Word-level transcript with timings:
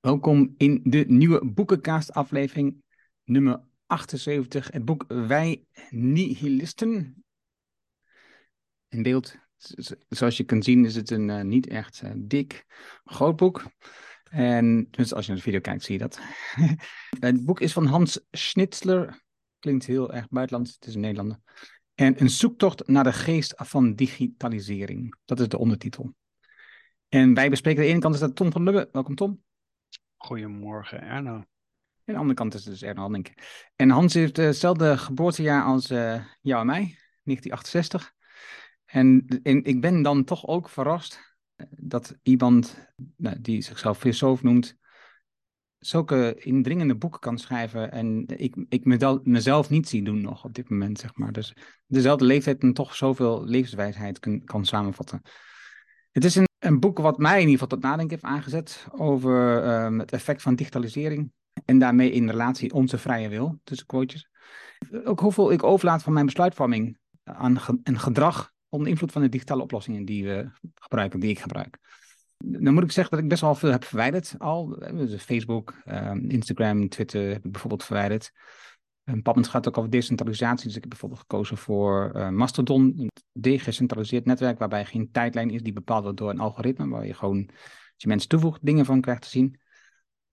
Welkom 0.00 0.54
in 0.56 0.80
de 0.84 1.04
nieuwe 1.08 1.46
boekencast 1.46 2.12
aflevering 2.12 2.82
nummer 3.24 3.62
78. 3.86 4.70
Het 4.70 4.84
boek 4.84 5.04
Wij 5.08 5.64
Nihilisten. 5.90 7.24
In 8.88 9.02
beeld, 9.02 9.36
zoals 10.08 10.36
je 10.36 10.44
kunt 10.44 10.64
zien, 10.64 10.84
is 10.84 10.94
het 10.94 11.10
een 11.10 11.28
uh, 11.28 11.42
niet 11.42 11.66
echt 11.66 12.02
uh, 12.04 12.10
dik, 12.16 12.64
groot 13.04 13.36
boek. 13.36 13.64
En 14.30 14.88
dus 14.90 15.14
als 15.14 15.24
je 15.24 15.30
naar 15.30 15.40
de 15.40 15.46
video 15.46 15.60
kijkt, 15.60 15.84
zie 15.84 15.92
je 15.92 16.00
dat. 16.00 16.20
het 17.26 17.44
boek 17.44 17.60
is 17.60 17.72
van 17.72 17.86
Hans 17.86 18.20
Schnitzler. 18.30 19.22
Klinkt 19.58 19.86
heel 19.86 20.12
erg 20.12 20.28
buitenlands, 20.28 20.74
het 20.74 20.86
is 20.86 20.94
een 20.94 21.00
Nederlander. 21.00 21.40
En 21.94 22.20
een 22.20 22.30
zoektocht 22.30 22.88
naar 22.88 23.04
de 23.04 23.12
geest 23.12 23.54
van 23.56 23.94
digitalisering. 23.94 25.16
Dat 25.24 25.40
is 25.40 25.48
de 25.48 25.58
ondertitel. 25.58 26.14
En 27.08 27.34
wij 27.34 27.50
bespreken 27.50 27.82
de 27.82 27.88
ene 27.88 28.00
kant 28.00 28.14
is 28.14 28.20
dat 28.20 28.36
Tom 28.36 28.52
van 28.52 28.62
Lubbe. 28.62 28.88
Welkom 28.92 29.14
Tom. 29.14 29.42
Goedemorgen, 30.22 31.02
Erno. 31.02 31.34
En 32.04 32.14
de 32.14 32.16
andere 32.16 32.34
kant 32.34 32.54
is 32.54 32.62
dus 32.62 32.82
Erno 32.82 33.00
Hanning. 33.00 33.34
En 33.76 33.90
Hans 33.90 34.14
heeft 34.14 34.36
hetzelfde 34.36 34.98
geboortejaar 34.98 35.64
als 35.64 35.90
uh, 35.90 36.24
jou 36.40 36.60
en 36.60 36.66
mij, 36.66 36.98
1968. 37.22 38.12
En, 38.84 39.26
en, 39.42 39.64
ik 39.64 39.80
ben 39.80 40.02
dan 40.02 40.24
toch 40.24 40.46
ook 40.46 40.68
verrast 40.68 41.36
eh, 41.56 41.66
dat 41.70 42.18
iemand 42.22 42.92
nou, 43.16 43.40
die 43.40 43.62
zichzelf 43.62 43.98
filosoof 43.98 44.42
noemt, 44.42 44.76
zulke 45.78 46.34
indringende 46.38 46.96
boeken 46.96 47.20
kan 47.20 47.38
schrijven. 47.38 47.92
En 47.92 48.24
ik, 48.26 48.56
ik 48.68 48.84
mezelf 49.24 49.70
niet 49.70 49.88
zie 49.88 50.02
doen 50.04 50.20
nog 50.20 50.44
op 50.44 50.54
dit 50.54 50.68
moment, 50.68 50.98
zeg 50.98 51.14
maar. 51.14 51.32
Dus 51.32 51.56
dezelfde 51.86 52.24
leeftijd 52.24 52.62
en 52.62 52.72
toch 52.72 52.96
zoveel 52.96 53.44
levenswijsheid 53.44 54.18
kan, 54.18 54.44
kan 54.44 54.64
samenvatten. 54.64 55.22
Het 56.10 56.24
is 56.24 56.34
een 56.34 56.48
een 56.70 56.80
boek 56.80 56.98
wat 56.98 57.18
mij 57.18 57.34
in 57.34 57.48
ieder 57.48 57.52
geval 57.52 57.68
tot 57.68 57.82
nadenken 57.82 58.10
heeft 58.10 58.34
aangezet 58.34 58.86
over 58.90 59.64
um, 59.84 59.98
het 59.98 60.12
effect 60.12 60.42
van 60.42 60.54
digitalisering. 60.54 61.32
En 61.64 61.78
daarmee 61.78 62.10
in 62.10 62.30
relatie 62.30 62.72
onze 62.72 62.98
vrije 62.98 63.28
wil, 63.28 63.60
tussen 63.64 63.86
quotejes. 63.86 64.28
Ook 65.04 65.20
hoeveel 65.20 65.52
ik 65.52 65.62
overlaat 65.62 66.02
van 66.02 66.12
mijn 66.12 66.26
besluitvorming 66.26 66.98
aan 67.24 67.60
ge 67.60 67.80
en 67.82 67.98
gedrag 67.98 68.52
onder 68.68 68.88
invloed 68.88 69.12
van 69.12 69.22
de 69.22 69.28
digitale 69.28 69.62
oplossingen 69.62 70.04
die 70.04 70.24
we 70.24 70.50
gebruiken, 70.74 71.20
die 71.20 71.30
ik 71.30 71.38
gebruik. 71.38 71.78
Dan 72.36 72.74
moet 72.74 72.82
ik 72.82 72.92
zeggen 72.92 73.14
dat 73.14 73.22
ik 73.24 73.28
best 73.28 73.40
wel 73.40 73.54
veel 73.54 73.70
heb 73.70 73.84
verwijderd 73.84 74.34
al. 74.38 74.68
Dus 74.92 75.22
Facebook, 75.22 75.74
um, 75.86 76.30
Instagram, 76.30 76.88
Twitter 76.88 77.28
heb 77.28 77.44
ik 77.44 77.52
bijvoorbeeld 77.52 77.84
verwijderd. 77.84 78.32
Een 79.12 79.22
pad 79.22 79.48
gaat 79.48 79.68
ook 79.68 79.78
over 79.78 79.90
decentralisatie. 79.90 80.66
Dus 80.66 80.74
ik 80.74 80.80
heb 80.80 80.90
bijvoorbeeld 80.90 81.20
gekozen 81.20 81.56
voor 81.56 82.12
uh, 82.16 82.28
Mastodon, 82.28 82.94
een 82.96 83.10
decentraliseerd 83.32 84.24
netwerk 84.24 84.58
waarbij 84.58 84.84
geen 84.84 85.10
tijdlijn 85.10 85.50
is 85.50 85.62
die 85.62 85.72
bepaald 85.72 86.02
wordt 86.02 86.18
door 86.18 86.30
een 86.30 86.40
algoritme, 86.40 86.88
waar 86.88 87.06
je 87.06 87.14
gewoon, 87.14 87.46
als 87.48 87.94
je 87.96 88.08
mensen 88.08 88.28
toevoegt, 88.28 88.66
dingen 88.66 88.84
van 88.84 89.00
krijgt 89.00 89.22
te 89.22 89.28
zien. 89.28 89.60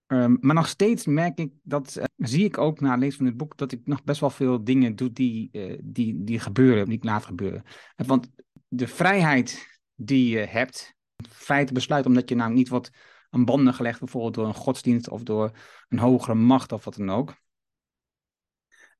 Um, 0.06 0.38
maar 0.40 0.54
nog 0.54 0.68
steeds 0.68 1.06
merk 1.06 1.38
ik 1.38 1.52
dat, 1.62 1.96
uh, 1.98 2.04
zie 2.16 2.44
ik 2.44 2.58
ook 2.58 2.80
na 2.80 2.90
het 2.90 3.00
lezen 3.00 3.16
van 3.16 3.26
dit 3.26 3.36
boek, 3.36 3.56
dat 3.56 3.72
ik 3.72 3.80
nog 3.84 4.04
best 4.04 4.20
wel 4.20 4.30
veel 4.30 4.64
dingen 4.64 4.96
doe 4.96 5.12
die, 5.12 5.48
uh, 5.52 5.78
die, 5.84 6.24
die 6.24 6.38
gebeuren, 6.38 6.84
die 6.84 6.96
ik 6.96 7.04
laat 7.04 7.24
gebeuren. 7.24 7.62
Want 7.96 8.30
de 8.68 8.86
vrijheid 8.86 9.80
die 9.94 10.28
je 10.28 10.38
hebt, 10.38 10.94
feite 11.28 11.72
besluit 11.72 12.06
omdat 12.06 12.28
je 12.28 12.34
nou 12.34 12.52
niet 12.52 12.68
wordt 12.68 12.90
aan 13.30 13.44
banden 13.44 13.74
gelegd, 13.74 13.98
bijvoorbeeld 13.98 14.34
door 14.34 14.46
een 14.46 14.54
godsdienst 14.54 15.08
of 15.08 15.22
door 15.22 15.50
een 15.88 15.98
hogere 15.98 16.34
macht 16.34 16.72
of 16.72 16.84
wat 16.84 16.94
dan 16.94 17.10
ook 17.10 17.36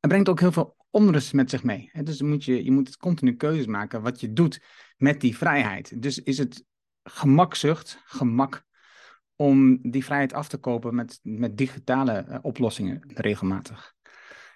het 0.01 0.11
brengt 0.11 0.29
ook 0.29 0.41
heel 0.41 0.53
veel 0.53 0.77
onrust 0.91 1.33
met 1.33 1.51
zich 1.51 1.63
mee. 1.63 1.91
Dus 2.03 2.23
moet 2.23 2.45
je, 2.45 2.65
je 2.65 2.71
moet 2.71 2.97
continu 2.97 3.37
keuzes 3.37 3.67
maken 3.67 4.03
wat 4.03 4.21
je 4.21 4.33
doet 4.33 4.63
met 4.97 5.21
die 5.21 5.37
vrijheid. 5.37 6.03
Dus 6.03 6.23
is 6.23 6.39
het 6.39 6.65
gemakzucht, 7.03 8.03
gemak, 8.05 8.67
om 9.37 9.79
die 9.91 10.05
vrijheid 10.05 10.33
af 10.33 10.49
te 10.49 10.57
kopen 10.57 10.95
met, 10.95 11.21
met 11.23 11.57
digitale 11.57 12.27
uh, 12.29 12.39
oplossingen 12.43 13.01
regelmatig. 13.15 13.95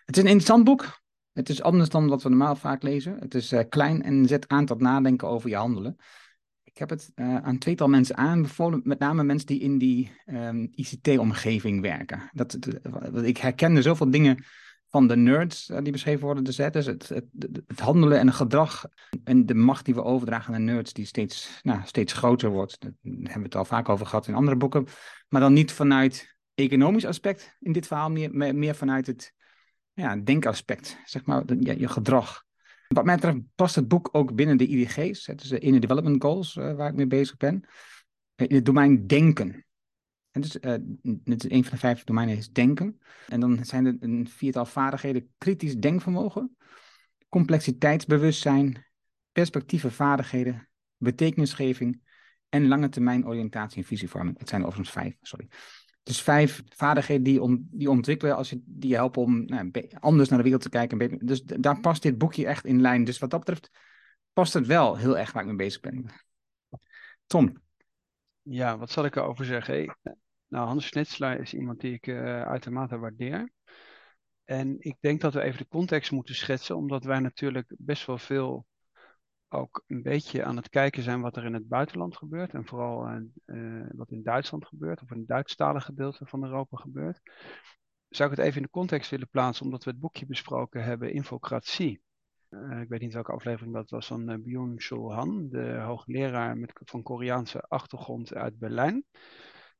Het 0.05 0.17
is 0.17 0.23
een 0.23 0.29
interessant 0.29 0.65
boek. 0.65 1.01
Het 1.33 1.49
is 1.49 1.63
anders 1.63 1.89
dan 1.89 2.09
wat 2.09 2.23
we 2.23 2.29
normaal 2.29 2.57
vaak 2.57 2.83
lezen. 2.83 3.19
Het 3.19 3.35
is 3.35 3.53
uh, 3.53 3.61
klein 3.69 4.03
en 4.03 4.27
zet 4.27 4.49
aan 4.49 4.67
tot 4.67 4.81
nadenken 4.81 5.29
over 5.29 5.49
je 5.49 5.57
handelen. 5.57 5.97
Ik 6.63 6.79
heb 6.79 6.91
het 6.91 7.13
uh, 7.15 7.37
aan 7.37 7.59
tweetal 7.59 7.89
mensen 7.89 8.17
aanbevolen, 8.17 8.81
met 8.85 8.99
name 8.99 9.25
mensen 9.25 9.47
die 9.47 9.61
in 9.61 9.79
die 9.79 10.13
ehm, 10.25 10.67
ICT-omgeving 10.71 11.81
werken. 11.81 12.31
Dat, 12.33 12.57
dat, 12.61 13.23
ik 13.23 13.37
herkende 13.37 13.83
zoveel 13.83 14.11
dingen 14.11 14.45
van 14.93 15.07
de 15.07 15.17
nerds 15.17 15.69
uh, 15.69 15.79
die 15.83 15.93
beschreven 15.93 16.25
worden. 16.25 16.45
Dus, 16.45 16.57
hè, 16.57 16.71
dus 16.71 16.87
het, 16.87 17.09
het, 17.09 17.27
het, 17.67 17.81
handelen 17.81 18.19
en 18.19 18.27
het 18.27 18.37
gedrag 18.37 18.85
en 19.25 19.47
de 19.47 19.55
macht 19.55 19.85
die 19.85 19.95
we 19.95 20.03
overdragen 20.03 20.55
aan 20.55 20.65
nerds, 20.65 20.93
die 20.93 21.07
steeds, 21.07 21.61
nou, 21.63 21.81
steeds 21.85 22.13
groter 22.13 22.51
wordt. 22.51 22.81
Daar 22.81 22.93
hebben 23.03 23.33
we 23.33 23.43
het 23.43 23.57
al 23.57 23.65
vaak 23.65 23.89
over 23.89 24.07
gehad 24.07 24.29
in 24.29 24.35
andere 24.35 24.57
boeken. 24.57 24.87
Maar 25.29 25.41
dan 25.41 25.53
niet 25.53 25.73
vanuit 25.73 26.37
economisch 26.55 27.07
aspect 27.07 27.57
in 27.61 27.73
dit 27.73 27.87
verhaal, 27.87 28.11
meer, 28.11 28.55
meer 28.55 28.75
vanuit 28.75 29.07
het 29.07 29.35
ja, 29.93 30.17
denkaspect, 30.17 30.99
zeg 31.05 31.25
maar, 31.25 31.43
je 31.59 31.89
gedrag. 31.89 32.45
Wat 32.89 33.05
mij 33.05 33.15
betreft 33.15 33.39
past 33.55 33.75
het 33.75 33.89
boek 33.89 34.09
ook 34.13 34.35
binnen 34.35 34.57
de 34.57 34.67
IDG's, 34.67 35.25
dus 35.25 35.49
de 35.49 35.59
Inner 35.59 35.81
Development 35.81 36.23
Goals, 36.23 36.57
uh, 36.57 36.75
waar 36.75 36.89
ik 36.89 36.95
mee 36.95 37.07
bezig 37.07 37.37
ben. 37.37 37.65
In 38.37 38.55
het 38.55 38.65
domein 38.65 39.07
denken. 39.07 39.65
En 40.33 40.41
dus, 40.41 40.57
uh, 40.61 40.75
dit 41.03 41.45
is 41.45 41.51
een 41.51 41.63
van 41.63 41.73
de 41.73 41.79
vijf 41.79 42.05
domeinen 42.05 42.37
is 42.37 42.51
denken. 42.51 43.01
En 43.29 43.41
dan 43.41 43.65
zijn 43.65 43.87
er 43.87 43.97
een 44.01 44.29
viertal 44.29 44.67
vaardigheden: 44.67 45.29
kritisch 45.39 45.77
denkvermogen, 45.77 46.57
complexiteitsbewustzijn, 47.29 48.87
perspectieve 49.33 49.91
vaardigheden, 49.91 50.69
betekenisgeving 50.97 52.01
en 52.49 52.69
lange 52.69 52.89
termijn 52.89 53.27
oriëntatie 53.27 53.79
en 53.79 53.89
visievorming. 53.89 54.39
Het 54.39 54.49
zijn 54.49 54.61
er 54.61 54.67
overigens 54.67 54.97
vijf, 54.97 55.17
sorry. 55.21 55.49
Dus 56.03 56.23
vijf 56.23 56.63
vaardigheden 56.69 57.23
die, 57.23 57.43
on, 57.43 57.69
die 57.71 57.91
ontwikkelen 57.91 58.37
als 58.37 58.51
je, 58.51 58.63
die 58.65 58.95
helpen 58.95 59.23
om 59.23 59.45
nou, 59.45 59.71
anders 60.01 60.29
naar 60.29 60.39
de 60.39 60.45
wereld 60.45 60.63
te 60.63 60.69
kijken. 60.69 61.27
Dus 61.27 61.43
daar 61.43 61.81
past 61.81 62.03
dit 62.03 62.19
boekje 62.19 62.47
echt 62.47 62.65
in 62.65 62.81
lijn. 62.81 63.05
Dus 63.05 63.19
wat 63.19 63.31
dat 63.31 63.39
betreft 63.39 63.71
past 64.33 64.53
het 64.53 64.67
wel 64.67 64.97
heel 64.97 65.19
erg 65.19 65.33
waar 65.33 65.43
ik 65.43 65.49
mee 65.49 65.57
bezig 65.57 65.81
ben. 65.81 66.07
Tom. 67.27 67.62
Ja, 68.43 68.79
wat 68.79 68.91
zal 68.91 69.05
ik 69.05 69.17
erover 69.17 69.45
zeggen? 69.45 69.99
Nou, 70.49 70.67
Hans 70.67 70.87
Schnitzler 70.87 71.41
is 71.41 71.55
iemand 71.55 71.81
die 71.81 71.93
ik 71.93 72.07
uh, 72.07 72.43
uitermate 72.43 72.99
waardeer. 72.99 73.53
En 74.45 74.77
ik 74.79 74.97
denk 75.01 75.21
dat 75.21 75.35
we 75.35 75.43
even 75.43 75.59
de 75.59 75.69
context 75.69 76.11
moeten 76.11 76.35
schetsen, 76.35 76.77
omdat 76.77 77.05
wij 77.05 77.19
natuurlijk 77.19 77.75
best 77.79 78.07
wel 78.07 78.19
veel 78.19 78.67
ook 79.49 79.85
een 79.87 80.03
beetje 80.03 80.45
aan 80.45 80.57
het 80.57 80.69
kijken 80.69 81.03
zijn 81.03 81.21
wat 81.21 81.37
er 81.37 81.45
in 81.45 81.55
het 81.55 81.69
buitenland 81.69 82.17
gebeurt. 82.17 82.55
En 82.55 82.67
vooral 82.67 83.23
uh, 83.47 83.87
wat 83.93 84.11
in 84.11 84.23
Duitsland 84.23 84.67
gebeurt, 84.67 85.03
of 85.03 85.11
in 85.11 85.19
het 85.19 85.29
Duitsstalige 85.29 85.85
gedeelte 85.85 86.27
van 86.27 86.45
Europa 86.45 86.77
gebeurt. 86.77 87.21
Zou 88.09 88.31
ik 88.31 88.37
het 88.37 88.47
even 88.47 88.57
in 88.57 88.63
de 88.63 88.71
context 88.71 89.11
willen 89.11 89.29
plaatsen, 89.29 89.65
omdat 89.65 89.85
we 89.85 89.91
het 89.91 90.01
boekje 90.01 90.27
besproken 90.27 90.85
hebben, 90.85 91.13
Infocratie. 91.13 92.03
Uh, 92.53 92.81
ik 92.81 92.89
weet 92.89 93.01
niet 93.01 93.13
welke 93.13 93.33
aflevering 93.33 93.75
dat 93.75 93.91
was 93.91 94.07
van 94.07 94.31
uh, 94.31 94.37
Byung-Chul 94.39 95.15
Han, 95.15 95.49
de 95.49 95.79
hoogleraar 95.79 96.57
met, 96.57 96.73
van 96.85 97.03
Koreaanse 97.03 97.61
achtergrond 97.61 98.35
uit 98.35 98.59
Berlijn 98.59 99.05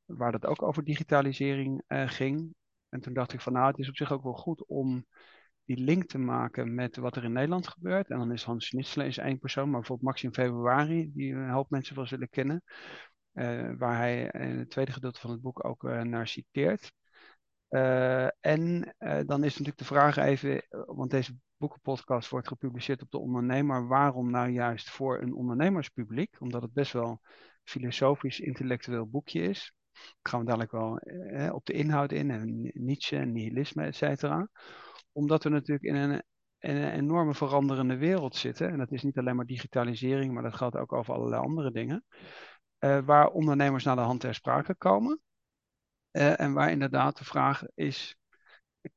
waar 0.05 0.31
dat 0.31 0.45
ook 0.45 0.61
over 0.61 0.83
digitalisering 0.83 1.83
uh, 1.87 2.07
ging. 2.07 2.55
En 2.89 2.99
toen 2.99 3.13
dacht 3.13 3.33
ik 3.33 3.41
van 3.41 3.53
nou, 3.53 3.67
het 3.67 3.77
is 3.77 3.89
op 3.89 3.95
zich 3.95 4.11
ook 4.11 4.23
wel 4.23 4.33
goed 4.33 4.65
om 4.65 5.05
die 5.65 5.77
link 5.77 6.05
te 6.05 6.17
maken 6.17 6.75
met 6.75 6.95
wat 6.95 7.15
er 7.15 7.23
in 7.23 7.31
Nederland 7.31 7.67
gebeurt. 7.67 8.09
En 8.09 8.17
dan 8.17 8.31
is 8.31 8.43
Hans 8.43 8.65
Schnitzler 8.65 9.05
is 9.05 9.17
één 9.17 9.39
persoon, 9.39 9.69
maar 9.69 9.79
bijvoorbeeld 9.79 10.09
Maxim 10.09 10.33
Februari, 10.33 11.11
die 11.13 11.33
een 11.33 11.49
hoop 11.49 11.69
mensen 11.69 11.95
wel 11.95 12.05
zullen 12.05 12.29
kennen. 12.29 12.63
Waar 13.77 13.97
hij 13.97 14.29
in 14.31 14.57
het 14.57 14.69
tweede 14.69 14.91
gedeelte 14.91 15.19
van 15.19 15.31
het 15.31 15.41
boek 15.41 15.65
ook 15.65 15.83
naar 15.83 16.27
citeert. 16.27 16.91
En 18.39 18.95
dan 19.25 19.43
is 19.43 19.51
natuurlijk 19.51 19.77
de 19.77 19.85
vraag 19.85 20.17
even, 20.17 20.65
want 20.69 21.11
deze 21.11 21.35
boekenpodcast 21.63 22.29
wordt 22.29 22.47
gepubliceerd 22.47 23.01
op 23.01 23.11
de 23.11 23.19
ondernemer. 23.19 23.87
Waarom 23.87 24.31
nou 24.31 24.49
juist 24.49 24.89
voor 24.89 25.21
een 25.21 25.33
ondernemerspubliek? 25.33 26.35
Omdat 26.39 26.61
het 26.61 26.73
best 26.73 26.93
wel 26.93 27.21
filosofisch, 27.63 28.39
intellectueel 28.39 29.07
boekje 29.07 29.41
is 29.41 29.73
gaan 30.21 30.39
we 30.39 30.45
dadelijk 30.45 30.71
wel 30.71 30.97
eh, 30.97 31.53
op 31.53 31.65
de 31.65 31.73
inhoud 31.73 32.11
in, 32.11 32.31
en 32.31 32.71
Nietzsche 32.73 33.17
nihilisme, 33.17 33.83
et 33.83 33.95
cetera. 33.95 34.47
Omdat 35.11 35.43
we 35.43 35.49
natuurlijk 35.49 35.85
in 35.85 35.95
een, 35.95 36.21
enorme 36.91 37.33
veranderende 37.33 37.97
wereld 37.97 38.35
zitten. 38.35 38.69
En 38.69 38.77
dat 38.77 38.91
is 38.91 39.03
niet 39.03 39.17
alleen 39.17 39.35
maar 39.35 39.45
digitalisering, 39.45 40.33
maar 40.33 40.43
dat 40.43 40.55
gaat 40.55 40.75
ook 40.75 40.93
over 40.93 41.13
allerlei 41.13 41.41
andere 41.41 41.71
dingen. 41.71 42.05
Uh, 42.79 42.99
waar 43.05 43.27
ondernemers 43.27 43.83
naar 43.83 43.95
de 43.95 44.01
hand 44.01 44.19
ter 44.19 44.33
sprake 44.33 44.75
komen. 44.75 45.21
Uh, 46.11 46.39
en 46.39 46.53
waar 46.53 46.71
inderdaad 46.71 47.17
de 47.17 47.25
vraag 47.25 47.63
is, 47.73 48.17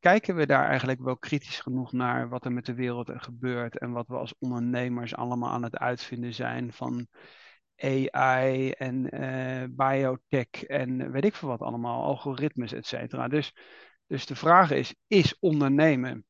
kijken 0.00 0.36
we 0.36 0.46
daar 0.46 0.68
eigenlijk 0.68 1.00
wel 1.00 1.16
kritisch 1.16 1.60
genoeg 1.60 1.92
naar 1.92 2.28
wat 2.28 2.44
er 2.44 2.52
met 2.52 2.66
de 2.66 2.74
wereld 2.74 3.10
gebeurt 3.14 3.78
en 3.78 3.92
wat 3.92 4.06
we 4.06 4.16
als 4.16 4.34
ondernemers 4.38 5.14
allemaal 5.14 5.50
aan 5.50 5.62
het 5.62 5.76
uitvinden 5.76 6.34
zijn 6.34 6.72
van 6.72 7.08
AI 7.76 8.70
en 8.70 9.22
uh, 9.22 9.64
biotech 9.70 10.64
en 10.64 11.10
weet 11.10 11.24
ik 11.24 11.34
veel 11.34 11.48
wat 11.48 11.62
allemaal, 11.62 12.04
algoritmes, 12.04 12.72
et 12.72 12.86
cetera. 12.86 13.28
Dus, 13.28 13.54
dus 14.06 14.26
de 14.26 14.36
vraag 14.36 14.70
is, 14.70 14.94
is 15.06 15.38
ondernemen 15.38 16.26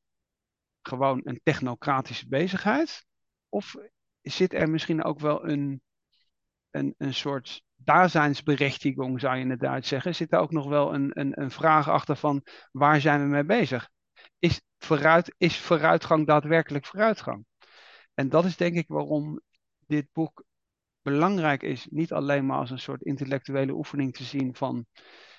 gewoon 0.81 1.21
een 1.23 1.39
technocratische 1.43 2.27
bezigheid? 2.27 3.05
Of 3.49 3.75
zit 4.21 4.53
er 4.53 4.69
misschien 4.69 5.03
ook 5.03 5.19
wel 5.19 5.47
een, 5.47 5.81
een, 6.69 6.95
een 6.97 7.13
soort 7.13 7.63
Daseinsberechtigung 7.77 9.19
zou 9.19 9.35
je 9.35 9.41
in 9.41 9.49
het 9.49 9.85
zeggen, 9.85 10.15
zit 10.15 10.33
er 10.33 10.39
ook 10.39 10.51
nog 10.51 10.67
wel 10.67 10.93
een, 10.93 11.11
een, 11.13 11.41
een 11.41 11.51
vraag 11.51 11.89
achter 11.89 12.15
van 12.15 12.43
waar 12.71 13.01
zijn 13.01 13.21
we 13.21 13.27
mee 13.27 13.45
bezig? 13.45 13.89
Is, 14.39 14.61
vooruit, 14.77 15.35
is 15.37 15.59
vooruitgang 15.59 16.27
daadwerkelijk 16.27 16.85
vooruitgang? 16.85 17.45
En 18.13 18.29
dat 18.29 18.45
is 18.45 18.57
denk 18.57 18.75
ik 18.75 18.87
waarom 18.87 19.41
dit 19.85 20.07
boek 20.11 20.43
belangrijk 21.01 21.63
is, 21.63 21.87
niet 21.89 22.13
alleen 22.13 22.45
maar 22.45 22.57
als 22.57 22.71
een 22.71 22.79
soort 22.79 23.01
intellectuele 23.01 23.73
oefening 23.73 24.13
te 24.13 24.23
zien 24.23 24.55
van 24.55 24.85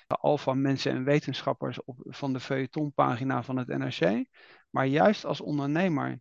alfa 0.07 0.53
mensen 0.53 0.91
en 0.91 1.03
wetenschappers 1.03 1.83
op, 1.83 1.97
van 2.03 2.33
de 2.33 2.39
feuilletonpagina 2.39 3.43
van 3.43 3.57
het 3.57 3.67
NRC, 3.67 4.25
maar 4.69 4.85
juist 4.85 5.25
als 5.25 5.41
ondernemer 5.41 6.19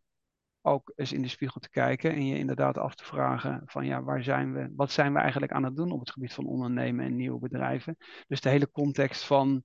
ook 0.63 0.93
eens 0.97 1.13
in 1.13 1.23
de 1.23 1.29
spiegel 1.29 1.61
te 1.61 1.71
kijken 1.71 2.13
en 2.13 2.27
je 2.27 2.39
inderdaad 2.39 2.79
af 2.79 2.95
te 2.95 3.05
vragen 3.05 3.63
van 3.65 3.87
ja, 3.87 4.03
waar 4.03 4.23
zijn 4.23 4.53
we, 4.53 4.73
wat 4.77 4.91
zijn 4.91 5.13
we 5.13 5.19
eigenlijk 5.19 5.53
aan 5.53 5.65
het 5.65 5.77
doen 5.77 5.93
op 5.93 6.01
het 6.01 6.11
gebied 6.11 6.33
van 6.33 6.47
ondernemen 6.47 7.05
en 7.05 7.17
nieuwe 7.17 7.39
bedrijven. 7.39 7.97
Dus 8.27 8.41
de 8.41 8.49
hele 8.49 8.71
context 8.71 9.25
van 9.25 9.65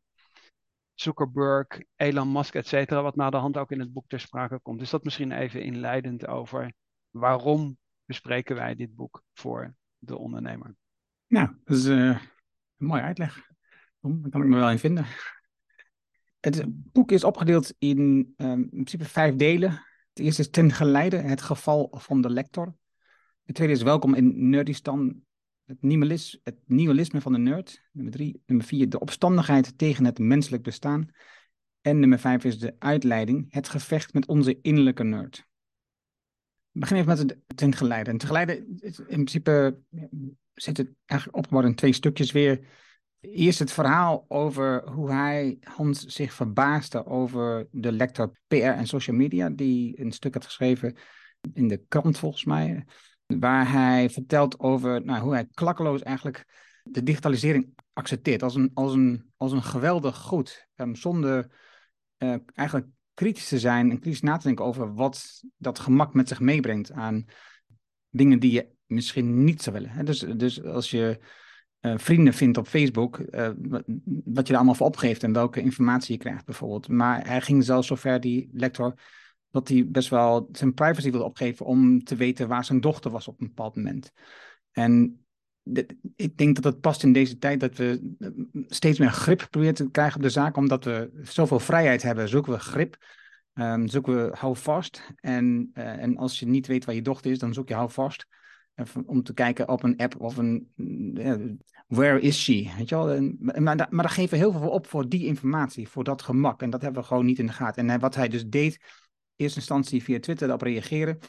Zuckerberg, 0.94 1.68
Elon 1.95 2.31
Musk, 2.31 2.56
et 2.56 2.68
cetera, 2.68 3.01
wat 3.01 3.16
na 3.16 3.30
de 3.30 3.38
hand 3.38 3.57
ook 3.57 3.72
in 3.72 3.80
het 3.80 3.94
boek 3.94 4.07
ter 4.07 4.19
sprake 4.19 4.60
komt. 4.60 4.80
Dus 4.80 4.90
dat 4.90 5.04
misschien 5.04 5.31
even 5.31 5.63
inleidend 5.63 6.28
over 6.28 6.74
waarom 7.10 7.78
bespreken 8.06 8.56
wij 8.56 8.75
dit 8.75 8.96
boek 8.96 9.24
voor 9.34 9.75
de 9.98 10.18
ondernemer. 10.18 10.75
Nou, 11.28 11.48
dat 11.63 11.78
is 11.78 11.86
uh, 11.86 12.10
een 12.78 12.88
mooie 12.88 13.01
uitleg. 13.01 13.51
Daar 14.00 14.30
kan 14.30 14.42
ik 14.42 14.48
me 14.48 14.56
wel 14.56 14.72
in 14.72 14.80
vinden. 14.80 15.06
Het 16.39 16.63
boek 16.68 17.12
is 17.12 17.24
opgedeeld 17.24 17.74
in 17.78 18.34
um, 18.38 18.62
in 18.62 18.69
principe 18.69 19.06
vijf 19.06 19.36
delen. 19.36 19.86
Het 20.13 20.25
eerste 20.25 20.42
is 20.42 20.50
ten 20.50 20.71
geleide, 20.71 21.18
het 21.18 21.42
geval 21.42 21.92
van 21.98 22.21
de 22.21 22.30
lector. 22.30 22.75
Het 23.44 23.56
tweede 23.56 23.74
is 23.74 23.81
welkom 23.81 24.13
in 24.13 24.50
Nerdistan, 24.50 25.21
het 25.65 25.81
nihilisme, 25.81 26.39
het 26.44 26.57
nihilisme 26.65 27.21
van 27.21 27.31
de 27.31 27.38
nerd. 27.38 27.81
Nummer 27.92 28.13
drie. 28.13 28.42
Nummer 28.45 28.65
vier, 28.65 28.89
de 28.89 29.00
opstandigheid 29.00 29.77
tegen 29.77 30.06
het 30.06 30.19
menselijk 30.19 30.63
bestaan. 30.63 31.10
En 31.81 32.00
nummer 32.00 32.19
vijf 32.19 32.44
is 32.44 32.60
de 32.60 32.75
uitleiding, 32.80 33.45
het 33.50 33.69
gevecht 33.69 34.13
met 34.13 34.27
onze 34.27 34.62
innerlijke 34.62 35.04
nerd. 35.04 35.48
We 36.71 36.80
beginnen 36.80 37.06
even 37.06 37.25
met 37.25 37.36
het 37.48 37.57
ten 37.57 37.75
geleide. 37.75 38.10
En 38.10 38.18
ten 38.18 38.27
geleide, 38.27 38.65
in 38.81 39.06
principe 39.06 39.80
zit 40.54 40.77
het 40.77 40.92
eigenlijk 41.06 41.38
opgebouwd 41.38 41.65
in 41.65 41.75
twee 41.75 41.94
stukjes 41.94 42.31
weer. 42.31 42.68
Eerst 43.31 43.60
het 43.60 43.72
verhaal 43.72 44.25
over 44.28 44.90
hoe 44.90 45.12
hij, 45.12 45.58
Hans, 45.62 46.06
zich 46.06 46.34
verbaasde 46.34 47.06
over 47.06 47.68
de 47.72 47.92
lector 47.92 48.40
PR 48.48 48.56
en 48.56 48.88
social 48.88 49.16
media, 49.16 49.50
die 49.50 50.00
een 50.00 50.12
stuk 50.12 50.34
had 50.34 50.46
geschreven 50.46 50.96
in 51.54 51.68
de 51.68 51.84
krant 51.88 52.18
volgens 52.18 52.44
mij, 52.44 52.86
waar 53.25 53.72
hij 53.72 54.10
vertelt 54.10 54.60
over 54.60 55.06
nou, 55.06 55.22
hoe 55.22 55.34
hij 55.34 55.48
klakkeloos 55.54 56.02
eigenlijk 56.02 56.46
de 56.84 57.04
digitalisering 57.04 57.74
accepteert 57.94 58.44
als 58.44 58.56
een, 58.56 58.72
als 58.74 58.94
een, 58.94 59.31
als 59.38 59.52
een 59.52 59.64
geweldig 59.64 60.18
goed, 60.18 60.68
um, 60.75 60.96
zonder 60.96 61.52
uh, 62.18 62.36
eigenlijk 62.54 62.88
kritisch 63.14 63.48
te 63.48 63.60
zijn 63.60 63.92
en 63.92 64.00
kritisch 64.00 64.22
na 64.22 64.38
te 64.38 64.48
denken 64.48 64.66
over 64.66 64.94
wat 64.94 65.44
dat 65.58 65.80
gemak 65.80 66.14
met 66.14 66.28
zich 66.28 66.40
meebrengt 66.40 66.92
aan 66.92 67.25
dingen 68.10 68.40
die 68.40 68.52
je 68.52 68.68
misschien 68.86 69.44
niet 69.44 69.62
zou 69.62 69.75
willen. 69.75 70.06
Dus, 70.06 70.20
dus 70.20 70.64
als 70.64 70.92
je 70.92 71.20
uh, 71.85 71.94
vrienden 71.97 72.33
vindt 72.33 72.57
op 72.57 72.68
Facebook, 72.68 73.19
uh, 73.19 73.50
wat 74.25 74.47
je 74.47 74.51
er 74.53 74.56
allemaal 74.56 74.75
voor 74.75 74.88
opgeeft 74.88 75.24
en 75.24 75.33
welke 75.33 75.62
informatie 75.62 76.13
je 76.13 76.19
krijgt 76.19 76.45
bijvoorbeeld. 76.45 76.88
Maar 76.88 77.27
hij 77.27 77.41
ging 77.41 77.63
zelfs 77.63 77.88
zover, 77.88 78.19
die 78.19 78.50
lector, 78.53 78.94
dat 79.51 79.68
hij 79.68 79.88
best 79.88 80.09
wel 80.09 80.50
zijn 80.51 80.74
privacy 80.74 81.12
wilde 81.12 81.25
opgeven 81.25 81.65
om 81.65 82.03
te 82.03 82.15
weten 82.15 82.47
waar 82.47 82.65
zijn 82.65 82.81
dochter 82.81 83.12
was 83.12 83.27
op 83.27 83.41
een 83.41 83.47
bepaald 83.47 83.75
moment. 83.75 84.12
En 84.71 85.25
ik 86.15 86.38
denk 86.38 86.56
dat 86.56 86.63
het 86.63 86.81
past 86.81 87.03
in 87.03 87.13
deze 87.13 87.38
tijd 87.38 87.59
dat 87.59 87.77
we 87.77 88.13
eh, 88.19 88.29
steeds 88.68 89.00
meer 89.00 89.12
grip 89.12 89.47
proberen 89.50 89.74
te 89.74 89.91
krijgen 89.91 90.15
op 90.15 90.21
de 90.21 90.29
zaak, 90.29 90.57
omdat 90.57 90.83
we 90.83 91.19
zoveel 91.24 91.59
vrijheid 91.59 92.01
hebben, 92.01 92.29
zoeken 92.29 92.51
we 92.51 92.59
grip. 92.59 92.97
Um, 93.53 93.88
zoeken 93.88 94.15
we 94.15 94.36
hou 94.38 94.57
vast. 94.57 95.13
En, 95.15 95.69
en 95.74 96.18
als 96.18 96.39
je 96.39 96.45
niet 96.45 96.68
weet 96.68 96.86
waar 96.86 96.95
je 96.95 97.01
dochter 97.01 97.31
is, 97.31 97.39
dan 97.39 97.53
zoek 97.53 97.68
je 97.68 97.74
hou 97.74 97.91
vast. 97.91 98.27
Om 99.06 99.24
te 99.24 99.34
kijken 99.34 99.70
op 99.70 99.84
een 99.84 99.98
app 99.98 100.20
of 100.20 100.38
een. 100.38 100.72
Where 101.88 102.20
is 102.20 102.44
she? 102.44 102.72
Weet 102.78 102.90
je 102.90 103.36
maar, 103.40 103.75
maar 103.90 104.04
daar 104.04 104.10
geven 104.10 104.30
we 104.30 104.38
heel 104.38 104.52
veel 104.52 104.70
op 104.70 104.88
voor 104.88 105.10
die 105.10 105.25
informatie, 105.25 105.90
voor 105.90 106.04
dat 106.04 106.22
gemak. 106.22 106.62
En 106.62 106.70
dat 106.70 106.81
hebben 106.81 107.02
we 107.02 107.08
gewoon 107.08 107.25
niet 107.25 107.40
in 107.40 107.46
de 107.46 107.54
gaten. 107.54 107.90
En 107.90 108.00
wat 108.00 108.16
hij 108.16 108.28
dus 108.28 108.46
deed, 108.46 108.74
in 108.74 108.80
eerste 109.36 109.60
instantie 109.60 110.04
via 110.04 110.20
Twitter 110.20 110.48
daarop 110.48 110.68
reageren. 110.68 111.20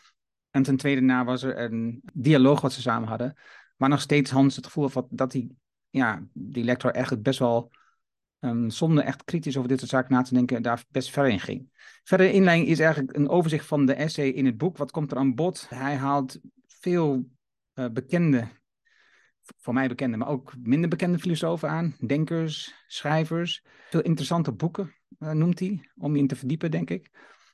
En 0.50 0.62
ten 0.62 0.76
tweede 0.76 1.00
na 1.00 1.24
was 1.24 1.42
er 1.42 1.58
een 1.58 2.02
dialoog 2.12 2.60
wat 2.60 2.72
ze 2.72 2.80
samen 2.80 3.08
hadden. 3.08 3.36
Maar 3.76 3.88
nog 3.88 4.00
steeds 4.00 4.30
Hans 4.30 4.56
het 4.56 4.66
gevoel 4.66 4.90
dat 5.10 5.32
die, 5.32 5.56
ja, 5.90 6.26
die 6.32 6.64
lector 6.64 6.90
eigenlijk 6.90 7.24
best 7.24 7.38
wel, 7.38 7.70
um, 8.40 8.70
zonder 8.70 9.04
echt 9.04 9.24
kritisch 9.24 9.56
over 9.56 9.68
dit 9.68 9.78
soort 9.78 9.90
zaken 9.90 10.14
na 10.14 10.22
te 10.22 10.34
denken, 10.34 10.62
daar 10.62 10.84
best 10.88 11.10
ver 11.10 11.28
in 11.28 11.40
ging. 11.40 11.68
Verder 12.02 12.30
inleiding 12.30 12.68
is 12.68 12.78
eigenlijk 12.78 13.16
een 13.16 13.28
overzicht 13.28 13.66
van 13.66 13.86
de 13.86 13.94
essay 13.94 14.28
in 14.28 14.46
het 14.46 14.56
boek. 14.56 14.76
Wat 14.76 14.90
komt 14.90 15.10
er 15.10 15.18
aan 15.18 15.34
bod? 15.34 15.66
Hij 15.68 15.96
haalt 15.96 16.38
veel 16.66 17.28
uh, 17.74 17.86
bekende, 17.92 18.48
voor 19.40 19.74
mij 19.74 19.88
bekende, 19.88 20.16
maar 20.16 20.28
ook 20.28 20.54
minder 20.58 20.88
bekende 20.88 21.18
filosofen 21.18 21.68
aan. 21.68 21.96
Denkers, 22.06 22.74
schrijvers. 22.86 23.64
Veel 23.90 24.02
interessante 24.02 24.52
boeken 24.52 24.94
uh, 25.18 25.30
noemt 25.30 25.58
hij, 25.58 25.90
om 25.96 26.14
je 26.14 26.20
in 26.20 26.26
te 26.26 26.36
verdiepen, 26.36 26.70
denk 26.70 26.90
ik. 26.90 27.10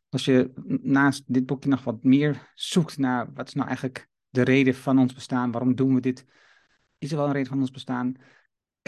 Als 0.09 0.25
je 0.25 0.53
naast 0.83 1.23
dit 1.27 1.47
boekje 1.47 1.69
nog 1.69 1.85
wat 1.85 2.03
meer 2.03 2.51
zoekt 2.55 2.99
naar 2.99 3.33
wat 3.33 3.47
is 3.47 3.55
nou 3.55 3.67
eigenlijk 3.67 4.09
de 4.29 4.43
reden 4.43 4.75
van 4.75 4.99
ons 4.99 5.15
bestaan. 5.15 5.51
Waarom 5.51 5.75
doen 5.75 5.95
we 5.95 6.01
dit? 6.01 6.27
Is 6.99 7.11
er 7.11 7.17
wel 7.17 7.27
een 7.27 7.33
reden 7.33 7.49
van 7.49 7.61
ons 7.61 7.71
bestaan? 7.71 8.15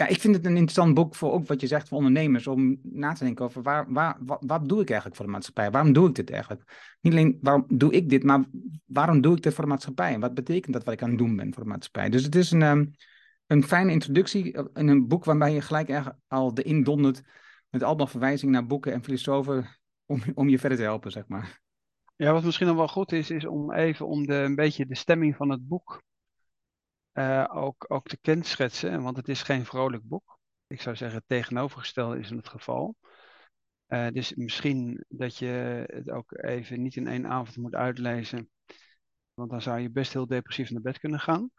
Ja, 0.03 0.09
ik 0.09 0.19
vind 0.19 0.35
het 0.35 0.45
een 0.45 0.51
interessant 0.51 0.93
boek 0.93 1.15
voor 1.15 1.31
ook 1.31 1.47
wat 1.47 1.61
je 1.61 1.67
zegt 1.67 1.87
voor 1.87 1.97
ondernemers. 1.97 2.47
Om 2.47 2.79
na 2.83 3.13
te 3.13 3.23
denken 3.23 3.45
over 3.45 3.61
waar, 3.61 3.85
waar, 3.93 4.17
wat, 4.19 4.69
doe 4.69 4.81
ik 4.81 4.87
eigenlijk 4.87 5.15
voor 5.15 5.25
de 5.25 5.31
maatschappij? 5.31 5.71
Waarom 5.71 5.93
doe 5.93 6.07
ik 6.07 6.15
dit 6.15 6.29
eigenlijk? 6.29 6.95
Niet 7.01 7.13
alleen 7.13 7.37
waarom 7.41 7.65
doe 7.67 7.93
ik 7.93 8.09
dit, 8.09 8.23
maar 8.23 8.43
waarom 8.85 9.21
doe 9.21 9.35
ik 9.35 9.43
dit 9.43 9.53
voor 9.53 9.63
de 9.63 9.69
maatschappij? 9.69 10.13
En 10.13 10.19
wat 10.19 10.33
betekent 10.33 10.73
dat 10.73 10.83
wat 10.83 10.93
ik 10.93 11.01
aan 11.01 11.09
het 11.09 11.17
doen 11.17 11.35
ben 11.35 11.53
voor 11.53 11.63
de 11.63 11.69
maatschappij? 11.69 12.09
Dus 12.09 12.23
het 12.23 12.35
is 12.35 12.51
een, 12.51 12.61
um, 12.61 12.91
een 13.47 13.63
fijne 13.63 13.91
introductie 13.91 14.51
in 14.73 14.87
een 14.87 15.07
boek 15.07 15.25
waarbij 15.25 15.53
je 15.53 15.61
gelijk 15.61 16.13
al 16.27 16.53
de 16.53 16.63
indondert 16.63 17.21
met 17.69 17.83
allemaal 17.83 18.07
verwijzingen 18.07 18.53
naar 18.53 18.67
boeken 18.67 18.93
en 18.93 19.03
filosofen 19.03 19.67
om, 20.05 20.21
om 20.33 20.49
je 20.49 20.59
verder 20.59 20.77
te 20.77 20.83
helpen, 20.83 21.11
zeg 21.11 21.27
maar. 21.27 21.61
Ja, 22.15 22.31
wat 22.31 22.43
misschien 22.43 22.67
nog 22.67 22.75
wel 22.75 22.87
goed 22.87 23.11
is, 23.11 23.29
is 23.29 23.45
om 23.45 23.73
even 23.73 24.07
om 24.07 24.25
de, 24.25 24.35
een 24.35 24.55
beetje 24.55 24.85
de 24.85 24.95
stemming 24.95 25.35
van 25.35 25.49
het 25.49 25.67
boek 25.67 26.03
uh, 27.13 27.45
ook, 27.49 27.85
ook 27.87 28.07
te 28.07 28.17
kenschetsen. 28.21 29.01
Want 29.01 29.17
het 29.17 29.27
is 29.27 29.43
geen 29.43 29.65
vrolijk 29.65 30.03
boek. 30.03 30.39
Ik 30.67 30.81
zou 30.81 30.95
zeggen, 30.95 31.17
het 31.17 31.27
tegenovergestelde 31.27 32.19
is 32.19 32.31
in 32.31 32.37
het 32.37 32.47
geval. 32.47 32.95
Uh, 33.87 34.07
dus 34.07 34.33
misschien 34.33 35.05
dat 35.07 35.37
je 35.37 35.83
het 35.87 36.09
ook 36.09 36.37
even 36.37 36.81
niet 36.81 36.95
in 36.95 37.07
één 37.07 37.27
avond 37.27 37.57
moet 37.57 37.75
uitlezen. 37.75 38.49
Want 39.33 39.49
dan 39.49 39.61
zou 39.61 39.79
je 39.79 39.91
best 39.91 40.13
heel 40.13 40.27
depressief 40.27 40.69
naar 40.69 40.81
bed 40.81 40.99
kunnen 40.99 41.19
gaan. 41.19 41.49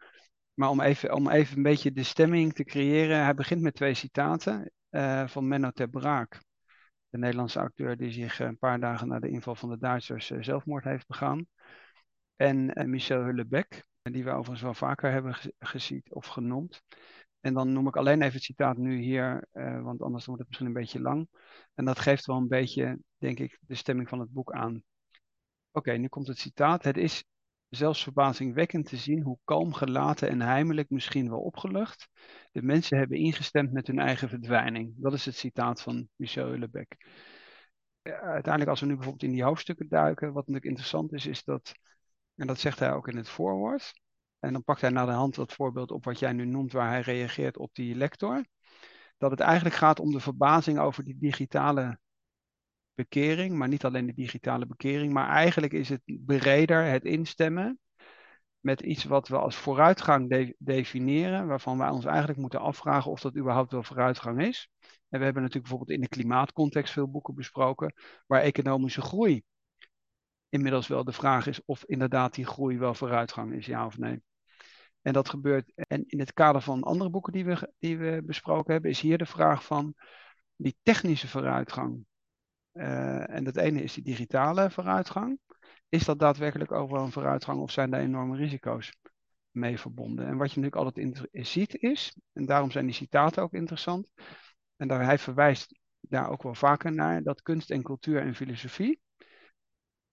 Maar 0.53 0.69
om 0.69 0.81
even, 0.81 1.13
om 1.13 1.29
even 1.29 1.57
een 1.57 1.63
beetje 1.63 1.91
de 1.91 2.03
stemming 2.03 2.53
te 2.53 2.63
creëren. 2.63 3.23
Hij 3.23 3.33
begint 3.33 3.61
met 3.61 3.75
twee 3.75 3.93
citaten 3.93 4.71
uh, 4.89 5.27
van 5.27 5.47
Menno 5.47 5.71
ter 5.71 5.89
Braak 5.89 6.39
de 7.15 7.21
Nederlandse 7.21 7.59
acteur 7.59 7.97
die 7.97 8.11
zich 8.11 8.39
een 8.39 8.57
paar 8.57 8.79
dagen 8.79 9.07
na 9.07 9.19
de 9.19 9.29
inval 9.29 9.55
van 9.55 9.69
de 9.69 9.77
Duitsers 9.77 10.31
eh, 10.31 10.37
zelfmoord 10.41 10.83
heeft 10.83 11.07
begaan. 11.07 11.47
En 12.35 12.73
eh, 12.73 12.85
Michel 12.85 13.23
Hullebeck, 13.23 13.85
die 14.11 14.23
we 14.23 14.29
overigens 14.29 14.61
wel 14.61 14.73
vaker 14.73 15.11
hebben 15.11 15.35
gezien 15.59 16.03
of 16.09 16.25
genoemd. 16.25 16.81
En 17.39 17.53
dan 17.53 17.73
noem 17.73 17.87
ik 17.87 17.95
alleen 17.95 18.21
even 18.21 18.33
het 18.33 18.43
citaat 18.43 18.77
nu 18.77 18.97
hier, 18.97 19.47
uh, 19.53 19.81
want 19.81 20.01
anders 20.01 20.25
wordt 20.25 20.39
het 20.39 20.49
misschien 20.49 20.67
een 20.67 20.81
beetje 20.81 21.01
lang. 21.01 21.29
En 21.73 21.85
dat 21.85 21.99
geeft 21.99 22.25
wel 22.25 22.37
een 22.37 22.47
beetje, 22.47 22.99
denk 23.17 23.39
ik, 23.39 23.59
de 23.61 23.75
stemming 23.75 24.09
van 24.09 24.19
het 24.19 24.31
boek 24.31 24.51
aan. 24.51 24.83
Oké, 25.71 25.91
nu 25.91 26.07
komt 26.07 26.27
het 26.27 26.37
citaat. 26.37 26.83
Het 26.83 26.97
is 26.97 27.25
zelfs 27.69 28.03
verbazingwekkend 28.03 28.85
te 28.85 28.97
zien 28.97 29.21
hoe 29.21 29.39
kalm 29.43 29.73
gelaten 29.73 30.29
en 30.29 30.41
heimelijk, 30.41 30.89
misschien 30.89 31.29
wel 31.29 31.41
opgelucht, 31.41 32.09
de 32.51 32.61
mensen 32.61 32.97
hebben 32.97 33.17
ingestemd 33.17 33.71
met 33.71 33.87
hun 33.87 33.99
eigen 33.99 34.29
verdwijning. 34.29 34.93
Dat 34.97 35.13
is 35.13 35.25
het 35.25 35.35
citaat 35.35 35.81
van 35.81 36.07
Michel 36.15 36.47
Houellebecq. 36.47 36.97
Uiteindelijk, 38.01 38.67
als 38.67 38.79
we 38.79 38.85
nu 38.85 38.93
bijvoorbeeld 38.93 39.23
in 39.23 39.31
die 39.31 39.43
hoofdstukken 39.43 39.87
duiken, 39.87 40.27
wat 40.27 40.35
natuurlijk 40.35 40.65
interessant 40.65 41.13
is, 41.13 41.25
is 41.25 41.43
dat, 41.43 41.73
en 42.35 42.47
dat 42.47 42.59
zegt 42.59 42.79
hij 42.79 42.93
ook 42.93 43.07
in 43.07 43.17
het 43.17 43.29
voorwoord, 43.29 43.93
en 44.39 44.53
dan 44.53 44.63
pakt 44.63 44.81
hij 44.81 44.89
naar 44.89 45.05
de 45.05 45.11
hand 45.11 45.35
dat 45.35 45.53
voorbeeld 45.53 45.91
op 45.91 46.05
wat 46.05 46.19
jij 46.19 46.33
nu 46.33 46.45
noemt, 46.45 46.71
waar 46.71 46.89
hij 46.89 47.01
reageert 47.01 47.57
op 47.57 47.73
die 47.73 47.95
lector, 47.95 48.45
dat 49.17 49.31
het 49.31 49.39
eigenlijk 49.39 49.75
gaat 49.75 49.99
om 49.99 50.11
de 50.11 50.19
verbazing 50.19 50.79
over 50.79 51.03
die 51.03 51.17
digitale 51.17 51.99
bekering, 52.93 53.55
maar 53.57 53.67
niet 53.67 53.85
alleen 53.85 54.05
de 54.05 54.13
digitale 54.13 54.65
bekering, 54.65 55.13
maar 55.13 55.29
eigenlijk 55.29 55.73
is 55.73 55.89
het 55.89 56.01
breder 56.05 56.83
het 56.85 57.03
instemmen 57.03 57.79
met 58.59 58.81
iets 58.81 59.03
wat 59.03 59.27
we 59.27 59.37
als 59.37 59.55
vooruitgang 59.55 60.29
de 60.29 60.55
definiëren, 60.57 61.47
waarvan 61.47 61.77
wij 61.77 61.89
ons 61.89 62.05
eigenlijk 62.05 62.39
moeten 62.39 62.59
afvragen 62.59 63.11
of 63.11 63.21
dat 63.21 63.37
überhaupt 63.37 63.71
wel 63.71 63.83
vooruitgang 63.83 64.41
is. 64.41 64.69
En 64.81 65.19
we 65.19 65.25
hebben 65.25 65.43
natuurlijk 65.43 65.69
bijvoorbeeld 65.69 65.97
in 65.97 66.01
de 66.01 66.15
klimaatcontext 66.15 66.93
veel 66.93 67.09
boeken 67.09 67.35
besproken, 67.35 67.93
waar 68.27 68.41
economische 68.41 69.01
groei 69.01 69.43
inmiddels 70.49 70.87
wel 70.87 71.03
de 71.03 71.11
vraag 71.11 71.47
is 71.47 71.65
of 71.65 71.85
inderdaad 71.85 72.33
die 72.33 72.45
groei 72.45 72.77
wel 72.77 72.93
vooruitgang 72.93 73.53
is, 73.53 73.65
ja 73.65 73.85
of 73.85 73.97
nee. 73.97 74.23
En 75.01 75.13
dat 75.13 75.29
gebeurt. 75.29 75.71
En 75.75 76.03
in 76.07 76.19
het 76.19 76.33
kader 76.33 76.61
van 76.61 76.83
andere 76.83 77.09
boeken 77.09 77.33
die 77.33 77.45
we, 77.45 77.73
die 77.79 77.97
we 77.97 78.21
besproken 78.25 78.73
hebben, 78.73 78.91
is 78.91 78.99
hier 78.99 79.17
de 79.17 79.25
vraag 79.25 79.65
van 79.65 79.95
die 80.55 80.77
technische 80.83 81.27
vooruitgang. 81.27 82.05
Uh, 82.73 83.29
en 83.29 83.43
dat 83.43 83.57
ene 83.57 83.83
is 83.83 83.93
die 83.93 84.03
digitale 84.03 84.71
vooruitgang. 84.71 85.39
Is 85.89 86.05
dat 86.05 86.19
daadwerkelijk 86.19 86.71
overal 86.71 87.03
een 87.03 87.11
vooruitgang 87.11 87.61
of 87.61 87.71
zijn 87.71 87.91
daar 87.91 87.99
enorme 87.99 88.37
risico's 88.37 88.97
mee 89.51 89.79
verbonden? 89.79 90.25
En 90.25 90.37
wat 90.37 90.51
je 90.51 90.59
natuurlijk 90.59 90.97
altijd 90.97 91.27
ziet 91.31 91.75
is, 91.75 92.17
en 92.33 92.45
daarom 92.45 92.71
zijn 92.71 92.85
die 92.85 92.95
citaten 92.95 93.43
ook 93.43 93.53
interessant, 93.53 94.09
en 94.75 94.87
daar, 94.87 95.03
hij 95.03 95.17
verwijst 95.17 95.79
daar 95.99 96.29
ook 96.29 96.43
wel 96.43 96.55
vaker 96.55 96.93
naar, 96.93 97.23
dat 97.23 97.41
kunst 97.41 97.71
en 97.71 97.83
cultuur 97.83 98.21
en 98.21 98.35
filosofie 98.35 98.99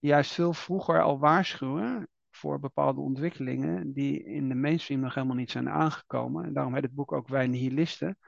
juist 0.03 0.33
veel 0.33 0.53
vroeger 0.53 1.03
al 1.03 1.19
waarschuwen 1.19 2.09
voor 2.31 2.61
bepaalde 2.61 3.01
ontwikkelingen 3.01 3.93
die 3.93 4.25
in 4.25 4.49
de 4.49 4.55
mainstream 4.55 5.01
nog 5.01 5.15
helemaal 5.15 5.37
niet 5.37 5.51
zijn 5.51 5.69
aangekomen. 5.69 6.45
En 6.45 6.53
daarom 6.53 6.75
heet 6.75 6.83
het 6.83 6.95
boek 6.95 7.13
ook 7.13 7.29
Wij 7.29 7.47
Nihilisten, 7.47 8.19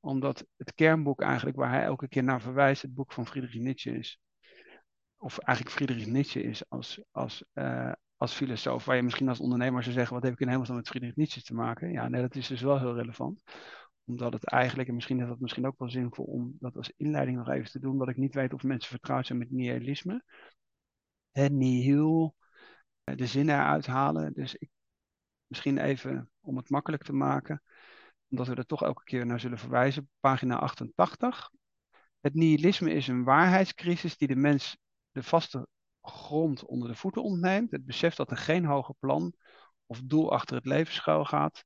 omdat 0.00 0.46
het 0.56 0.74
kernboek 0.74 1.20
eigenlijk 1.20 1.56
waar 1.56 1.70
hij 1.70 1.84
elke 1.84 2.08
keer 2.08 2.24
naar 2.24 2.40
verwijst, 2.40 2.82
het 2.82 2.94
boek 2.94 3.12
van 3.12 3.26
Friedrich 3.26 3.62
Nietzsche 3.62 3.98
is. 3.98 4.20
Of 5.16 5.38
eigenlijk 5.38 5.76
Friedrich 5.76 6.06
Nietzsche 6.06 6.42
is 6.42 6.68
als, 6.68 7.02
als, 7.10 7.44
uh, 7.54 7.92
als 8.16 8.32
filosoof, 8.32 8.84
waar 8.84 8.96
je 8.96 9.02
misschien 9.02 9.28
als 9.28 9.40
ondernemer 9.40 9.82
zou 9.82 9.94
zeggen, 9.94 10.14
wat 10.14 10.22
heb 10.22 10.32
ik 10.32 10.40
in 10.40 10.48
hemelsnaam 10.48 10.76
met 10.78 10.88
Friedrich 10.88 11.16
Nietzsche 11.16 11.42
te 11.42 11.54
maken? 11.54 11.92
Ja, 11.92 12.08
nee, 12.08 12.20
dat 12.20 12.34
is 12.34 12.46
dus 12.46 12.60
wel 12.60 12.78
heel 12.78 12.94
relevant. 12.94 13.42
Omdat 14.04 14.32
het 14.32 14.44
eigenlijk, 14.44 14.88
en 14.88 14.94
misschien 14.94 15.20
is 15.20 15.28
dat 15.28 15.40
misschien 15.40 15.66
ook 15.66 15.78
wel 15.78 15.90
zinvol 15.90 16.24
om 16.24 16.56
dat 16.58 16.76
als 16.76 16.92
inleiding 16.96 17.36
nog 17.36 17.48
even 17.48 17.70
te 17.70 17.78
doen, 17.78 17.98
dat 17.98 18.08
ik 18.08 18.16
niet 18.16 18.34
weet 18.34 18.52
of 18.52 18.62
mensen 18.62 18.90
vertrouwd 18.90 19.26
zijn 19.26 19.38
met 19.38 19.50
nihilisme. 19.50 20.24
Het 21.34 21.52
nihil, 21.52 22.36
eh, 23.04 23.16
de 23.16 23.26
zin 23.26 23.48
eruit 23.48 23.86
halen. 23.86 24.32
Dus 24.32 24.54
ik, 24.54 24.70
misschien 25.46 25.78
even 25.78 26.30
om 26.40 26.56
het 26.56 26.70
makkelijk 26.70 27.02
te 27.02 27.12
maken, 27.12 27.62
omdat 28.28 28.46
we 28.46 28.54
er 28.54 28.66
toch 28.66 28.82
elke 28.82 29.04
keer 29.04 29.26
naar 29.26 29.40
zullen 29.40 29.58
verwijzen, 29.58 30.10
pagina 30.20 30.58
88. 30.58 31.50
Het 32.20 32.34
nihilisme 32.34 32.90
is 32.90 33.08
een 33.08 33.24
waarheidscrisis 33.24 34.16
die 34.16 34.28
de 34.28 34.36
mens 34.36 34.76
de 35.12 35.22
vaste 35.22 35.68
grond 36.02 36.64
onder 36.64 36.88
de 36.88 36.94
voeten 36.94 37.22
ontneemt. 37.22 37.70
Het 37.70 37.84
besef 37.84 38.14
dat 38.14 38.30
er 38.30 38.36
geen 38.36 38.64
hoger 38.64 38.94
plan 38.98 39.34
of 39.86 40.00
doel 40.04 40.32
achter 40.32 40.56
het 40.56 40.64
leven 40.64 40.94
schuil 40.94 41.24
gaat. 41.24 41.64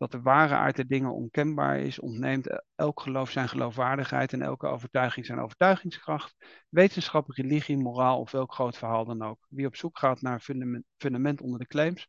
Dat 0.00 0.10
de 0.10 0.20
ware 0.20 0.54
aard 0.54 0.76
der 0.76 0.86
dingen 0.86 1.14
onkenbaar 1.14 1.78
is, 1.78 1.98
ontneemt 1.98 2.62
elk 2.74 3.00
geloof 3.00 3.30
zijn 3.30 3.48
geloofwaardigheid 3.48 4.32
en 4.32 4.42
elke 4.42 4.66
overtuiging 4.66 5.26
zijn 5.26 5.38
overtuigingskracht. 5.38 6.36
Wetenschap, 6.68 7.30
religie, 7.30 7.76
moraal 7.76 8.20
of 8.20 8.30
welk 8.30 8.52
groot 8.52 8.78
verhaal 8.78 9.04
dan 9.04 9.22
ook. 9.22 9.46
Wie 9.48 9.66
op 9.66 9.76
zoek 9.76 9.98
gaat 9.98 10.20
naar 10.20 10.40
fundament, 10.40 10.84
fundament 10.96 11.40
onder 11.40 11.58
de 11.58 11.66
claims 11.66 12.08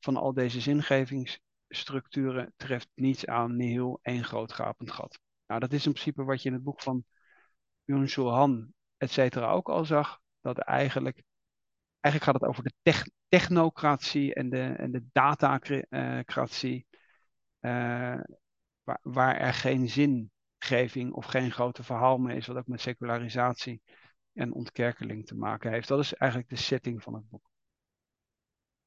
van 0.00 0.16
al 0.16 0.34
deze 0.34 0.60
zingevingsstructuren 0.60 2.52
treft 2.56 2.88
niets 2.94 3.26
aan, 3.26 3.56
nihil, 3.56 3.98
één 4.02 4.24
groot 4.24 4.52
gapend 4.52 4.90
gat. 4.90 5.18
Nou, 5.46 5.60
dat 5.60 5.72
is 5.72 5.86
in 5.86 5.92
principe 5.92 6.24
wat 6.24 6.42
je 6.42 6.48
in 6.48 6.54
het 6.54 6.64
boek 6.64 6.82
van 6.82 7.04
Byung-Chul 7.84 8.32
Han, 8.32 8.72
et 8.96 9.10
cetera, 9.10 9.50
ook 9.50 9.68
al 9.68 9.84
zag 9.84 10.20
dat 10.40 10.58
eigenlijk, 10.58 11.22
eigenlijk 12.00 12.24
gaat 12.24 12.42
het 12.42 12.50
over 12.50 12.62
de 12.62 13.02
technocratie 13.28 14.34
en 14.34 14.50
de, 14.50 14.62
en 14.62 14.92
de 14.92 15.04
datacratie, 15.12 16.86
uh, 17.64 18.20
waar, 18.82 18.98
waar 19.02 19.36
er 19.36 19.54
geen 19.54 19.88
zingeving 19.88 21.12
of 21.12 21.24
geen 21.24 21.50
grote 21.50 21.82
verhaal 21.82 22.18
meer 22.18 22.36
is, 22.36 22.46
wat 22.46 22.56
ook 22.56 22.66
met 22.66 22.80
secularisatie 22.80 23.82
en 24.32 24.52
ontkerkeling 24.52 25.26
te 25.26 25.34
maken 25.34 25.72
heeft. 25.72 25.88
Dat 25.88 26.00
is 26.00 26.14
eigenlijk 26.14 26.50
de 26.50 26.56
setting 26.56 27.02
van 27.02 27.14
het 27.14 27.28
boek. 27.28 27.50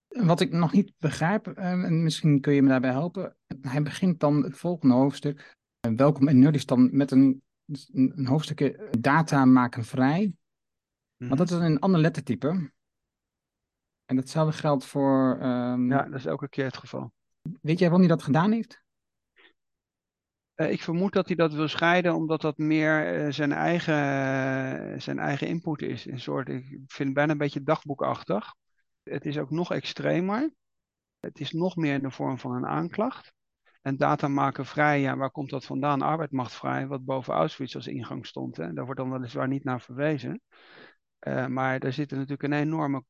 Wat 0.08 0.42
ik 0.42 0.52
nog 0.52 0.74
niet 0.74 0.94
begrijp, 0.98 1.48
eh, 1.48 1.72
en 1.72 2.04
misschien 2.04 2.42
kun 2.42 2.54
je 2.54 2.62
me 2.62 2.68
daarbij 2.68 2.92
helpen. 2.92 3.36
Hij 3.62 3.82
begint 3.82 4.20
dan 4.20 4.44
het 4.44 4.58
volgende 4.58 4.96
hoofdstuk. 4.96 5.58
Eh, 5.80 5.92
welkom 5.96 6.28
in 6.28 6.40
Nerdistan 6.40 6.96
met 6.98 7.12
een, 7.12 7.42
een 7.92 8.28
hoofdstukje 8.28 8.88
data 9.00 9.46
maken 9.46 9.84
vrij. 9.84 10.34
Maar 11.18 11.38
dat 11.38 11.52
is 11.52 11.58
een 11.58 11.80
ander 11.80 12.02
lettertype. 12.02 12.72
En 14.06 14.16
datzelfde 14.16 14.58
geldt 14.58 14.86
voor. 14.86 15.40
Um... 15.42 15.90
Ja, 15.90 16.04
dat 16.04 16.20
is 16.20 16.26
elke 16.26 16.50
keer 16.50 16.66
het 16.66 16.78
geval. 16.78 17.12
Weet 17.62 17.80
jij 17.80 17.90
hij 18.00 18.08
dat 18.08 18.24
gedaan 18.24 18.52
heeft? 18.52 18.86
Uh, 20.56 20.72
ik 20.72 20.82
vermoed 20.82 21.14
dat 21.14 21.28
hij 21.28 21.36
dat 21.36 21.54
wil 21.54 21.68
scheiden 21.68 22.14
omdat 22.14 22.42
dat 22.42 22.58
meer 22.58 23.26
uh, 23.26 23.32
zijn, 23.32 23.52
eigen, 23.52 23.94
uh, 23.94 25.00
zijn 25.00 25.20
eigen 25.20 25.48
input 25.48 25.82
is. 25.82 26.06
Een 26.06 26.20
soort, 26.20 26.50
ik 26.50 26.66
vind 26.68 26.98
het 26.98 27.14
bijna 27.14 27.32
een 27.32 27.38
beetje 27.38 27.64
dagboekachtig. 27.64 28.56
Het 29.04 29.26
is 29.26 29.38
ook 29.38 29.50
nog 29.50 29.72
extremer. 29.72 30.54
Het 31.20 31.40
is 31.40 31.52
nog 31.52 31.76
meer 31.76 31.94
in 31.94 32.02
de 32.02 32.12
vorm 32.12 32.40
van 32.40 32.56
een 32.56 32.66
aanklacht. 32.66 33.34
En 33.82 33.98
data 33.98 34.28
maken 34.28 34.66
vrij, 34.66 35.02
ja, 35.02 35.18
waar 35.18 35.32
komt 35.32 35.50
dat 35.50 35.66
vandaan? 35.66 36.02
Arbeid 36.02 36.52
vrij, 36.52 36.88
wat 36.88 37.06
boven 37.06 37.34
Auschwitz 37.34 37.76
als 37.76 37.88
ingang 37.88 38.26
stond. 38.26 38.58
Hè? 38.58 38.74
Daar 38.74 38.86
wordt 38.86 39.00
dan 39.00 39.12
weliswaar 39.12 39.48
niet 39.48 39.64
naar 39.64 39.82
verwezen. 39.82 40.42
Maar 41.48 41.80
daar 41.80 41.94
zit 41.94 42.12
natuurlijk 42.12 42.44
een 42.44 42.54
enorme 42.54 43.04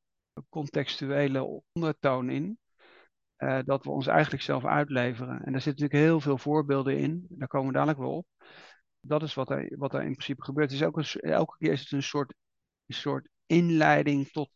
contextuele 0.50 1.64
ondertoon 1.74 2.30
in. 2.30 2.60
Uh, 3.38 3.60
dat 3.66 3.84
we 3.84 3.90
ons 3.90 4.08
eigenlijk 4.08 4.44
zelf 4.44 4.66
uitleveren. 4.66 5.44
En 5.44 5.52
daar 5.52 5.62
zitten 5.62 5.84
natuurlijk 5.84 6.10
heel 6.10 6.20
veel 6.20 6.38
voorbeelden 6.38 6.98
in. 6.98 7.26
Daar 7.30 7.48
komen 7.48 7.68
we 7.68 7.74
dadelijk 7.74 8.00
wel 8.00 8.16
op. 8.16 8.28
Dat 9.00 9.24
is 9.24 9.34
wat 9.34 9.50
er, 9.50 9.78
wat 9.78 9.94
er 9.94 10.04
in 10.04 10.12
principe 10.12 10.44
gebeurt. 10.44 10.72
Het 10.72 10.80
is 10.82 10.86
ook 10.86 11.02
elke 11.22 11.58
keer 11.58 11.72
is 11.72 11.80
het 11.80 11.92
een 11.92 12.04
soort, 12.04 12.34
een 12.86 12.96
soort 12.96 13.30
inleiding 13.46 14.30
tot, 14.32 14.50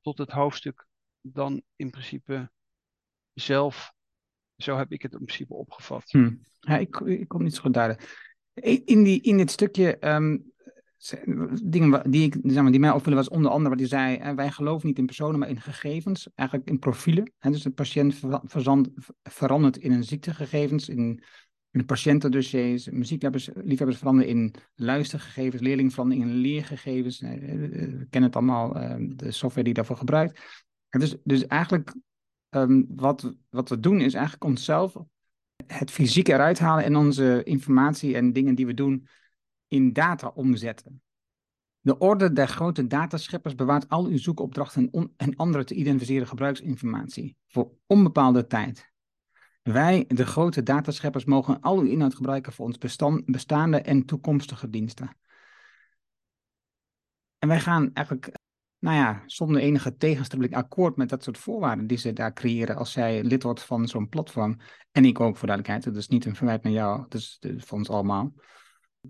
tot 0.00 0.18
het 0.18 0.30
hoofdstuk 0.30 0.86
dan 1.20 1.62
in 1.76 1.90
principe 1.90 2.50
zelf. 3.34 3.92
Zo 4.56 4.76
heb 4.76 4.92
ik 4.92 5.02
het 5.02 5.12
in 5.12 5.24
principe 5.24 5.54
opgevat. 5.54 6.10
Hm. 6.10 6.34
Ja, 6.60 6.76
ik, 6.76 6.96
ik 6.96 7.28
kom 7.28 7.42
niet 7.42 7.54
zo 7.54 7.62
goed 7.62 7.74
duidelijk. 7.74 8.26
In, 8.84 9.02
die, 9.02 9.22
in 9.22 9.36
dit 9.36 9.50
stukje 9.50 10.08
um, 10.08 10.52
dingen 11.64 12.10
die, 12.10 12.26
ik, 12.26 12.36
zeg 12.42 12.62
maar, 12.62 12.70
die 12.70 12.80
mij 12.80 12.90
opvielen 12.90 13.18
was 13.18 13.28
onder 13.28 13.50
andere 13.50 13.68
wat 13.70 13.78
hij 13.78 13.88
zei, 13.88 14.34
wij 14.34 14.50
geloven 14.50 14.86
niet 14.86 14.98
in 14.98 15.06
personen, 15.06 15.38
maar 15.38 15.48
in 15.48 15.60
gegevens, 15.60 16.28
eigenlijk 16.34 16.68
in 16.68 16.78
profielen. 16.78 17.32
Hè, 17.38 17.50
dus 17.50 17.62
de 17.62 17.70
patiënt 17.70 18.20
verandert 19.22 19.76
in 19.76 19.92
een 19.92 20.04
ziektegegevens, 20.04 20.88
in, 20.88 21.22
in 21.70 21.84
patiëntendossiers, 21.84 22.90
muziekliefhebbers 22.90 23.98
veranderen 23.98 24.30
in 24.30 24.54
luistergegevens, 24.74 25.62
leerlingen 25.62 25.92
veranderen 25.92 26.28
in 26.28 26.34
leergegevens. 26.34 27.20
We 27.20 28.06
kennen 28.10 28.30
het 28.30 28.36
allemaal, 28.36 28.76
ehm, 28.76 29.16
de 29.16 29.30
software 29.30 29.64
die 29.64 29.74
daarvoor 29.74 29.96
gebruikt. 29.96 30.40
Dus, 30.88 31.16
dus 31.24 31.46
eigenlijk 31.46 31.94
um, 32.50 32.86
wat, 32.88 33.34
wat 33.50 33.68
we 33.68 33.80
doen 33.80 34.00
is 34.00 34.14
eigenlijk 34.14 34.44
onszelf 34.44 34.96
het 35.66 35.90
fysiek 35.90 36.28
eruit 36.28 36.58
halen 36.58 36.84
en 36.84 36.96
onze 36.96 37.42
informatie 37.44 38.16
en 38.16 38.32
dingen 38.32 38.54
die 38.54 38.66
we 38.66 38.74
doen 38.74 39.06
in 39.68 39.92
data 39.92 40.32
omzetten. 40.34 41.02
De 41.80 41.98
orde 41.98 42.32
der 42.32 42.48
grote 42.48 42.86
datascheppers 42.86 43.54
bewaart 43.54 43.88
al 43.88 44.06
uw 44.06 44.18
zoekopdrachten 44.18 45.10
en, 45.16 45.36
andere 45.36 45.64
te 45.64 45.74
identificeren 45.74 46.26
gebruiksinformatie 46.26 47.36
voor 47.48 47.72
onbepaalde 47.86 48.46
tijd. 48.46 48.92
Wij, 49.62 50.04
de 50.08 50.26
grote 50.26 50.62
datascheppers, 50.62 51.24
mogen 51.24 51.60
al 51.60 51.78
uw 51.78 51.86
inhoud 51.86 52.14
gebruiken 52.14 52.52
voor 52.52 52.66
ons 52.66 52.78
bestaande 53.24 53.80
en 53.80 54.04
toekomstige 54.04 54.70
diensten. 54.70 55.16
En 57.38 57.48
wij 57.48 57.60
gaan 57.60 57.90
eigenlijk, 57.92 58.32
nou 58.78 58.96
ja, 58.96 59.22
zonder 59.26 59.60
enige 59.60 59.96
tegenstelling 59.96 60.54
akkoord 60.54 60.96
met 60.96 61.08
dat 61.08 61.22
soort 61.22 61.38
voorwaarden 61.38 61.86
die 61.86 61.98
ze 61.98 62.12
daar 62.12 62.32
creëren 62.32 62.76
als 62.76 62.92
zij 62.92 63.22
lid 63.22 63.42
wordt 63.42 63.62
van 63.62 63.88
zo'n 63.88 64.08
platform. 64.08 64.56
En 64.92 65.04
ik 65.04 65.20
ook, 65.20 65.36
voor 65.36 65.46
duidelijkheid. 65.46 65.94
Dat 65.94 66.02
is 66.02 66.08
niet 66.08 66.24
een 66.24 66.36
verwijt 66.36 66.62
naar 66.62 66.72
jou, 66.72 67.04
dat 67.08 67.14
is 67.14 67.38
voor 67.40 67.78
ons 67.78 67.90
allemaal. 67.90 68.32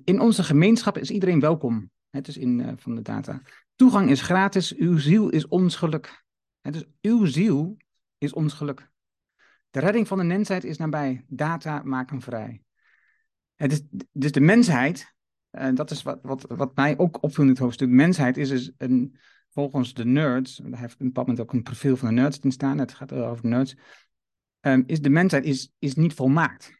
In 0.04 0.20
onze 0.20 0.42
gemeenschap 0.42 0.98
is 0.98 1.10
iedereen 1.10 1.40
welkom. 1.40 1.90
Het 2.10 2.28
is 2.28 2.36
in 2.36 2.58
uh, 2.58 2.72
van 2.76 2.94
de 2.94 3.02
data. 3.02 3.42
Toegang 3.76 4.10
is 4.10 4.22
gratis, 4.22 4.74
uw 4.74 4.98
ziel 4.98 5.28
is 5.28 5.48
ons 5.48 5.76
geluk. 5.76 6.24
Het 6.60 6.74
is 6.74 6.84
uw 7.00 7.24
ziel 7.24 7.76
is 8.18 8.32
ons 8.32 8.52
geluk. 8.52 8.90
De 9.70 9.80
redding 9.80 10.08
van 10.08 10.18
de 10.18 10.24
mensheid 10.24 10.64
is 10.64 10.76
nabij. 10.76 11.24
Data 11.28 11.82
maken 11.84 12.20
vrij. 12.20 12.62
Het 13.54 13.72
is, 13.72 13.82
dus 14.12 14.32
de 14.32 14.40
mensheid, 14.40 15.14
en 15.50 15.74
dat 15.74 15.90
is 15.90 16.02
wat, 16.02 16.18
wat, 16.22 16.44
wat 16.48 16.76
mij 16.76 16.98
ook 16.98 17.22
opviel 17.22 17.44
in 17.44 17.50
het 17.50 17.58
hoofdstuk. 17.58 17.88
Mensheid 17.88 18.36
is 18.36 18.48
dus 18.48 18.72
een, 18.76 19.16
volgens 19.48 19.94
de 19.94 20.04
nerds, 20.04 20.56
daar 20.56 20.80
heeft 20.80 21.00
een 21.00 21.06
bepaald 21.06 21.26
moment 21.26 21.46
ook 21.46 21.52
een 21.52 21.62
profiel 21.62 21.96
van 21.96 22.08
de 22.08 22.14
nerds 22.14 22.38
in 22.38 22.52
staan, 22.52 22.78
het 22.78 22.94
gaat 22.94 23.12
over 23.12 23.46
nerds, 23.46 23.76
um, 24.60 24.84
is 24.86 25.00
de 25.00 25.10
mensheid 25.10 25.44
is, 25.44 25.72
is 25.78 25.94
niet 25.94 26.14
volmaakt. 26.14 26.77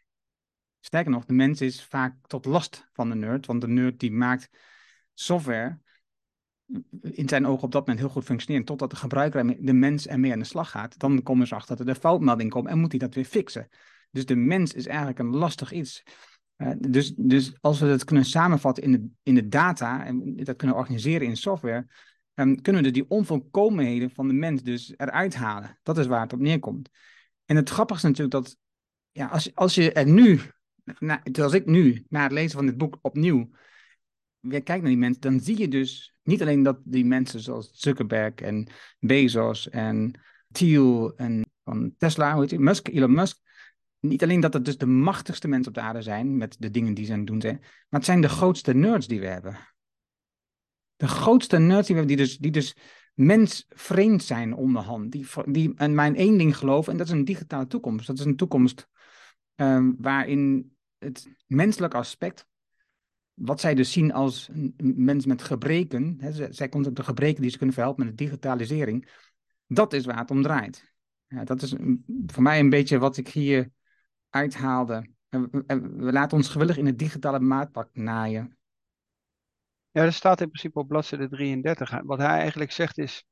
Sterker 0.79 1.11
nog, 1.11 1.25
de 1.25 1.33
mens 1.33 1.61
is 1.61 1.83
vaak 1.83 2.15
tot 2.27 2.45
last 2.45 2.89
van 2.93 3.09
de 3.09 3.15
nerd, 3.15 3.45
want 3.45 3.61
de 3.61 3.67
nerd 3.67 3.99
die 3.99 4.11
maakt 4.11 4.49
software 5.13 5.79
in 7.01 7.29
zijn 7.29 7.45
ogen 7.47 7.63
op 7.63 7.71
dat 7.71 7.81
moment 7.81 7.99
heel 7.99 8.09
goed 8.13 8.23
functioneren, 8.23 8.65
totdat 8.65 8.89
de 8.89 8.95
gebruiker, 8.95 9.65
de 9.65 9.73
mens 9.73 10.07
ermee 10.07 10.31
aan 10.31 10.39
de 10.39 10.45
slag 10.45 10.69
gaat. 10.69 10.99
Dan 10.99 11.23
komen 11.23 11.47
ze 11.47 11.55
achter 11.55 11.75
dat 11.75 11.87
er 11.87 11.93
een 11.93 11.99
foutmelding 11.99 12.49
komt 12.49 12.67
en 12.67 12.79
moet 12.79 12.91
hij 12.91 12.99
dat 12.99 13.13
weer 13.13 13.25
fixen. 13.25 13.67
Dus 14.11 14.25
de 14.25 14.35
mens 14.35 14.73
is 14.73 14.87
eigenlijk 14.87 15.19
een 15.19 15.35
lastig 15.35 15.71
iets. 15.71 16.03
Uh, 16.57 16.71
dus, 16.79 17.13
dus 17.15 17.53
als 17.61 17.79
we 17.79 17.87
dat 17.87 18.03
kunnen 18.03 18.25
samenvatten 18.25 18.83
in 18.83 18.91
de, 18.91 19.07
in 19.23 19.35
de 19.35 19.47
data 19.47 20.05
en 20.05 20.35
dat 20.35 20.55
kunnen 20.55 20.75
organiseren 20.75 21.27
in 21.27 21.37
software, 21.37 21.87
um, 22.33 22.61
kunnen 22.61 22.83
we 22.83 22.91
die 22.91 23.09
onvolkomenheden 23.09 24.11
van 24.11 24.27
de 24.27 24.33
mens 24.33 24.63
dus 24.63 24.93
eruit 24.97 25.35
halen. 25.35 25.79
Dat 25.83 25.97
is 25.97 26.07
waar 26.07 26.21
het 26.21 26.33
op 26.33 26.39
neerkomt. 26.39 26.89
En 27.45 27.55
het 27.55 27.69
grappige 27.69 27.99
is 27.99 28.05
natuurlijk 28.05 28.31
dat, 28.31 28.57
ja, 29.11 29.27
als, 29.27 29.55
als 29.55 29.75
je 29.75 29.91
er 29.91 30.05
nu, 30.05 30.39
na, 30.99 31.21
zoals 31.31 31.53
ik 31.53 31.65
nu, 31.65 32.05
na 32.09 32.23
het 32.23 32.31
lezen 32.31 32.57
van 32.57 32.65
dit 32.65 32.77
boek 32.77 32.99
opnieuw, 33.01 33.49
weer 34.39 34.63
kijkt 34.63 34.81
naar 34.81 34.91
die 34.91 34.99
mensen, 34.99 35.21
dan 35.21 35.39
zie 35.39 35.57
je 35.57 35.67
dus 35.67 36.15
niet 36.23 36.41
alleen 36.41 36.63
dat 36.63 36.79
die 36.83 37.05
mensen 37.05 37.39
zoals 37.39 37.69
Zuckerberg 37.73 38.35
en 38.35 38.67
Bezos 38.99 39.69
en 39.69 40.19
Thiel 40.51 41.15
en 41.15 41.45
Tesla, 41.97 42.31
hoe 42.31 42.41
heet 42.41 42.49
die, 42.49 42.59
Musk, 42.59 42.87
Elon 42.87 43.13
Musk, 43.13 43.37
niet 43.99 44.23
alleen 44.23 44.39
dat 44.39 44.53
het 44.53 44.65
dus 44.65 44.77
de 44.77 44.85
machtigste 44.85 45.47
mensen 45.47 45.67
op 45.67 45.77
de 45.77 45.81
aarde 45.81 46.01
zijn 46.01 46.37
met 46.37 46.55
de 46.59 46.71
dingen 46.71 46.93
die 46.93 47.05
ze 47.05 47.11
aan 47.11 47.17
het 47.17 47.27
doen 47.27 47.41
zijn, 47.41 47.57
maar 47.59 47.99
het 47.99 48.05
zijn 48.05 48.21
de 48.21 48.29
grootste 48.29 48.73
nerds 48.73 49.07
die 49.07 49.19
we 49.19 49.27
hebben. 49.27 49.57
De 50.95 51.07
grootste 51.07 51.57
nerds 51.57 51.87
die 51.87 51.95
we 51.95 52.01
hebben, 52.01 52.17
die 52.17 52.25
dus, 52.25 52.37
die 52.37 52.51
dus 52.51 52.75
mensvreemd 53.13 54.23
zijn 54.23 54.53
onderhand. 54.53 55.11
Die, 55.11 55.25
die 55.45 55.73
en 55.75 55.95
mijn 55.95 56.15
één 56.15 56.37
ding 56.37 56.57
geloven, 56.57 56.91
en 56.91 56.97
dat 56.97 57.07
is 57.07 57.13
een 57.13 57.25
digitale 57.25 57.67
toekomst. 57.67 58.07
Dat 58.07 58.19
is 58.19 58.25
een 58.25 58.35
toekomst 58.35 58.87
um, 59.55 59.95
waarin 59.99 60.75
het 60.99 61.29
menselijk 61.47 61.93
aspect, 61.93 62.47
wat 63.33 63.59
zij 63.59 63.75
dus 63.75 63.91
zien 63.91 64.13
als 64.13 64.49
een 64.53 64.93
mens 64.95 65.25
met 65.25 65.41
gebreken, 65.41 66.17
hè, 66.19 66.53
zij 66.53 66.69
komt 66.69 66.87
op 66.87 66.95
de 66.95 67.03
gebreken 67.03 67.41
die 67.41 67.51
ze 67.51 67.57
kunnen 67.57 67.75
verhelpen 67.75 68.05
met 68.05 68.17
de 68.17 68.23
digitalisering, 68.23 69.09
dat 69.67 69.93
is 69.93 70.05
waar 70.05 70.17
het 70.17 70.31
om 70.31 70.41
draait. 70.41 70.93
Ja, 71.27 71.43
dat 71.43 71.61
is 71.61 71.75
voor 72.25 72.43
mij 72.43 72.59
een 72.59 72.69
beetje 72.69 72.97
wat 72.97 73.17
ik 73.17 73.27
hier 73.27 73.71
uithaalde. 74.29 75.09
we, 75.29 75.49
we 75.95 76.11
laten 76.11 76.37
ons 76.37 76.49
gewillig 76.49 76.77
in 76.77 76.85
het 76.85 76.99
digitale 76.99 77.39
maatpak 77.39 77.89
naaien. 77.93 78.57
Ja, 79.91 80.03
dat 80.03 80.13
staat 80.13 80.41
in 80.41 80.49
principe 80.49 80.79
op 80.79 80.87
bladzijde 80.87 81.29
33. 81.29 82.01
Wat 82.03 82.17
hij 82.17 82.39
eigenlijk 82.39 82.71
zegt 82.71 82.97
is 82.97 83.25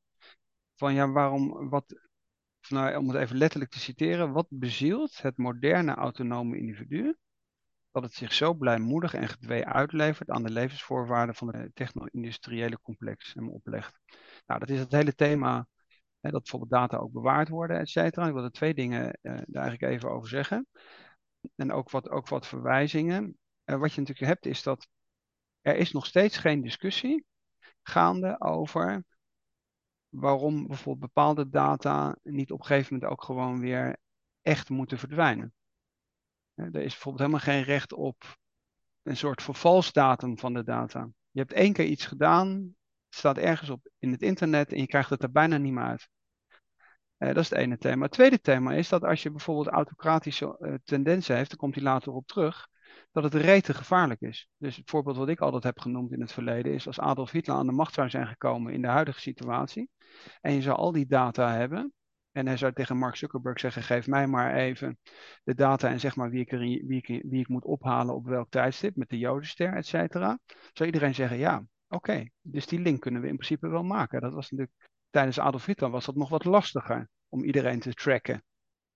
van 0.75 0.93
ja, 0.93 1.09
waarom, 1.09 1.69
wat, 1.69 1.95
nou, 2.69 2.95
om 2.95 3.09
het 3.09 3.17
even 3.17 3.37
letterlijk 3.37 3.71
te 3.71 3.79
citeren, 3.79 4.31
wat 4.31 4.47
bezielt 4.49 5.21
het 5.21 5.37
moderne 5.37 5.93
autonome 5.93 6.57
individu 6.57 7.15
dat 8.01 8.09
het 8.09 8.19
zich 8.19 8.33
zo 8.33 8.53
blijmoedig 8.53 9.13
en 9.13 9.27
gedwee 9.27 9.65
uitlevert 9.65 10.29
aan 10.29 10.43
de 10.43 10.51
levensvoorwaarden 10.51 11.35
van 11.35 11.55
het 11.55 11.75
techno-industriële 11.75 12.79
complex 12.81 13.35
oplegt. 13.35 13.99
Nou, 14.45 14.59
dat 14.59 14.69
is 14.69 14.79
het 14.79 14.91
hele 14.91 15.13
thema, 15.13 15.67
hè, 16.19 16.29
dat 16.29 16.41
bijvoorbeeld 16.41 16.71
data 16.71 16.97
ook 16.97 17.11
bewaard 17.11 17.49
worden, 17.49 17.79
et 17.79 17.89
cetera. 17.89 18.27
Ik 18.27 18.33
wil 18.33 18.43
er 18.43 18.51
twee 18.51 18.73
dingen 18.73 19.19
uh, 19.21 19.37
daar 19.45 19.63
eigenlijk 19.63 19.93
even 19.93 20.09
over 20.09 20.29
zeggen. 20.29 20.67
En 21.55 21.71
ook 21.71 21.89
wat, 21.89 22.09
ook 22.09 22.27
wat 22.27 22.47
verwijzingen. 22.47 23.37
Uh, 23.65 23.79
wat 23.79 23.93
je 23.93 23.99
natuurlijk 23.99 24.27
hebt 24.27 24.45
is 24.45 24.63
dat 24.63 24.87
er 25.61 25.75
is 25.75 25.91
nog 25.91 26.05
steeds 26.05 26.37
geen 26.37 26.61
discussie 26.61 27.25
gaande 27.81 28.39
over 28.39 29.03
waarom 30.09 30.67
bijvoorbeeld 30.67 31.13
bepaalde 31.13 31.49
data 31.49 32.17
niet 32.23 32.51
op 32.51 32.59
een 32.59 32.65
gegeven 32.65 32.93
moment 32.93 33.11
ook 33.11 33.23
gewoon 33.23 33.59
weer 33.59 33.97
echt 34.41 34.69
moeten 34.69 34.97
verdwijnen. 34.97 35.53
Er 36.57 36.75
is 36.75 36.91
bijvoorbeeld 36.91 37.17
helemaal 37.17 37.53
geen 37.55 37.63
recht 37.63 37.93
op 37.93 38.37
een 39.03 39.17
soort 39.17 39.41
vervalsdatum 39.41 40.39
van 40.39 40.53
de 40.53 40.63
data. 40.63 41.09
Je 41.31 41.39
hebt 41.39 41.53
één 41.53 41.73
keer 41.73 41.85
iets 41.85 42.05
gedaan, 42.05 42.47
het 43.05 43.15
staat 43.15 43.37
ergens 43.37 43.69
op 43.69 43.89
in 43.99 44.11
het 44.11 44.21
internet 44.21 44.71
en 44.71 44.79
je 44.79 44.87
krijgt 44.87 45.09
het 45.09 45.23
er 45.23 45.31
bijna 45.31 45.57
niet 45.57 45.73
meer 45.73 45.83
uit. 45.83 46.09
Uh, 47.17 47.27
dat 47.27 47.37
is 47.37 47.49
het 47.49 47.59
ene 47.59 47.77
thema. 47.77 48.03
Het 48.03 48.11
tweede 48.11 48.41
thema 48.41 48.73
is 48.73 48.89
dat 48.89 49.03
als 49.03 49.23
je 49.23 49.31
bijvoorbeeld 49.31 49.67
autocratische 49.67 50.57
uh, 50.59 50.73
tendensen 50.83 51.35
heeft, 51.35 51.49
dan 51.49 51.59
komt 51.59 51.75
hij 51.75 51.83
later 51.83 52.11
op 52.11 52.27
terug, 52.27 52.67
dat 53.11 53.23
het 53.23 53.33
rete 53.33 53.73
gevaarlijk 53.73 54.21
is. 54.21 54.49
Dus 54.57 54.75
het 54.75 54.89
voorbeeld 54.89 55.17
wat 55.17 55.29
ik 55.29 55.39
altijd 55.39 55.63
heb 55.63 55.79
genoemd 55.79 56.11
in 56.11 56.21
het 56.21 56.31
verleden 56.31 56.73
is 56.73 56.87
als 56.87 56.99
Adolf 56.99 57.31
Hitler 57.31 57.55
aan 57.55 57.65
de 57.65 57.71
macht 57.71 57.93
zou 57.93 58.09
zijn 58.09 58.27
gekomen 58.27 58.73
in 58.73 58.81
de 58.81 58.87
huidige 58.87 59.19
situatie 59.19 59.89
en 60.41 60.53
je 60.53 60.61
zou 60.61 60.77
al 60.77 60.91
die 60.91 61.07
data 61.07 61.53
hebben 61.53 61.93
en 62.37 62.47
hij 62.47 62.57
zou 62.57 62.73
tegen 62.73 62.97
Mark 62.97 63.15
Zuckerberg 63.15 63.59
zeggen, 63.59 63.83
geef 63.83 64.07
mij 64.07 64.27
maar 64.27 64.55
even 64.55 64.97
de 65.43 65.55
data 65.55 65.89
en 65.89 65.99
zeg 65.99 66.15
maar 66.15 66.29
wie 66.29 66.41
ik, 66.41 66.51
er, 66.51 66.59
wie 66.59 67.03
ik, 67.03 67.07
wie 67.07 67.39
ik 67.39 67.47
moet 67.47 67.65
ophalen 67.65 68.15
op 68.15 68.25
welk 68.25 68.49
tijdstip 68.49 68.95
met 68.95 69.09
de 69.09 69.17
Jodenster, 69.17 69.73
et 69.73 69.85
cetera. 69.85 70.39
Zou 70.73 70.89
iedereen 70.89 71.15
zeggen, 71.15 71.37
ja, 71.37 71.63
oké, 71.87 72.29
dus 72.41 72.67
die 72.67 72.79
link 72.79 73.01
kunnen 73.01 73.21
we 73.21 73.27
in 73.27 73.35
principe 73.35 73.67
wel 73.67 73.83
maken. 73.83 74.21
Dat 74.21 74.33
was 74.33 74.51
natuurlijk, 74.51 74.77
tijdens 75.09 75.39
Adolf 75.39 75.65
Hitler 75.65 75.89
was 75.89 76.05
dat 76.05 76.15
nog 76.15 76.29
wat 76.29 76.45
lastiger 76.45 77.09
om 77.29 77.43
iedereen 77.43 77.79
te 77.79 77.93
tracken. 77.93 78.43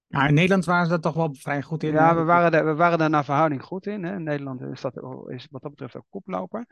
Maar 0.07 0.27
in 0.27 0.33
Nederland 0.33 0.65
waren 0.65 0.85
ze 0.85 0.91
dat 0.91 1.01
toch 1.01 1.13
wel 1.13 1.35
vrij 1.35 1.61
goed 1.61 1.83
in? 1.83 1.91
Ja, 1.91 2.15
we 2.15 2.23
waren, 2.23 2.51
daar, 2.51 2.65
we 2.65 2.75
waren 2.75 2.97
daar 2.97 3.09
naar 3.09 3.25
verhouding 3.25 3.63
goed 3.63 3.85
in. 3.85 4.03
Hè. 4.03 4.19
Nederland 4.19 4.61
is, 4.61 4.81
dat, 4.81 4.95
is 5.27 5.47
wat 5.51 5.61
dat 5.61 5.71
betreft 5.71 5.95
ook 5.95 6.05
koploper. 6.09 6.65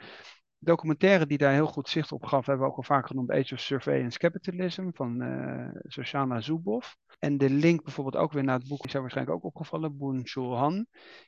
Documentaire 0.61 1.25
die 1.25 1.37
daar 1.37 1.53
heel 1.53 1.67
goed 1.67 1.89
zicht 1.89 2.11
op 2.11 2.23
gaf, 2.23 2.45
hebben 2.45 2.65
we 2.65 2.71
ook 2.71 2.77
al 2.77 2.83
vaak 2.83 3.07
genoemd, 3.07 3.31
Age 3.31 3.53
of 3.53 3.59
Surveillance 3.59 4.17
Capitalism 4.17 4.89
van 4.93 5.21
uh, 5.21 5.67
Shoshana 5.89 6.41
Zuboff. 6.41 6.97
En 7.19 7.37
de 7.37 7.49
link 7.49 7.83
bijvoorbeeld 7.83 8.23
ook 8.23 8.31
weer 8.31 8.43
naar 8.43 8.59
het 8.59 8.67
boek, 8.67 8.81
die 8.81 8.89
zijn 8.89 9.01
waarschijnlijk 9.01 9.37
ook 9.37 9.45
opgevallen, 9.45 9.97
Boon 9.97 10.21
Chul 10.23 10.85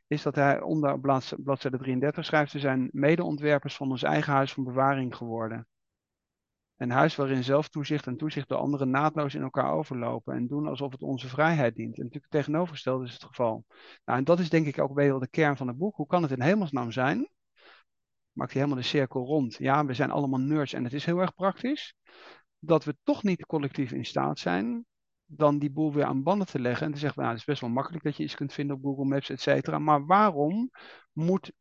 is 0.07 0.21
dat 0.21 0.35
hij 0.35 0.61
onder 0.61 0.99
bladzijde 1.43 1.77
33 1.77 2.25
schrijft, 2.25 2.51
ze 2.51 2.59
zijn 2.59 2.89
medeontwerpers 2.91 3.75
van 3.75 3.89
ons 3.89 4.03
eigen 4.03 4.33
huis 4.33 4.53
van 4.53 4.63
bewaring 4.63 5.15
geworden. 5.15 5.67
Een 6.77 6.91
huis 6.91 7.15
waarin 7.15 7.43
zelftoezicht 7.43 8.07
en 8.07 8.17
toezicht 8.17 8.47
door 8.47 8.57
anderen 8.57 8.89
naadloos 8.89 9.35
in 9.35 9.41
elkaar 9.41 9.71
overlopen 9.71 10.35
en 10.35 10.47
doen 10.47 10.67
alsof 10.67 10.91
het 10.91 11.01
onze 11.01 11.27
vrijheid 11.27 11.75
dient. 11.75 11.97
En 11.97 12.03
natuurlijk 12.03 12.33
het 12.33 12.41
tegenovergestelde 12.41 13.05
is 13.05 13.13
het 13.13 13.23
geval. 13.23 13.65
Nou, 14.05 14.19
en 14.19 14.23
dat 14.23 14.39
is 14.39 14.49
denk 14.49 14.65
ik 14.65 14.79
ook 14.79 14.93
wel 14.93 15.19
de 15.19 15.29
kern 15.29 15.57
van 15.57 15.67
het 15.67 15.77
boek. 15.77 15.95
Hoe 15.95 16.07
kan 16.07 16.21
het 16.21 16.31
in 16.31 16.41
hemelsnaam 16.41 16.91
zijn? 16.91 17.29
Maakt 18.31 18.51
hij 18.51 18.61
helemaal 18.61 18.83
de 18.83 18.89
cirkel 18.89 19.25
rond. 19.25 19.55
Ja, 19.55 19.85
we 19.85 19.93
zijn 19.93 20.11
allemaal 20.11 20.39
nerds 20.39 20.73
en 20.73 20.83
het 20.83 20.93
is 20.93 21.05
heel 21.05 21.19
erg 21.19 21.33
praktisch. 21.33 21.95
Dat 22.59 22.83
we 22.83 22.97
toch 23.03 23.23
niet 23.23 23.45
collectief 23.45 23.91
in 23.91 24.05
staat 24.05 24.39
zijn 24.39 24.85
dan 25.25 25.59
die 25.59 25.71
boel 25.71 25.93
weer 25.93 26.05
aan 26.05 26.23
banden 26.23 26.47
te 26.47 26.59
leggen 26.59 26.85
en 26.85 26.93
te 26.93 26.99
zeggen, 26.99 27.19
nou, 27.19 27.31
het 27.31 27.41
is 27.41 27.47
best 27.47 27.61
wel 27.61 27.69
makkelijk 27.69 28.03
dat 28.03 28.17
je 28.17 28.23
iets 28.23 28.35
kunt 28.35 28.53
vinden 28.53 28.75
op 28.75 28.83
Google 28.83 29.05
Maps, 29.05 29.29
et 29.29 29.41
cetera. 29.41 29.79
Maar 29.79 30.05
waarom 30.05 30.69
moet 31.11 31.51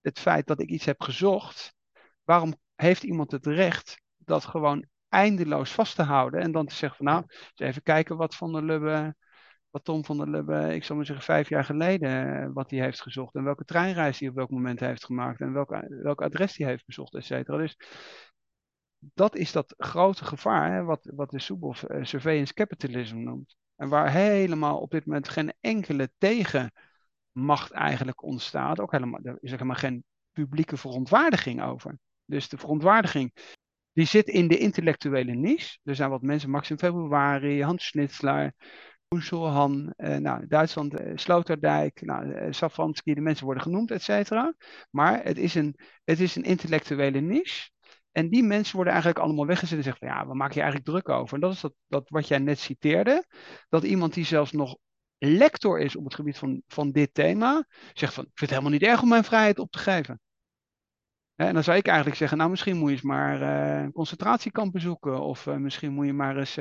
het 0.00 0.18
feit 0.18 0.46
dat 0.46 0.60
ik 0.60 0.68
iets 0.68 0.84
heb 0.84 1.00
gezocht, 1.00 1.74
waarom 2.24 2.54
heeft 2.74 3.02
iemand 3.02 3.30
het 3.30 3.46
recht 3.46 4.00
dat 4.16 4.44
gewoon 4.44 4.86
eindeloos 5.08 5.72
vast 5.72 5.94
te 5.96 6.02
houden. 6.02 6.40
En 6.40 6.52
dan 6.52 6.66
te 6.66 6.74
zeggen 6.74 6.96
van 7.04 7.06
nou, 7.06 7.24
eens 7.28 7.52
even 7.54 7.82
kijken 7.82 8.16
wat 8.16 8.34
Van 8.34 8.52
der 8.52 8.64
Lubbe, 8.64 9.16
Tom 9.84 10.04
van 10.04 10.16
der 10.16 10.28
Lubbe, 10.28 10.74
ik 10.74 10.84
zal 10.84 10.96
maar 10.96 11.06
zeggen 11.06 11.24
vijf 11.24 11.48
jaar 11.48 11.64
geleden, 11.64 12.42
eh, 12.42 12.50
wat 12.52 12.70
hij 12.70 12.80
heeft 12.80 13.00
gezocht. 13.00 13.34
En 13.34 13.44
welke 13.44 13.64
treinreis 13.64 14.18
hij 14.18 14.28
op 14.28 14.34
welk 14.34 14.50
moment 14.50 14.80
heeft 14.80 15.04
gemaakt. 15.04 15.40
En 15.40 15.52
welk, 15.52 15.70
welk 15.88 16.22
adres 16.22 16.56
hij 16.56 16.66
heeft 16.66 16.86
bezocht, 16.86 17.14
et 17.14 17.24
cetera. 17.24 17.56
Dus 17.56 17.76
dat 18.98 19.36
is 19.36 19.52
dat 19.52 19.74
grote 19.76 20.24
gevaar, 20.24 20.72
hè, 20.72 20.82
wat, 20.82 21.10
wat 21.14 21.30
de 21.30 21.40
Soeboff 21.40 21.88
uh, 21.88 22.04
surveillance 22.04 22.54
capitalism 22.54 23.16
noemt. 23.16 23.56
En 23.76 23.88
waar 23.88 24.10
helemaal 24.10 24.78
op 24.80 24.90
dit 24.90 25.06
moment 25.06 25.28
geen 25.28 25.52
enkele 25.60 26.10
tegenmacht 26.18 27.70
eigenlijk 27.70 28.22
ontstaat. 28.22 28.80
Ook 28.80 28.92
helemaal, 28.92 29.20
er 29.22 29.38
is 29.40 29.50
helemaal 29.50 29.76
geen 29.76 30.04
publieke 30.32 30.76
verontwaardiging 30.76 31.62
over. 31.62 31.98
Dus 32.24 32.48
de 32.48 32.58
verontwaardiging 32.58 33.32
die 33.92 34.06
zit 34.06 34.28
in 34.28 34.48
de 34.48 34.58
intellectuele 34.58 35.32
niche. 35.32 35.78
Er 35.82 35.94
zijn 35.94 36.10
wat 36.10 36.22
mensen, 36.22 36.50
Maxim 36.50 36.78
Februari, 36.78 37.62
Hans 37.62 37.86
Schnitzler, 37.86 38.52
Oensel, 39.14 39.48
Han, 39.48 39.92
eh, 39.96 40.16
nou, 40.16 40.46
Duitsland, 40.46 40.94
eh, 40.94 41.12
Sloterdijk, 41.14 42.02
nou, 42.02 42.32
eh, 42.32 42.88
de 43.02 43.20
mensen 43.20 43.44
worden 43.44 43.62
genoemd, 43.62 43.90
et 43.90 44.02
cetera. 44.02 44.54
Maar 44.90 45.22
het 45.24 45.38
is, 45.38 45.54
een, 45.54 45.76
het 46.04 46.20
is 46.20 46.36
een 46.36 46.42
intellectuele 46.42 47.20
niche. 47.20 47.70
En 48.12 48.28
die 48.28 48.42
mensen 48.42 48.74
worden 48.74 48.92
eigenlijk 48.92 49.24
allemaal 49.24 49.46
weggezet 49.46 49.78
en 49.78 49.84
zeggen 49.84 50.06
van 50.06 50.16
ja, 50.16 50.26
waar 50.26 50.36
maak 50.36 50.52
je 50.52 50.60
eigenlijk 50.60 50.90
druk 50.90 51.08
over? 51.08 51.34
En 51.34 51.40
dat 51.40 51.52
is 51.52 51.60
dat, 51.60 51.74
dat 51.86 52.08
wat 52.08 52.28
jij 52.28 52.38
net 52.38 52.58
citeerde, 52.58 53.26
dat 53.68 53.84
iemand 53.84 54.14
die 54.14 54.24
zelfs 54.24 54.52
nog 54.52 54.76
lector 55.18 55.80
is 55.80 55.96
op 55.96 56.04
het 56.04 56.14
gebied 56.14 56.38
van, 56.38 56.62
van 56.66 56.90
dit 56.90 57.14
thema, 57.14 57.66
zegt 57.92 58.14
van 58.14 58.24
ik 58.24 58.30
vind 58.34 58.50
het 58.50 58.58
helemaal 58.58 58.78
niet 58.78 58.88
erg 58.88 59.02
om 59.02 59.08
mijn 59.08 59.24
vrijheid 59.24 59.58
op 59.58 59.70
te 59.70 59.78
geven. 59.78 60.20
En 61.34 61.54
dan 61.54 61.64
zou 61.64 61.76
ik 61.76 61.86
eigenlijk 61.86 62.16
zeggen, 62.16 62.38
nou 62.38 62.50
misschien 62.50 62.76
moet 62.76 62.88
je 62.88 62.94
eens 62.94 63.04
maar 63.04 63.40
uh, 63.40 63.82
een 63.82 63.92
concentratiekamp 63.92 64.72
bezoeken. 64.72 65.20
Of 65.20 65.46
misschien 65.46 65.92
moet 65.92 66.06
je 66.06 66.12
maar 66.12 66.36
eens 66.36 66.58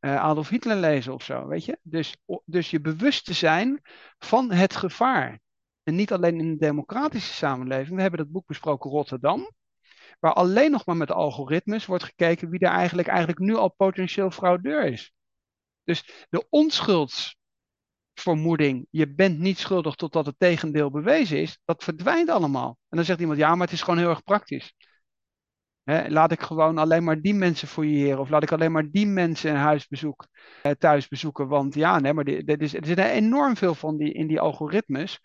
Adolf 0.00 0.48
Hitler 0.48 0.76
lezen 0.76 1.14
of 1.14 1.22
zo, 1.22 1.46
weet 1.46 1.64
je. 1.64 1.78
Dus, 1.82 2.16
dus 2.44 2.70
je 2.70 2.80
bewust 2.80 3.24
te 3.24 3.32
zijn 3.32 3.80
van 4.18 4.52
het 4.52 4.76
gevaar. 4.76 5.40
En 5.82 5.94
niet 5.94 6.12
alleen 6.12 6.38
in 6.38 6.48
een 6.48 6.58
democratische 6.58 7.32
samenleving. 7.32 7.96
We 7.96 8.02
hebben 8.02 8.20
dat 8.20 8.30
boek 8.30 8.46
besproken 8.46 8.90
Rotterdam. 8.90 9.50
Waar 10.18 10.32
alleen 10.32 10.70
nog 10.70 10.86
maar 10.86 10.96
met 10.96 11.10
algoritmes 11.10 11.86
wordt 11.86 12.04
gekeken 12.04 12.50
wie 12.50 12.60
er 12.60 12.70
eigenlijk, 12.70 13.08
eigenlijk 13.08 13.38
nu 13.38 13.54
al 13.54 13.74
potentieel 13.74 14.30
fraudeur 14.30 14.84
is. 14.84 15.12
Dus 15.84 16.26
de 16.28 16.46
onschulds 16.48 17.38
vermoeding, 18.14 18.86
je 18.90 19.14
bent 19.14 19.38
niet 19.38 19.58
schuldig 19.58 19.94
totdat 19.94 20.26
het 20.26 20.38
tegendeel 20.38 20.90
bewezen 20.90 21.38
is, 21.40 21.58
dat 21.64 21.84
verdwijnt 21.84 22.28
allemaal. 22.28 22.78
En 22.88 22.96
dan 22.96 23.04
zegt 23.04 23.20
iemand, 23.20 23.38
ja, 23.38 23.54
maar 23.54 23.66
het 23.66 23.72
is 23.72 23.82
gewoon 23.82 23.98
heel 23.98 24.08
erg 24.08 24.22
praktisch. 24.22 24.74
Laat 26.08 26.32
ik 26.32 26.40
gewoon 26.40 26.78
alleen 26.78 27.04
maar 27.04 27.20
die 27.20 27.34
mensen 27.34 27.68
fouilleren, 27.68 28.18
of 28.18 28.28
laat 28.28 28.42
ik 28.42 28.52
alleen 28.52 28.72
maar 28.72 28.90
die 28.90 29.06
mensen 29.06 29.50
in 29.50 29.56
huis 29.56 29.88
eh, 29.88 30.72
thuis 30.78 31.08
bezoeken, 31.08 31.48
want 31.48 31.74
ja, 31.74 31.98
maar 31.98 32.24
er 32.24 32.68
zit 32.68 32.98
enorm 32.98 33.56
veel 33.56 33.74
van 33.74 33.96
die, 33.96 34.12
in 34.12 34.26
die 34.26 34.40
algoritmes. 34.40 35.20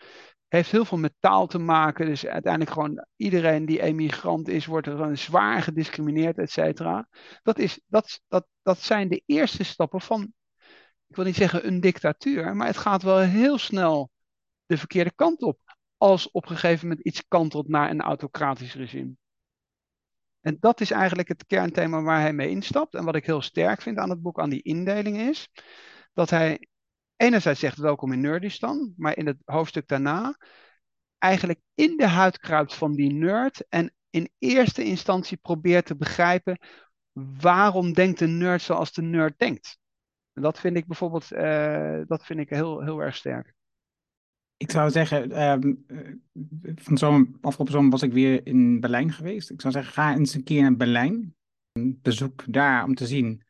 Heeft 0.48 0.72
heel 0.72 0.86
veel 0.86 0.98
met 0.98 1.14
taal 1.20 1.48
te 1.48 1.58
maken. 1.58 2.06
Dus 2.06 2.26
uiteindelijk 2.26 2.72
gewoon 2.72 3.06
iedereen 3.16 3.66
die 3.66 3.82
emigrant 3.82 4.48
is, 4.48 4.66
wordt 4.66 4.88
er 4.88 5.18
zwaar 5.18 5.62
gediscrimineerd, 5.62 6.38
et 6.38 6.52
cetera. 6.52 7.08
Dat, 7.44 7.60
is, 7.60 7.82
dat, 7.88 8.22
dat, 8.28 8.48
dat 8.62 8.82
zijn 8.82 9.10
de 9.10 9.22
eerste 9.26 9.64
stappen 9.64 10.02
van 10.02 10.34
ik 11.08 11.16
wil 11.16 11.26
niet 11.26 11.36
zeggen 11.36 11.68
een 11.68 11.80
dictatuur, 11.80 12.56
maar 12.56 12.68
het 12.68 12.78
gaat 12.78 13.04
wel 13.04 13.20
heel 13.20 13.58
snel 13.58 14.10
de 14.66 14.78
verkeerde 14.78 15.12
kant 15.16 15.42
op. 15.42 15.60
Als 15.98 16.32
op 16.32 16.50
een 16.50 16.58
gegeven 16.58 16.88
moment 16.88 17.06
iets 17.06 17.28
kantelt 17.28 17.68
naar 17.68 17.90
een 17.90 18.02
autocratisch 18.02 18.76
regime. 18.76 19.12
En 20.46 20.58
dat 20.60 20.82
is 20.82 20.92
eigenlijk 20.92 21.28
het 21.28 21.46
kernthema 21.46 22.02
waar 22.02 22.22
hij 22.22 22.34
mee 22.34 22.50
instapt. 22.50 22.96
En 22.96 23.06
wat 23.06 23.16
ik 23.16 23.26
heel 23.26 23.42
sterk 23.42 23.82
vind 23.82 23.98
aan 23.98 24.10
het 24.10 24.22
boek, 24.22 24.40
aan 24.40 24.50
die 24.50 24.62
indeling, 24.62 25.18
is 25.18 25.50
dat 26.14 26.30
hij 26.30 26.68
enerzijds 27.16 27.60
zegt 27.60 27.78
welkom 27.78 28.12
in 28.12 28.22
Nerdistan, 28.22 28.94
maar 28.98 29.18
in 29.18 29.28
het 29.28 29.38
hoofdstuk 29.46 29.88
daarna 29.88 30.38
eigenlijk 31.18 31.60
in 31.74 31.98
de 31.98 32.08
huid 32.08 32.40
kruipt 32.40 32.74
van 32.74 32.96
die 32.96 33.14
nerd 33.14 33.68
en 33.70 33.94
in 34.10 34.30
eerste 34.38 34.84
instantie 34.84 35.38
probeert 35.38 35.86
te 35.86 35.96
begrijpen 35.96 36.60
waarom 37.40 37.94
denkt 37.94 38.22
een 38.22 38.38
nerd 38.38 38.62
zoals 38.62 38.92
de 38.94 39.02
nerd 39.02 39.38
denkt. 39.38 39.78
En 40.34 40.42
dat 40.42 40.60
vind 40.60 40.78
ik 40.78 40.88
bijvoorbeeld 40.88 41.32
uh, 41.32 42.02
dat 42.08 42.26
vind 42.26 42.40
ik 42.40 42.50
heel, 42.50 42.82
heel 42.84 43.00
erg 43.00 43.16
sterk. 43.16 43.55
Ik 44.58 44.72
zou 44.72 44.92
zeggen, 44.92 45.42
um, 45.42 45.86
van 46.76 46.98
zomer, 46.98 47.28
afgelopen 47.42 47.74
zomer 47.74 47.92
was 47.92 48.02
ik 48.02 48.14
weer 48.14 48.48
in 48.48 48.80
Berlijn 48.80 49.14
geweest. 49.14 49.50
Ik 49.50 49.62
zou 49.62 49.74
zeggen, 49.74 49.94
ga 49.94 50.16
eens 50.16 50.34
een 50.34 50.44
keer 50.44 50.62
naar 50.62 50.76
Berlijn. 50.76 51.36
Bezoek 52.02 52.44
daar 52.48 52.84
om 52.84 52.96
te 52.96 53.08
zien 53.08 53.44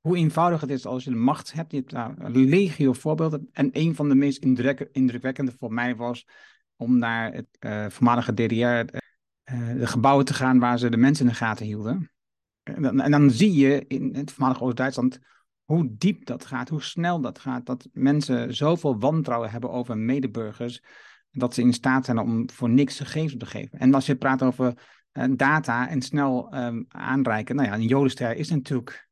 hoe 0.00 0.16
eenvoudig 0.16 0.60
het 0.60 0.70
is 0.70 0.86
als 0.86 1.04
je 1.04 1.10
de 1.10 1.16
macht 1.16 1.52
hebt. 1.52 1.70
Je 1.70 1.78
hebt 1.78 1.90
daar 1.90 2.14
een 2.18 2.36
legio 2.36 2.92
voorbeelden. 2.92 3.48
En 3.52 3.68
een 3.72 3.94
van 3.94 4.08
de 4.08 4.14
meest 4.14 4.44
indrukwekkende 4.92 5.52
voor 5.58 5.72
mij 5.72 5.96
was 5.96 6.26
om 6.76 6.98
naar 6.98 7.32
het 7.32 7.46
uh, 7.60 7.86
voormalige 7.88 8.34
DDR, 8.34 8.54
uh, 8.54 8.84
de 9.78 9.86
gebouwen 9.86 10.24
te 10.24 10.34
gaan 10.34 10.58
waar 10.58 10.78
ze 10.78 10.88
de 10.88 10.96
mensen 10.96 11.24
in 11.24 11.30
de 11.30 11.36
gaten 11.36 11.66
hielden. 11.66 12.10
En 12.62 12.82
dan, 12.82 13.00
en 13.00 13.10
dan 13.10 13.30
zie 13.30 13.54
je 13.54 13.84
in 13.86 14.14
het 14.14 14.32
voormalige 14.32 14.64
Oost-Duitsland 14.64 15.18
hoe 15.68 15.94
diep 15.98 16.26
dat 16.26 16.44
gaat, 16.44 16.68
hoe 16.68 16.82
snel 16.82 17.20
dat 17.20 17.38
gaat. 17.38 17.66
Dat 17.66 17.88
mensen 17.92 18.54
zoveel 18.54 18.98
wantrouwen 18.98 19.50
hebben 19.50 19.70
over 19.70 19.98
medeburgers, 19.98 20.82
dat 21.30 21.54
ze 21.54 21.62
in 21.62 21.72
staat 21.72 22.04
zijn 22.04 22.18
om 22.18 22.50
voor 22.50 22.70
niks 22.70 22.98
gegevens 22.98 23.36
te 23.36 23.46
geven. 23.46 23.78
En 23.78 23.94
als 23.94 24.06
je 24.06 24.16
praat 24.16 24.42
over 24.42 24.74
uh, 25.12 25.24
data 25.30 25.88
en 25.88 26.02
snel 26.02 26.54
um, 26.54 26.84
aanreiken, 26.88 27.56
nou 27.56 27.68
ja, 27.68 27.74
een 27.74 27.86
jodenster 27.86 28.36
is 28.36 28.50
natuurlijk 28.50 29.08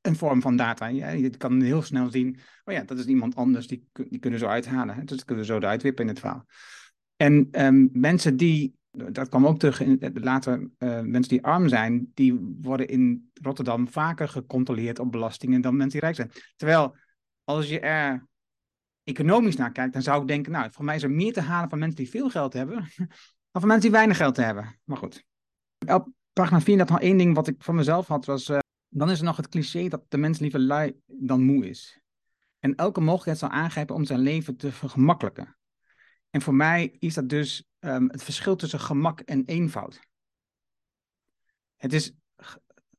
een 0.00 0.16
vorm 0.16 0.40
van 0.40 0.56
data. 0.56 0.86
je 0.86 1.30
kan 1.36 1.60
heel 1.60 1.82
snel 1.82 2.10
zien, 2.10 2.38
oh 2.64 2.74
ja, 2.74 2.82
dat 2.82 2.98
is 2.98 3.06
iemand 3.06 3.36
anders, 3.36 3.66
die, 3.66 3.88
die 3.92 4.18
kunnen 4.18 4.38
zo 4.38 4.46
uithalen. 4.46 4.96
Dus 5.06 5.16
dat 5.16 5.24
kunnen 5.24 5.44
we 5.44 5.50
zo 5.50 5.58
eruit 5.58 5.82
wippen 5.82 6.04
in 6.04 6.10
het 6.10 6.20
verhaal. 6.20 6.46
En 7.16 7.48
um, 7.64 7.88
mensen 7.92 8.36
die 8.36 8.74
dat 8.90 9.28
kwam 9.28 9.46
ook 9.46 9.58
terug 9.58 9.80
in 9.80 10.10
later, 10.14 10.58
uh, 10.58 11.00
mensen 11.00 11.28
die 11.28 11.44
arm 11.44 11.68
zijn, 11.68 12.10
die 12.14 12.56
worden 12.60 12.88
in 12.88 13.30
Rotterdam 13.42 13.88
vaker 13.88 14.28
gecontroleerd 14.28 14.98
op 14.98 15.12
belastingen 15.12 15.60
dan 15.60 15.76
mensen 15.76 16.00
die 16.00 16.00
rijk 16.00 16.14
zijn. 16.14 16.30
Terwijl 16.56 16.96
als 17.44 17.68
je 17.68 17.80
er 17.80 18.28
economisch 19.02 19.56
naar 19.56 19.72
kijkt, 19.72 19.92
dan 19.92 20.02
zou 20.02 20.20
ik 20.20 20.28
denken, 20.28 20.52
nou, 20.52 20.70
voor 20.72 20.84
mij 20.84 20.96
is 20.96 21.02
er 21.02 21.10
meer 21.10 21.32
te 21.32 21.40
halen 21.40 21.68
van 21.68 21.78
mensen 21.78 21.96
die 21.96 22.10
veel 22.10 22.30
geld 22.30 22.52
hebben, 22.52 22.76
dan 23.50 23.60
van 23.60 23.66
mensen 23.66 23.80
die 23.80 23.90
weinig 23.90 24.16
geld 24.16 24.36
hebben. 24.36 24.80
Maar 24.84 24.96
goed. 24.96 25.24
Op 25.86 26.08
pagina 26.32 26.60
4 26.60 26.76
nog 26.76 27.00
één 27.00 27.16
ding 27.16 27.34
wat 27.34 27.48
ik 27.48 27.62
van 27.62 27.74
mezelf 27.74 28.06
had, 28.06 28.24
was, 28.24 28.48
uh, 28.48 28.58
dan 28.88 29.10
is 29.10 29.18
er 29.18 29.24
nog 29.24 29.36
het 29.36 29.48
cliché 29.48 29.88
dat 29.88 30.04
de 30.08 30.18
mens 30.18 30.38
liever 30.38 30.60
lui 30.60 31.00
dan 31.06 31.42
moe 31.42 31.68
is. 31.68 32.00
En 32.58 32.74
elke 32.74 33.00
mogelijkheid 33.00 33.38
zal 33.38 33.48
aangrijpen 33.48 33.94
om 33.94 34.04
zijn 34.04 34.20
leven 34.20 34.56
te 34.56 34.72
vergemakkelijken. 34.72 35.56
En 36.30 36.40
voor 36.40 36.54
mij 36.54 36.96
is 36.98 37.14
dat 37.14 37.28
dus 37.28 37.64
um, 37.80 38.08
het 38.10 38.22
verschil 38.22 38.56
tussen 38.56 38.80
gemak 38.80 39.20
en 39.20 39.44
eenvoud. 39.44 40.00
Het 41.76 41.92
is 41.92 42.12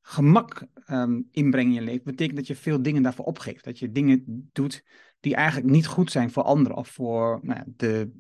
gemak 0.02 0.68
um, 0.88 1.28
inbrengen 1.32 1.74
in 1.74 1.80
je 1.80 1.86
leven, 1.86 2.04
betekent 2.04 2.38
dat 2.38 2.48
je 2.48 2.56
veel 2.56 2.82
dingen 2.82 3.04
daarvoor 3.04 3.26
opgeeft. 3.26 3.64
Dat 3.64 3.80
je 3.80 3.92
dingen 3.92 4.50
doet 4.52 4.84
die 5.20 5.36
eigenlijk 5.36 5.70
niet 5.72 5.88
goed 5.88 6.12
zijn 6.12 6.32
voor 6.32 6.44
anderen 6.44 6.78
of 6.78 6.88
voor 6.88 7.40
nou 7.44 7.60
ja, 7.60 7.66
de 7.76 8.12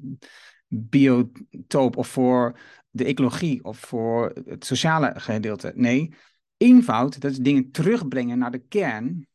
biotoop 0.68 1.98
of 1.98 2.08
voor 2.08 2.60
de 2.90 3.06
ecologie 3.06 3.64
of 3.64 3.80
voor 3.80 4.42
het 4.46 4.66
sociale 4.66 5.20
gedeelte. 5.20 5.72
Nee, 5.76 6.14
eenvoud, 6.58 7.22
dat 7.22 7.32
is 7.32 7.38
dingen 7.38 7.72
terugbrengen 7.72 8.38
naar 8.38 8.52
de 8.52 8.66
kern. 8.68 9.28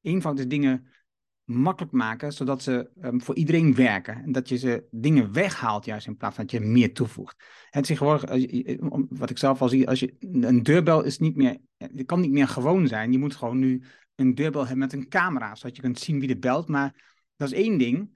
Eenvoud 0.00 0.38
is 0.38 0.48
dingen 0.48 0.86
makkelijk 1.50 1.92
maken, 1.92 2.32
zodat 2.32 2.62
ze 2.62 2.90
um, 3.02 3.22
voor 3.22 3.36
iedereen 3.36 3.74
werken. 3.74 4.22
En 4.22 4.32
dat 4.32 4.48
je 4.48 4.56
ze 4.56 4.84
dingen 4.90 5.32
weghaalt, 5.32 5.84
juist 5.84 6.06
in 6.06 6.16
plaats 6.16 6.34
van 6.34 6.46
dat 6.46 6.60
je 6.60 6.66
meer 6.66 6.94
toevoegt. 6.94 7.44
Het 7.70 7.84
tegenwoordig, 7.84 8.30
wat 9.08 9.30
ik 9.30 9.38
zelf 9.38 9.62
al 9.62 9.68
zie, 9.68 9.88
als 9.88 10.00
je, 10.00 10.14
een 10.20 10.62
deurbel 10.62 11.04
is 11.04 11.18
niet 11.18 11.36
meer, 11.36 11.58
het 11.76 12.06
kan 12.06 12.20
niet 12.20 12.30
meer 12.30 12.48
gewoon 12.48 12.86
zijn. 12.86 13.12
Je 13.12 13.18
moet 13.18 13.36
gewoon 13.36 13.58
nu 13.58 13.82
een 14.14 14.34
deurbel 14.34 14.60
hebben 14.60 14.78
met 14.78 14.92
een 14.92 15.08
camera, 15.08 15.54
zodat 15.54 15.76
je 15.76 15.82
kunt 15.82 15.98
zien 15.98 16.20
wie 16.20 16.28
er 16.28 16.38
belt. 16.38 16.68
Maar 16.68 17.18
dat 17.36 17.52
is 17.52 17.58
één 17.58 17.78
ding, 17.78 18.10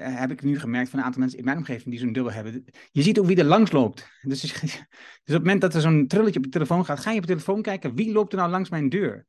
uh, 0.00 0.18
heb 0.18 0.30
ik 0.30 0.42
nu 0.42 0.58
gemerkt 0.58 0.90
van 0.90 0.98
een 0.98 1.04
aantal 1.04 1.20
mensen 1.20 1.38
in 1.38 1.44
mijn 1.44 1.56
omgeving 1.56 1.90
die 1.90 1.98
zo'n 1.98 2.12
deurbel 2.12 2.32
hebben. 2.32 2.64
Je 2.90 3.02
ziet 3.02 3.18
ook 3.18 3.26
wie 3.26 3.36
er 3.36 3.44
langs 3.44 3.72
loopt. 3.72 4.08
Dus, 4.22 4.40
dus 4.60 4.80
op 4.80 5.24
het 5.24 5.38
moment 5.38 5.60
dat 5.60 5.74
er 5.74 5.80
zo'n 5.80 6.06
trulletje 6.06 6.38
op 6.38 6.44
je 6.44 6.50
telefoon 6.50 6.84
gaat, 6.84 7.00
ga 7.00 7.10
je 7.10 7.16
op 7.16 7.22
je 7.22 7.28
telefoon 7.28 7.62
kijken, 7.62 7.94
wie 7.94 8.12
loopt 8.12 8.32
er 8.32 8.38
nou 8.38 8.50
langs 8.50 8.70
mijn 8.70 8.88
deur? 8.88 9.26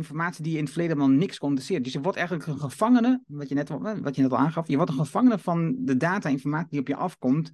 Informatie 0.00 0.42
die 0.42 0.52
je 0.52 0.58
in 0.58 0.64
het 0.64 0.72
verleden 0.72 0.96
helemaal 0.96 1.18
niks 1.18 1.38
interesseren. 1.38 1.82
Dus 1.82 1.92
je 1.92 2.00
wordt 2.00 2.18
eigenlijk 2.18 2.48
een 2.48 2.58
gevangene, 2.58 3.22
wat 3.26 3.48
je 3.48 3.54
net, 3.54 3.68
wat 3.68 4.16
je 4.16 4.22
net 4.22 4.32
al 4.32 4.38
aangaf, 4.38 4.68
je 4.68 4.76
wordt 4.76 4.90
een 4.90 4.96
gevangene 4.96 5.38
van 5.38 5.76
de 5.78 5.96
data-informatie 5.96 6.70
die 6.70 6.80
op 6.80 6.88
je 6.88 6.96
afkomt, 6.96 7.50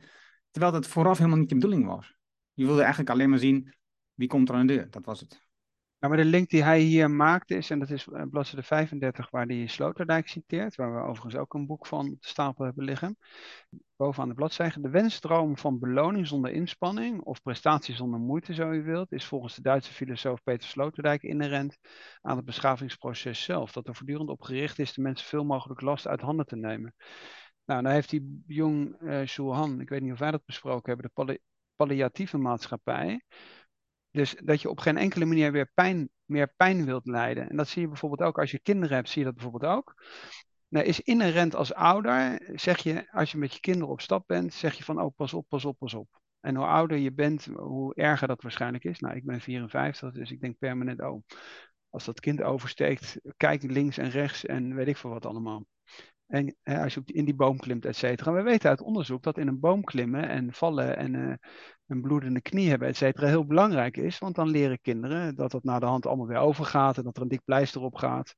terwijl 0.51 0.73
dat 0.73 0.87
vooraf 0.87 1.19
helemaal 1.19 1.39
niet 1.39 1.49
je 1.49 1.55
bedoeling 1.55 1.87
was. 1.87 2.17
Je 2.53 2.65
wilde 2.65 2.81
eigenlijk 2.81 3.11
alleen 3.11 3.31
maar 3.31 3.39
zien 3.39 3.75
wie 4.15 4.29
komt 4.29 4.49
er 4.49 4.55
aan 4.55 4.67
de 4.67 4.75
deur. 4.75 4.91
Dat 4.91 5.05
was 5.05 5.21
het. 5.21 5.46
Maar 6.09 6.17
de 6.17 6.25
link 6.25 6.51
die 6.51 6.63
hij 6.63 6.81
hier 6.81 7.11
maakt 7.11 7.51
is, 7.51 7.71
en 7.71 7.79
dat 7.79 7.91
is 7.91 8.07
eh, 8.09 8.23
bladzijde 8.31 8.63
35, 8.63 9.31
waar 9.31 9.47
hij 9.47 9.67
Sloterdijk 9.67 10.29
citeert, 10.29 10.75
waar 10.75 10.95
we 10.95 11.01
overigens 11.01 11.37
ook 11.37 11.55
een 11.55 11.67
boek 11.67 11.87
van 11.87 12.17
stapel 12.21 12.65
hebben 12.65 12.85
liggen. 12.85 13.19
Bovenaan 13.97 14.29
de 14.29 14.35
bladzijde. 14.35 14.81
De 14.81 14.89
wensdroom 14.89 15.59
van 15.59 15.79
beloning 15.79 16.27
zonder 16.27 16.51
inspanning, 16.51 17.21
of 17.21 17.43
prestatie 17.43 17.95
zonder 17.95 18.21
moeite, 18.21 18.55
zo 18.55 18.71
u 18.71 18.83
wilt, 18.83 19.13
is 19.13 19.25
volgens 19.25 19.55
de 19.55 19.63
Duitse 19.63 19.93
filosoof 19.93 20.43
Peter 20.43 20.69
Sloterdijk 20.69 21.23
inherent 21.23 21.79
aan 22.21 22.37
het 22.37 22.45
beschavingsproces 22.45 23.43
zelf. 23.43 23.73
Dat 23.73 23.89
er 23.89 23.95
voortdurend 23.95 24.29
op 24.29 24.43
gericht 24.43 24.79
is 24.79 24.93
de 24.93 25.03
mensen 25.03 25.27
veel 25.27 25.45
mogelijk 25.45 25.81
last 25.81 26.07
uit 26.07 26.21
handen 26.21 26.47
te 26.47 26.57
nemen. 26.57 26.95
Nou, 27.65 27.83
dan 27.83 27.93
heeft 27.93 28.11
die 28.11 28.43
Jung 28.47 28.97
uh, 29.01 29.81
ik 29.81 29.89
weet 29.89 30.03
niet 30.03 30.13
of 30.13 30.19
wij 30.19 30.31
dat 30.31 30.45
besproken 30.45 30.93
hebben, 30.93 31.07
de 31.07 31.23
palli 31.23 31.39
palliatieve 31.77 32.39
maatschappij 32.39 33.23
dus 34.17 34.37
dat 34.45 34.63
je 34.63 34.71
op 34.71 34.79
geen 34.79 34.97
enkele 34.97 35.25
manier 35.25 35.53
weer 35.53 35.71
pijn, 35.75 36.09
meer 36.25 36.55
pijn 36.57 36.85
wilt 36.85 37.07
lijden. 37.07 37.51
En 37.51 37.57
dat 37.57 37.69
zie 37.69 37.83
je 37.83 37.89
bijvoorbeeld 37.89 38.29
ook 38.29 38.39
als 38.39 38.51
je 38.51 38.61
kinderen 38.61 38.97
hebt, 38.97 39.09
zie 39.09 39.19
je 39.19 39.25
dat 39.25 39.35
bijvoorbeeld 39.35 39.73
ook. 39.73 39.95
Nou, 40.69 40.87
is 40.87 41.01
inherent 41.01 41.55
als 41.55 41.75
ouder, 41.75 42.41
zeg 42.55 42.79
je, 42.83 43.11
als 43.13 43.31
je 43.33 43.39
met 43.39 43.55
je 43.55 43.61
kinderen 43.61 43.89
op 43.89 44.01
stap 44.01 44.27
bent, 44.27 44.55
zeg 44.55 44.75
je 44.75 44.85
van, 44.85 45.01
oh, 45.01 45.15
pas 45.17 45.35
op, 45.35 45.49
pas 45.49 45.65
op, 45.65 45.79
pas 45.79 45.95
op. 45.95 46.21
En 46.41 46.57
hoe 46.57 46.67
ouder 46.67 46.99
je 46.99 47.13
bent, 47.13 47.45
hoe 47.45 47.95
erger 47.95 48.29
dat 48.29 48.43
waarschijnlijk 48.43 48.85
is. 48.85 48.99
Nou, 49.01 49.17
ik 49.17 49.25
ben 49.25 49.41
54, 49.41 50.13
dus 50.13 50.31
ik 50.31 50.41
denk 50.41 50.59
permanent, 50.59 51.01
oh, 51.01 51.23
als 51.91 52.05
dat 52.05 52.21
kind 52.21 52.43
oversteekt, 52.43 53.21
kijk 53.37 53.63
links 53.63 53.99
en 53.99 54.11
rechts 54.11 54.45
en 54.45 54.75
weet 54.75 54.89
ik 54.89 54.97
veel 54.97 55.11
wat 55.11 55.27
allemaal. 55.27 55.65
En 56.27 56.57
als 56.65 56.95
je 56.95 57.03
in 57.05 57.25
die 57.25 57.35
boom 57.35 57.59
klimt, 57.59 57.85
et 57.85 57.97
cetera. 57.97 58.33
We 58.33 58.43
weten 58.43 58.71
uit 58.71 58.81
onderzoek 58.81 59.23
dat 59.23 59.39
in 59.39 59.49
een 59.49 59.61
boom 59.61 59.85
klimmen 59.85 60.29
en 60.29 60.53
vallen 60.53 60.97
en 60.97 61.15
uh, 61.15 61.35
een 61.87 62.01
bloedende 62.01 62.41
knie 62.41 62.69
hebben, 62.69 62.89
et 62.89 62.97
cetera, 62.97 63.27
heel 63.27 63.47
belangrijk 63.47 63.97
is. 63.97 64.19
Want 64.19 64.35
dan 64.35 64.49
leren 64.49 64.81
kinderen 64.81 65.35
dat 65.35 65.51
dat 65.51 65.65
na 65.65 65.79
de 65.79 65.87
hand 65.87 66.07
allemaal 66.07 66.27
weer 66.27 66.39
overgaat 66.39 66.97
en 66.97 67.03
dat 67.03 67.17
er 67.17 67.23
een 67.23 67.29
dik 67.29 67.45
pleister 67.45 67.81
op 67.81 67.95
gaat. 67.95 68.35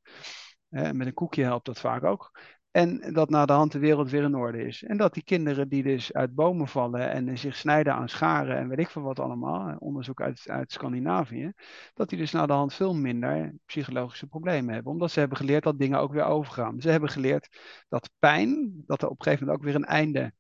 met 0.69 1.07
een 1.07 1.15
koekje 1.15 1.43
helpt 1.43 1.67
dat 1.67 1.81
vaak 1.81 2.05
ook. 2.05 2.41
En 2.71 3.13
dat 3.13 3.31
na 3.31 3.47
de 3.47 3.53
hand 3.53 3.73
de 3.73 3.79
wereld 3.79 4.11
weer 4.11 4.23
in 4.23 4.35
orde 4.35 4.65
is. 4.65 4.83
En 4.83 4.97
dat 4.97 5.15
die 5.15 5.23
kinderen 5.23 5.69
die 5.69 5.83
dus 5.83 6.13
uit 6.13 6.35
bomen 6.35 6.69
vallen 6.69 7.11
en 7.11 7.39
zich 7.39 7.57
snijden 7.57 7.95
aan 7.95 8.09
scharen 8.09 8.57
en 8.57 8.69
weet 8.69 8.79
ik 8.79 8.91
veel 8.91 9.03
wat 9.03 9.19
allemaal, 9.19 9.77
onderzoek 9.79 10.21
uit, 10.21 10.43
uit 10.49 10.73
Scandinavië, 10.73 11.53
dat 11.95 12.09
die 12.09 12.19
dus 12.19 12.33
na 12.33 12.47
de 12.47 12.53
hand 12.53 12.75
veel 12.75 12.95
minder 12.95 13.55
psychologische 13.67 14.27
problemen 14.27 14.75
hebben. 14.75 14.93
Omdat 14.93 15.11
ze 15.11 15.19
hebben 15.19 15.39
geleerd 15.39 15.63
dat 15.63 15.79
dingen 15.79 15.99
ook 15.99 16.13
weer 16.13 16.25
overgaan. 16.25 16.81
Ze 16.81 16.91
hebben 16.91 17.09
geleerd 17.09 17.49
dat 17.89 18.11
pijn, 18.19 18.83
dat 18.87 19.03
er 19.03 19.09
op 19.09 19.19
een 19.19 19.25
gegeven 19.25 19.47
moment 19.47 19.65
ook 19.65 19.71
weer 19.73 19.81
een 19.81 19.89
einde 19.97 20.33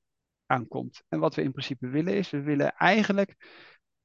aankomt. 0.47 1.03
En 1.09 1.19
wat 1.19 1.35
we 1.35 1.43
in 1.43 1.53
principe 1.53 1.89
willen 1.89 2.15
is, 2.17 2.31
we 2.31 2.43
willen 2.43 2.75
eigenlijk 2.75 3.37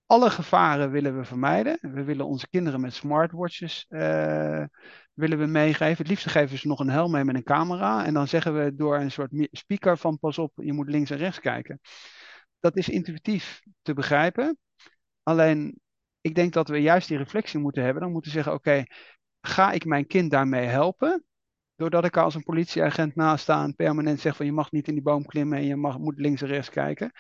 alle 0.06 0.30
gevaren 0.30 0.92
willen 0.92 1.18
we 1.18 1.24
vermijden. 1.24 1.78
We 1.82 2.04
willen 2.04 2.26
onze 2.26 2.50
kinderen 2.50 2.82
met 2.82 2.94
smartwatches 2.94 3.86
uh, 3.90 4.64
willen 5.14 5.40
we 5.40 5.46
meegeven. 5.46 5.98
Het 5.98 6.08
liefst 6.08 6.30
geven 6.30 6.58
ze 6.58 6.68
nog 6.68 6.80
een 6.80 6.90
helm 6.90 7.12
mee 7.12 7.24
met 7.24 7.36
een 7.36 7.44
camera. 7.44 8.06
En 8.06 8.14
dan 8.14 8.28
zeggen 8.28 8.64
we 8.64 8.76
door 8.76 8.98
een 8.98 9.12
soort 9.12 9.32
speaker 9.52 9.98
van 9.98 10.20
pas 10.20 10.38
op, 10.38 10.52
je 10.56 10.74
moet 10.74 10.90
links 10.90 11.10
en 11.10 11.18
rechts 11.18 11.40
kijken. 11.40 11.80
Dat 12.60 12.78
is 12.78 12.90
intuïtief 12.90 13.62
te 13.82 13.94
begrijpen. 13.94 14.58
Alleen, 15.24 15.80
ik 16.22 16.36
denk 16.36 16.54
dat 16.54 16.68
we 16.68 16.78
juist 16.78 17.08
die 17.08 17.18
reflectie 17.18 17.60
moeten 17.60 17.84
hebben. 17.84 18.02
Dan 18.02 18.12
moeten 18.12 18.32
we 18.32 18.38
zeggen, 18.38 18.54
oké, 18.54 18.84
ga 19.42 19.72
ik 19.72 19.86
mijn 19.86 20.08
kind 20.08 20.32
daarmee 20.32 20.66
helpen? 20.66 21.26
Doordat 21.76 22.06
ik 22.06 22.18
als 22.18 22.36
een 22.36 22.44
politieagent 22.44 23.16
naast 23.16 23.44
sta 23.44 23.64
en 23.64 23.76
permanent 23.76 24.20
zeg 24.20 24.36
van 24.36 24.46
je 24.46 24.52
mag 24.52 24.72
niet 24.72 24.88
in 24.88 24.94
die 24.94 25.04
boom 25.04 25.26
klimmen 25.26 25.58
en 25.58 25.66
je 25.66 25.76
mag, 25.76 25.98
moet 25.98 26.20
links 26.20 26.42
en 26.42 26.48
rechts 26.48 26.70
kijken. 26.70 27.12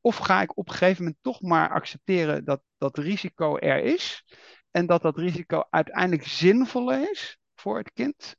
Of 0.00 0.16
ga 0.16 0.42
ik 0.42 0.56
op 0.56 0.68
een 0.68 0.74
gegeven 0.74 1.02
moment 1.02 1.22
toch 1.22 1.40
maar 1.40 1.70
accepteren 1.70 2.44
dat 2.44 2.62
dat 2.78 2.98
risico 2.98 3.56
er 3.56 3.82
is. 3.82 4.24
En 4.70 4.86
dat 4.86 5.02
dat 5.02 5.16
risico 5.16 5.64
uiteindelijk 5.70 6.26
zinvoller 6.26 7.10
is 7.10 7.39
voor 7.60 7.78
het 7.78 7.92
kind. 7.92 8.36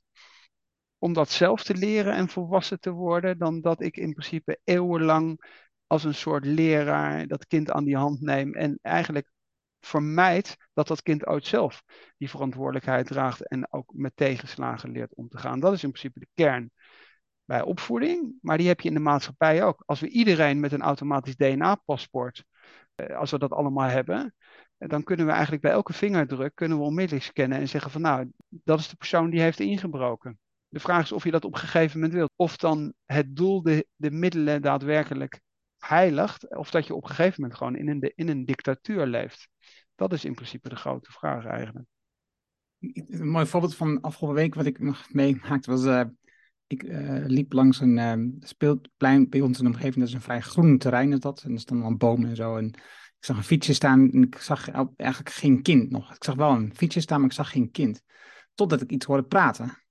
Om 0.98 1.14
dat 1.14 1.30
zelf 1.30 1.64
te 1.64 1.76
leren 1.76 2.14
en 2.14 2.30
volwassen 2.30 2.80
te 2.80 2.92
worden, 2.92 3.38
dan 3.38 3.62
dat 3.62 3.82
ik 3.82 3.98
in 3.98 4.14
principe 4.14 4.60
eeuwenlang 4.64 5.42
als 5.88 6.04
een 6.04 6.16
soort 6.16 6.46
leraar 6.46 7.28
dat 7.28 7.48
kind 7.48 7.72
aan 7.72 7.84
die 7.84 7.98
hand 7.98 8.22
neem 8.22 8.54
en 8.54 8.80
eigenlijk 8.82 9.32
vermijd 9.80 10.58
dat 10.74 10.88
dat 10.88 11.02
kind 11.02 11.28
ooit 11.28 11.46
zelf 11.46 11.84
die 12.18 12.30
verantwoordelijkheid 12.30 13.08
draagt 13.08 13.48
en 13.48 13.72
ook 13.74 13.94
met 13.94 14.16
tegenslagen 14.16 14.92
leert 14.92 15.16
om 15.16 15.30
te 15.30 15.38
gaan. 15.38 15.60
Dat 15.60 15.74
is 15.74 15.84
in 15.84 15.92
principe 15.92 16.20
de 16.20 16.28
kern 16.34 16.72
bij 17.46 17.62
opvoeding, 17.62 18.34
maar 18.42 18.58
die 18.58 18.68
heb 18.68 18.82
je 18.82 18.88
in 18.88 18.94
de 18.94 19.00
maatschappij 19.00 19.64
ook. 19.64 19.84
Als 19.86 20.00
we 20.00 20.08
iedereen 20.08 20.60
met 20.60 20.72
een 20.72 20.82
automatisch 20.82 21.36
DNA-paspoort, 21.36 22.44
eh, 22.96 23.18
als 23.18 23.32
we 23.32 23.40
dat 23.40 23.52
allemaal 23.52 23.90
hebben, 23.90 24.36
dan 24.88 25.04
kunnen 25.04 25.26
we 25.26 25.32
eigenlijk 25.32 25.62
bij 25.62 25.72
elke 25.72 25.94
vingerdruk 25.94 26.56
kunnen 26.56 26.78
we 26.78 26.84
onmiddellijk 26.84 27.26
scannen 27.26 27.58
en 27.58 27.70
zeggen 27.70 27.92
van 27.92 28.02
nou, 28.02 28.32
dat 28.48 28.80
is 28.80 28.90
de 28.90 28.96
persoon 28.96 29.30
die 29.30 29.42
heeft 29.42 29.60
ingebroken. 29.60 30.40
De 30.68 30.80
vraag 30.80 31.04
is 31.04 31.12
of 31.12 31.24
je 31.24 31.32
dat 31.32 31.46
op 31.46 31.54
een 31.54 31.60
gegeven 31.60 32.00
moment 32.00 32.18
wilt. 32.18 32.32
Of 32.36 32.58
dan 32.58 32.94
het 33.06 33.36
doel 33.36 33.62
de, 33.62 33.88
de 33.96 34.12
middelen 34.12 34.62
daadwerkelijk 34.62 35.42
heiligt, 35.78 36.56
of 36.56 36.72
dat 36.72 36.88
je 36.88 36.96
op 36.96 37.04
een 37.04 37.10
gegeven 37.10 37.42
moment 37.42 37.58
gewoon 37.58 37.76
in 37.76 37.88
een, 37.88 38.12
in 38.16 38.30
een 38.30 38.46
dictatuur 38.46 39.06
leeft. 39.06 39.48
Dat 39.96 40.14
is 40.14 40.26
in 40.26 40.34
principe 40.34 40.70
de 40.70 40.76
grote 40.76 41.12
vraag 41.12 41.46
eigenlijk. 41.46 41.86
Een 42.80 43.30
mooi 43.30 43.46
voorbeeld 43.46 43.76
van 43.76 44.02
afgelopen 44.02 44.42
week 44.42 44.56
wat 44.56 44.66
ik 44.66 44.80
nog 44.80 45.14
meemaakte 45.14 45.72
was, 45.72 45.86
uh, 45.86 46.04
ik 46.68 46.84
uh, 46.84 47.26
liep 47.26 47.54
langs 47.54 47.80
een 47.80 47.98
uh, 47.98 48.30
speelplein 48.40 49.30
bij 49.30 49.42
ons 49.42 49.58
in 49.58 49.64
de 49.64 49.70
omgeving, 49.70 49.96
dat 49.96 50.08
is 50.08 50.14
een 50.14 50.22
vrij 50.22 50.42
groen 50.42 50.78
terrein 50.78 51.12
is 51.12 51.20
dat, 51.20 51.44
en 51.44 51.52
er 51.54 51.60
staan 51.60 51.82
dan 51.82 51.98
bomen 51.98 52.30
en 52.30 52.36
zo, 52.36 52.58
en 52.58 52.74
ik 53.22 53.28
zag 53.28 53.38
een 53.38 53.44
fietsje 53.44 53.74
staan 53.74 54.12
en 54.12 54.24
ik 54.24 54.38
zag 54.38 54.70
eigenlijk 54.96 55.30
geen 55.30 55.62
kind 55.62 55.92
nog. 55.92 56.16
Ik 56.16 56.24
zag 56.24 56.36
wel 56.36 56.52
een 56.52 56.76
fietsje 56.76 57.02
staan, 57.02 57.20
maar 57.20 57.30
ik 57.30 57.36
zag 57.36 57.52
geen 57.52 57.72
kind. 57.72 58.04
Totdat 58.54 58.82
ik 58.82 58.92
iets 58.92 59.06
hoorde 59.06 59.24
praten. 59.24 59.84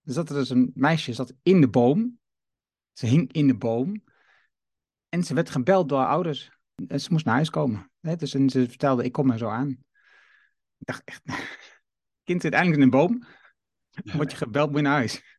Dus 0.00 0.14
dat 0.14 0.28
er 0.28 0.34
dus 0.34 0.50
een 0.50 0.70
meisje 0.74 1.12
zat 1.12 1.34
in 1.42 1.60
de 1.60 1.68
boom. 1.68 2.18
Ze 2.92 3.06
hing 3.06 3.32
in 3.32 3.46
de 3.46 3.56
boom. 3.56 4.04
En 5.08 5.24
ze 5.24 5.34
werd 5.34 5.50
gebeld 5.50 5.88
door 5.88 5.98
haar 5.98 6.08
ouders. 6.08 6.50
En 6.86 7.00
ze 7.00 7.12
moest 7.12 7.24
naar 7.24 7.34
huis 7.34 7.50
komen. 7.50 7.90
Dus 8.00 8.34
en 8.34 8.50
ze 8.50 8.68
vertelde, 8.68 9.04
ik 9.04 9.12
kom 9.12 9.30
er 9.30 9.38
zo 9.38 9.48
aan. 9.48 9.70
Ik 10.78 10.86
dacht 10.86 11.02
echt, 11.04 11.22
kind 12.24 12.42
zit 12.42 12.52
eindelijk 12.52 12.80
in 12.80 12.84
een 12.84 12.98
boom. 12.98 13.26
Dan 13.90 14.16
word 14.16 14.30
je 14.30 14.36
gebeld, 14.36 14.68
moet 14.68 14.76
je 14.76 14.82
naar 14.82 14.92
huis. 14.92 15.37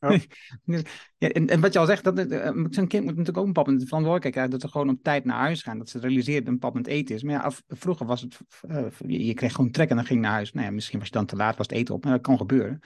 Oh. 0.00 0.16
ja, 1.18 1.28
en, 1.28 1.48
en, 1.48 1.60
wat 1.60 1.72
je 1.72 1.78
al 1.78 1.86
zegt, 1.86 2.04
dat, 2.04 2.18
uh, 2.18 2.50
zo'n 2.70 2.86
kind 2.86 3.04
moet 3.04 3.16
natuurlijk 3.16 3.36
ook 3.38 3.44
een 3.44 3.52
bepaald 3.52 3.66
moment 3.66 3.88
verantwoordelijkheid 3.88 4.34
krijgen 4.34 4.50
dat 4.50 4.60
ze 4.60 4.68
gewoon 4.68 4.88
op 4.88 5.02
tijd 5.02 5.24
naar 5.24 5.38
huis 5.38 5.62
gaan. 5.62 5.78
Dat 5.78 5.88
ze 5.88 5.98
realiseert 5.98 6.38
dat 6.38 6.46
een 6.46 6.52
bepaald 6.52 6.74
moment 6.74 6.92
eten 6.92 7.14
is. 7.14 7.22
Maar 7.22 7.34
ja, 7.34 7.52
vroeger 7.68 8.06
was 8.06 8.20
het, 8.20 8.38
uh, 8.70 8.86
je, 9.26 9.34
kreeg 9.34 9.54
gewoon 9.54 9.70
trek 9.70 9.90
en 9.90 9.96
dan 9.96 10.04
ging 10.04 10.18
je 10.18 10.24
naar 10.24 10.34
huis. 10.34 10.52
Nou 10.52 10.66
ja, 10.66 10.72
misschien 10.72 10.98
was 10.98 11.08
je 11.08 11.14
dan 11.14 11.26
te 11.26 11.36
laat, 11.36 11.56
was 11.56 11.66
het 11.66 11.76
eten 11.76 11.94
op, 11.94 12.04
maar 12.04 12.12
dat 12.12 12.22
kan 12.22 12.36
gebeuren. 12.36 12.80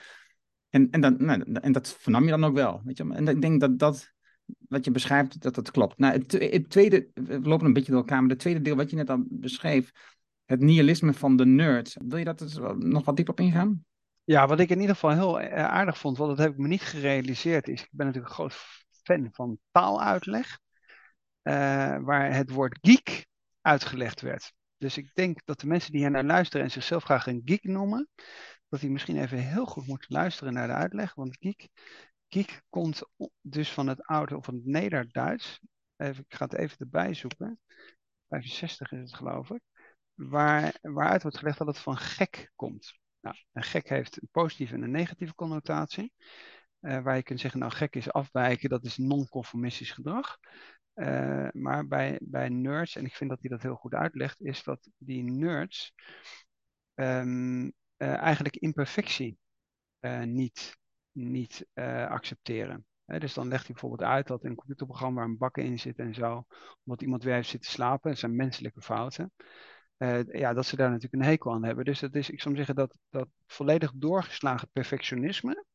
En, 0.69 0.89
en, 0.89 1.01
dan, 1.01 1.15
nou, 1.17 1.43
en 1.51 1.71
dat 1.71 1.95
vernam 1.99 2.23
je 2.23 2.29
dan 2.29 2.43
ook 2.43 2.55
wel. 2.55 2.81
Weet 2.83 2.97
je? 2.97 3.13
En 3.13 3.27
ik 3.27 3.41
denk 3.41 3.59
dat 3.59 3.79
dat, 3.79 4.13
wat 4.67 4.85
je 4.85 4.91
beschrijft, 4.91 5.41
dat 5.41 5.55
dat 5.55 5.71
klopt. 5.71 5.97
Nou, 5.97 6.13
het, 6.13 6.31
het, 6.31 6.69
tweede, 6.69 7.07
we 7.13 7.39
lopen 7.41 7.65
een 7.65 7.73
beetje 7.73 7.91
door 7.91 8.01
elkaar, 8.01 8.21
maar 8.21 8.29
het 8.29 8.39
tweede 8.39 8.61
deel 8.61 8.75
wat 8.75 8.89
je 8.89 8.95
net 8.95 9.09
al 9.09 9.23
beschreef, 9.29 9.91
het 10.45 10.59
nihilisme 10.59 11.13
van 11.13 11.35
de 11.35 11.45
nerd. 11.45 11.97
Wil 12.05 12.17
je 12.17 12.25
dat 12.25 12.59
nog 12.77 13.05
wat 13.05 13.15
dieper 13.15 13.33
op 13.33 13.39
ingaan? 13.39 13.85
Ja, 14.25 14.47
wat 14.47 14.59
ik 14.59 14.69
in 14.69 14.79
ieder 14.79 14.95
geval 14.95 15.11
heel 15.11 15.39
eh, 15.39 15.65
aardig 15.65 15.97
vond, 15.97 16.17
want 16.17 16.29
dat 16.29 16.45
heb 16.45 16.51
ik 16.51 16.57
me 16.57 16.67
niet 16.67 16.81
gerealiseerd, 16.81 17.67
is 17.67 17.81
ik 17.81 17.89
ben 17.91 18.05
natuurlijk 18.05 18.33
een 18.33 18.39
groot 18.39 18.83
fan 19.03 19.29
van 19.31 19.59
taaluitleg, 19.71 20.59
uh, 21.43 21.53
waar 21.99 22.33
het 22.33 22.49
woord 22.49 22.77
geek 22.81 23.25
uitgelegd 23.61 24.21
werd. 24.21 24.53
Dus 24.77 24.97
ik 24.97 25.11
denk 25.13 25.45
dat 25.45 25.59
de 25.59 25.67
mensen 25.67 25.91
die 25.91 26.01
hier 26.01 26.11
naar 26.11 26.23
luisteren 26.23 26.65
en 26.65 26.71
zichzelf 26.71 27.03
graag 27.03 27.27
een 27.27 27.41
geek 27.45 27.63
noemen, 27.63 28.09
dat 28.69 28.79
die 28.79 28.89
misschien 28.89 29.21
even 29.21 29.37
heel 29.37 29.65
goed 29.65 29.87
moeten 29.87 30.13
luisteren 30.13 30.53
naar 30.53 30.67
de 30.67 30.73
uitleg. 30.73 31.13
Want 31.13 31.37
geek, 31.39 31.69
geek 32.27 32.61
komt 32.69 33.03
dus 33.41 33.71
van 33.71 33.87
het 33.87 34.03
oude 34.05 34.37
of 34.37 34.45
van 34.45 34.55
het 34.55 34.65
Nederduits. 34.65 35.59
Even, 35.97 36.23
ik 36.27 36.35
ga 36.35 36.45
het 36.45 36.53
even 36.53 36.77
erbij 36.77 37.13
zoeken. 37.13 37.59
65 38.29 38.91
is 38.91 38.99
het 38.99 39.13
geloof 39.13 39.49
ik. 39.49 39.61
Waar, 40.13 40.77
waaruit 40.81 41.21
wordt 41.21 41.37
gelegd 41.37 41.57
dat 41.57 41.67
het 41.67 41.79
van 41.79 41.97
gek 41.97 42.51
komt. 42.55 43.01
Nou, 43.23 43.35
een 43.53 43.63
gek 43.63 43.89
heeft 43.89 44.21
een 44.21 44.27
positieve 44.31 44.73
en 44.73 44.81
een 44.81 44.91
negatieve 44.91 45.35
connotatie. 45.35 46.13
Uh, 46.81 47.01
waar 47.01 47.15
je 47.15 47.23
kunt 47.23 47.39
zeggen, 47.39 47.59
nou 47.59 47.71
gek 47.71 47.95
is 47.95 48.11
afwijken, 48.11 48.69
dat 48.69 48.83
is 48.83 48.97
non-conformistisch 48.97 49.91
gedrag. 49.91 50.37
Uh, 50.95 51.47
maar 51.51 51.87
bij, 51.87 52.19
bij 52.21 52.49
nerds, 52.49 52.95
en 52.95 53.05
ik 53.05 53.15
vind 53.15 53.29
dat 53.29 53.39
hij 53.41 53.49
dat 53.49 53.61
heel 53.61 53.75
goed 53.75 53.93
uitlegt, 53.93 54.41
is 54.41 54.63
dat 54.63 54.89
die 54.97 55.23
nerds 55.23 55.93
um, 56.95 57.63
uh, 57.65 57.71
eigenlijk 57.97 58.55
imperfectie 58.55 59.37
niet, 60.23 60.77
niet 61.11 61.67
accepteren. 62.07 62.85
dus 63.05 63.33
dan 63.33 63.47
legt 63.47 63.63
hij 63.63 63.71
bijvoorbeeld 63.71 64.09
uit 64.09 64.27
dat 64.27 64.43
in 64.43 64.49
een 64.49 64.55
computerprogramma 64.55 65.23
een 65.23 65.37
bakken 65.37 65.63
in 65.63 65.79
zit 65.79 65.99
en 65.99 66.13
zo, 66.13 66.45
omdat 66.83 67.01
iemand 67.01 67.23
weer 67.23 67.33
heeft 67.33 67.49
zitten 67.49 67.71
slapen, 67.71 68.09
dat 68.09 68.19
zijn 68.19 68.35
menselijke 68.35 68.81
fouten. 68.81 69.31
Uh, 70.03 70.23
ja, 70.39 70.53
dat 70.53 70.65
ze 70.65 70.75
daar 70.75 70.89
natuurlijk 70.89 71.23
een 71.23 71.29
hekel 71.29 71.51
aan 71.51 71.63
hebben. 71.63 71.85
Dus 71.85 71.99
dat 71.99 72.15
is, 72.15 72.29
ik 72.29 72.41
zou 72.41 72.55
zeggen, 72.55 72.75
dat, 72.75 72.97
dat 73.09 73.27
volledig 73.45 73.91
doorgeslagen 73.95 74.69
perfectionisme, 74.71 75.65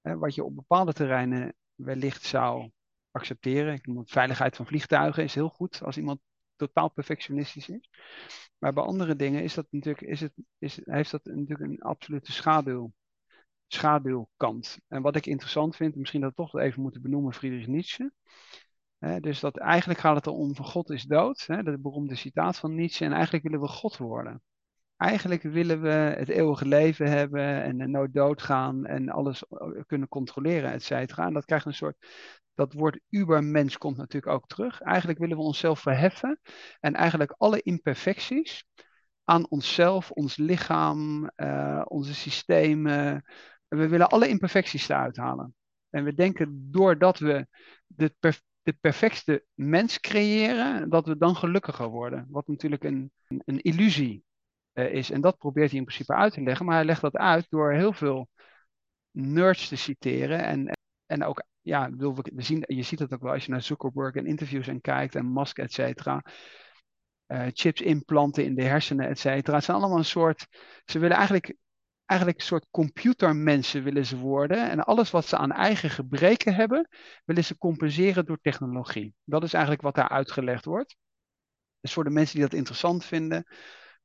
wat 0.00 0.34
je 0.34 0.44
op 0.44 0.54
bepaalde 0.54 0.92
terreinen 0.92 1.54
wellicht 1.74 2.22
zou 2.22 2.70
accepteren. 3.10 3.74
Ik 3.74 3.86
noem 3.86 4.06
veiligheid 4.06 4.56
van 4.56 4.66
vliegtuigen 4.66 5.22
is 5.22 5.34
heel 5.34 5.48
goed 5.48 5.82
als 5.82 5.96
iemand 5.96 6.20
totaal 6.56 6.88
perfectionistisch 6.88 7.68
is. 7.68 7.88
Maar 8.58 8.72
bij 8.72 8.82
andere 8.82 9.16
dingen 9.16 9.42
is 9.42 9.54
dat 9.54 9.66
natuurlijk, 9.70 10.06
is 10.06 10.20
het, 10.20 10.32
is, 10.58 10.80
heeft 10.84 11.10
dat 11.10 11.24
natuurlijk 11.24 11.70
een 11.70 11.80
absolute 11.80 12.32
schaduw, 12.32 12.92
schaduwkant. 13.66 14.78
En 14.88 15.02
wat 15.02 15.16
ik 15.16 15.26
interessant 15.26 15.76
vind, 15.76 15.96
misschien 15.96 16.20
dat 16.20 16.30
we 16.30 16.36
toch 16.36 16.58
even 16.58 16.82
moeten 16.82 17.02
benoemen, 17.02 17.32
Friedrich 17.32 17.66
Nietzsche 17.66 18.12
dus 19.20 19.40
dat 19.40 19.58
eigenlijk 19.58 20.00
gaat 20.00 20.16
het 20.16 20.26
erom 20.26 20.54
van 20.54 20.64
God 20.64 20.90
is 20.90 21.04
dood, 21.04 21.44
hè, 21.46 21.62
dat 21.62 21.82
beroemde 21.82 22.14
citaat 22.14 22.58
van 22.58 22.74
Nietzsche, 22.74 23.04
en 23.04 23.12
eigenlijk 23.12 23.44
willen 23.44 23.60
we 23.60 23.68
God 23.68 23.96
worden. 23.96 24.42
Eigenlijk 24.96 25.42
willen 25.42 25.80
we 25.80 25.88
het 25.88 26.28
eeuwige 26.28 26.66
leven 26.66 27.10
hebben 27.10 27.62
en 27.62 27.90
nooit 27.90 28.14
doodgaan 28.14 28.86
en 28.86 29.08
alles 29.08 29.44
kunnen 29.86 30.08
controleren, 30.08 30.72
et 30.72 30.82
cetera. 30.82 31.26
En 31.26 31.32
dat 31.32 31.44
krijgt 31.44 31.66
een 31.66 31.74
soort, 31.74 32.06
dat 32.54 32.72
woord 32.72 33.00
ubermens 33.08 33.78
komt 33.78 33.96
natuurlijk 33.96 34.32
ook 34.32 34.46
terug. 34.46 34.80
Eigenlijk 34.80 35.18
willen 35.18 35.36
we 35.36 35.42
onszelf 35.42 35.80
verheffen 35.80 36.40
en 36.80 36.94
eigenlijk 36.94 37.34
alle 37.38 37.62
imperfecties 37.62 38.64
aan 39.24 39.50
onszelf, 39.50 40.10
ons 40.10 40.36
lichaam, 40.36 41.30
uh, 41.36 41.82
onze 41.84 42.14
systemen, 42.14 43.24
we 43.68 43.88
willen 43.88 44.08
alle 44.08 44.28
imperfecties 44.28 44.88
eruit 44.88 45.16
halen. 45.16 45.54
En 45.90 46.04
we 46.04 46.14
denken 46.14 46.68
doordat 46.70 47.18
we 47.18 47.46
de 47.86 48.14
de 48.62 48.72
perfecte 48.72 49.44
mens 49.54 50.00
creëren, 50.00 50.90
dat 50.90 51.06
we 51.06 51.16
dan 51.16 51.36
gelukkiger 51.36 51.88
worden. 51.88 52.26
Wat 52.28 52.46
natuurlijk 52.46 52.84
een, 52.84 53.12
een 53.28 53.60
illusie 53.60 54.24
uh, 54.74 54.92
is. 54.92 55.10
En 55.10 55.20
dat 55.20 55.38
probeert 55.38 55.70
hij 55.70 55.78
in 55.78 55.84
principe 55.84 56.14
uit 56.14 56.32
te 56.32 56.42
leggen. 56.42 56.66
Maar 56.66 56.74
hij 56.74 56.84
legt 56.84 57.00
dat 57.00 57.16
uit 57.16 57.46
door 57.48 57.72
heel 57.72 57.92
veel 57.92 58.28
nerds 59.10 59.68
te 59.68 59.76
citeren. 59.76 60.44
En, 60.44 60.72
en 61.06 61.24
ook, 61.24 61.44
ja, 61.60 61.90
we 61.90 62.42
zien, 62.42 62.64
je 62.66 62.82
ziet 62.82 62.98
het 62.98 63.12
ook 63.12 63.22
wel 63.22 63.32
als 63.32 63.44
je 63.44 63.50
naar 63.50 63.62
Zuckerberg 63.62 64.14
en 64.14 64.26
interviews 64.26 64.68
en 64.68 64.80
kijkt. 64.80 65.14
En 65.14 65.32
Musk, 65.32 65.58
et 65.58 65.72
cetera. 65.72 66.24
Uh, 67.26 67.46
chips 67.52 67.80
implanten 67.80 68.44
in 68.44 68.54
de 68.54 68.64
hersenen, 68.64 69.08
et 69.08 69.18
cetera. 69.18 69.56
Het 69.56 69.64
zijn 69.64 69.76
allemaal 69.76 69.98
een 69.98 70.04
soort. 70.04 70.46
Ze 70.84 70.98
willen 70.98 71.16
eigenlijk 71.16 71.54
eigenlijk 72.10 72.40
een 72.40 72.46
soort 72.46 72.66
computermensen 72.70 73.82
willen 73.82 74.06
ze 74.06 74.16
worden. 74.16 74.70
En 74.70 74.84
alles 74.84 75.10
wat 75.10 75.26
ze 75.26 75.36
aan 75.36 75.52
eigen 75.52 75.90
gebreken 75.90 76.54
hebben, 76.54 76.88
willen 77.24 77.44
ze 77.44 77.58
compenseren 77.58 78.24
door 78.24 78.38
technologie. 78.42 79.14
Dat 79.24 79.42
is 79.42 79.52
eigenlijk 79.52 79.82
wat 79.82 79.94
daar 79.94 80.08
uitgelegd 80.08 80.64
wordt. 80.64 80.96
Dus 81.80 81.92
voor 81.92 82.04
de 82.04 82.10
mensen 82.10 82.34
die 82.34 82.44
dat 82.44 82.58
interessant 82.58 83.04
vinden. 83.04 83.44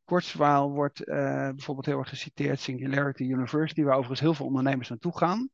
Kurzweil 0.04 0.72
wordt 0.72 1.08
uh, 1.08 1.16
bijvoorbeeld 1.50 1.86
heel 1.86 2.00
erg 2.00 2.10
geciteerd, 2.10 2.60
Singularity 2.60 3.24
University, 3.24 3.84
waar 3.84 3.94
overigens 3.94 4.20
heel 4.20 4.34
veel 4.34 4.46
ondernemers 4.46 4.90
naartoe 4.90 5.18
gaan. 5.18 5.50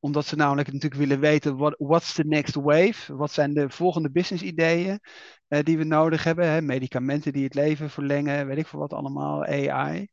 Omdat 0.00 0.26
ze 0.26 0.36
namelijk 0.36 0.72
natuurlijk 0.72 1.00
willen 1.00 1.20
weten, 1.20 1.56
what, 1.56 1.74
what's 1.78 2.14
the 2.14 2.24
next 2.24 2.54
wave? 2.54 3.16
Wat 3.16 3.32
zijn 3.32 3.54
de 3.54 3.70
volgende 3.70 4.10
business 4.10 4.42
ideeën 4.42 5.00
uh, 5.48 5.62
die 5.62 5.78
we 5.78 5.84
nodig 5.84 6.24
hebben? 6.24 6.46
Hè? 6.46 6.62
Medicamenten 6.62 7.32
die 7.32 7.44
het 7.44 7.54
leven 7.54 7.90
verlengen, 7.90 8.46
weet 8.46 8.58
ik 8.58 8.66
veel 8.66 8.78
wat 8.78 8.92
allemaal, 8.92 9.44
AI. 9.44 10.08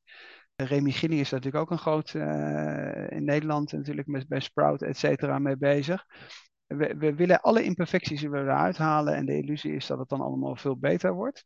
Remy 0.56 0.92
Gilling 0.92 1.20
is 1.20 1.30
natuurlijk 1.30 1.64
ook 1.64 1.72
een 1.72 1.78
groot 1.78 2.14
uh, 2.14 3.12
in 3.12 3.24
Nederland 3.24 3.72
natuurlijk 3.72 4.08
met, 4.08 4.28
bij 4.28 4.40
Sprout 4.40 4.82
et 4.82 4.98
cetera 4.98 5.40
mee 5.40 5.58
bezig. 5.58 6.06
We, 6.66 6.96
we, 6.98 7.16
willen 7.16 7.42
alle 7.42 7.64
imperfecties 7.64 8.22
eruit 8.22 8.78
halen 8.78 9.16
en 9.16 9.26
de 9.26 9.38
illusie 9.38 9.76
is 9.76 9.88
dat 9.88 10.00
het 10.00 10.10
dan 10.10 10.22
allemaal 10.22 10.56
veel 10.56 10.78
beter 10.78 11.14
wordt. 11.14 11.46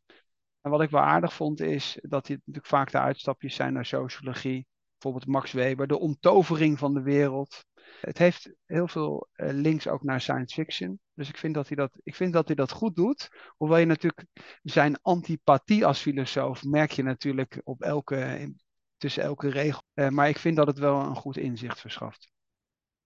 En 0.60 0.70
wat 0.70 0.82
ik 0.82 0.90
wel 0.90 1.00
aardig 1.00 1.34
vond 1.34 1.60
is 1.60 1.98
dat 2.02 2.26
dit 2.26 2.38
natuurlijk 2.38 2.66
vaak 2.66 2.90
de 2.90 2.98
uitstapjes 2.98 3.54
zijn 3.54 3.72
naar 3.72 3.86
sociologie. 3.86 4.66
Bijvoorbeeld 4.98 5.32
Max 5.32 5.52
Weber, 5.52 5.86
de 5.86 5.98
omtovering 5.98 6.78
van 6.78 6.94
de 6.94 7.02
wereld. 7.02 7.64
Het 8.00 8.18
heeft 8.18 8.52
heel 8.66 8.88
veel 8.88 9.28
uh, 9.36 9.50
links 9.52 9.88
ook 9.88 10.02
naar 10.02 10.20
science 10.20 10.54
fiction. 10.54 10.98
Dus 11.14 11.28
ik 11.28 11.36
vind, 11.36 11.54
dat 11.54 11.66
hij 11.66 11.76
dat, 11.76 11.90
ik 12.02 12.14
vind 12.14 12.32
dat 12.32 12.46
hij 12.46 12.56
dat 12.56 12.70
goed 12.70 12.96
doet. 12.96 13.28
Hoewel 13.56 13.78
je 13.78 13.86
natuurlijk 13.86 14.26
zijn 14.62 14.98
antipathie 15.02 15.86
als 15.86 16.00
filosoof 16.00 16.64
merk 16.64 16.90
je 16.90 17.02
natuurlijk 17.02 17.60
op 17.64 17.82
elke 17.82 18.54
tussen 19.00 19.22
elke 19.22 19.48
regel 19.48 19.82
maar 20.08 20.28
ik 20.28 20.38
vind 20.38 20.56
dat 20.56 20.66
het 20.66 20.78
wel 20.78 21.00
een 21.00 21.16
goed 21.16 21.36
inzicht 21.36 21.80
verschaft. 21.80 22.30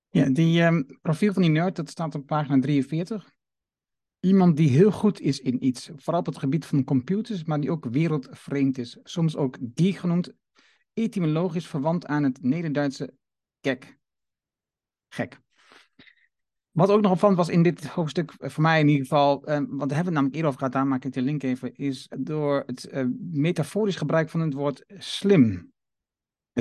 Ja, 0.08 0.28
die 0.30 0.62
um, 0.62 0.86
profiel 1.02 1.32
van 1.32 1.42
die 1.42 1.50
nerd, 1.50 1.76
dat 1.76 1.90
staat 1.90 2.14
op 2.14 2.26
pagina 2.26 2.60
43. 2.60 3.32
Iemand 4.20 4.56
die 4.56 4.68
heel 4.68 4.90
goed 4.90 5.20
is 5.20 5.40
in 5.40 5.64
iets, 5.64 5.90
vooral 5.96 6.20
op 6.20 6.26
het 6.26 6.38
gebied 6.38 6.66
van 6.66 6.84
computers, 6.84 7.44
maar 7.44 7.60
die 7.60 7.70
ook 7.70 7.84
wereldvreemd 7.84 8.78
is. 8.78 8.98
Soms 9.02 9.36
ook 9.36 9.56
die 9.60 9.92
genoemd, 9.92 10.32
etymologisch 10.92 11.66
verwant 11.66 12.06
aan 12.06 12.22
het 12.22 12.42
Nederduitse 12.42 13.14
gek. 13.60 13.98
Gek. 15.08 15.40
Wat 16.70 16.90
ook 16.90 17.00
nog 17.00 17.12
opvallend 17.12 17.38
was 17.38 17.48
in 17.48 17.62
dit 17.62 17.86
hoofdstuk, 17.86 18.34
eh, 18.38 18.50
voor 18.50 18.62
mij 18.62 18.80
in 18.80 18.88
ieder 18.88 19.06
geval, 19.06 19.44
eh, 19.44 19.54
want 19.54 19.68
daar 19.68 19.78
hebben 19.78 19.88
we 19.88 19.96
het 19.96 20.04
namelijk 20.04 20.34
eerder 20.34 20.48
over 20.48 20.58
gehad, 20.58 20.74
daar 20.74 20.86
maak 20.86 21.04
ik 21.04 21.12
de 21.12 21.22
link 21.22 21.42
even, 21.42 21.74
is 21.74 22.08
door 22.18 22.62
het 22.66 22.88
uh, 22.92 23.04
metaforisch 23.30 23.96
gebruik 23.96 24.30
van 24.30 24.40
het 24.40 24.52
woord 24.52 24.84
slim 24.98 25.73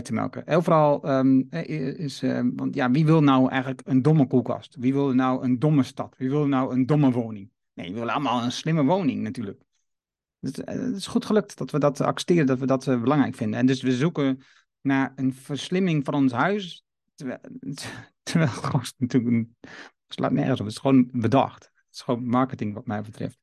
te 0.02 0.14
melken. 0.14 0.48
Overal 0.48 1.10
um, 1.10 1.50
is, 1.50 2.24
uh, 2.24 2.42
want 2.56 2.76
ja, 2.76 2.92
wie 2.92 3.06
wil 3.06 3.22
nou 3.22 3.50
eigenlijk 3.50 3.82
een 3.86 4.02
domme 4.02 4.28
koelkast? 4.28 4.76
Wie 4.80 4.94
wil 4.94 5.14
nou 5.14 5.44
een 5.44 5.60
domme 5.60 5.84
stad? 5.84 6.16
Wie 6.18 6.30
wil 6.30 6.48
nou 6.48 6.74
een 6.74 6.86
domme 6.86 7.12
woning? 7.12 7.50
Nee, 7.74 7.88
we 7.88 8.00
willen 8.00 8.14
allemaal 8.14 8.44
een 8.44 8.52
slimme 8.52 8.84
woning 8.84 9.22
natuurlijk. 9.22 9.62
Dus, 10.40 10.52
het 10.56 10.96
is 10.96 11.08
goed 11.08 11.26
gelukt 11.26 11.58
dat 11.58 11.72
we 11.72 11.80
dat 11.80 12.02
accepteren, 12.02 12.46
dat 12.46 12.60
we 12.60 12.66
dat 12.66 12.86
belangrijk 12.86 13.36
vinden. 13.36 13.60
En 13.60 13.66
dus 13.66 13.82
we 13.82 13.92
zoeken 13.92 14.44
naar 14.82 15.14
een 15.16 15.34
verslimming 15.34 16.06
van 16.06 16.14
ons 16.14 16.32
huis, 16.32 16.86
terwijl, 17.16 17.40
het 18.24 18.50
gewoon 18.50 18.86
natuurlijk 18.98 19.34
een, 19.34 19.56
slaat 20.08 20.32
nergens 20.32 20.60
op. 20.60 20.66
Het 20.66 20.76
is 20.76 20.82
gewoon 20.82 21.10
bedacht. 21.12 21.64
Het 21.64 21.96
is 21.96 22.02
gewoon 22.02 22.26
marketing 22.26 22.74
wat 22.74 22.86
mij 22.86 23.02
betreft. 23.02 23.40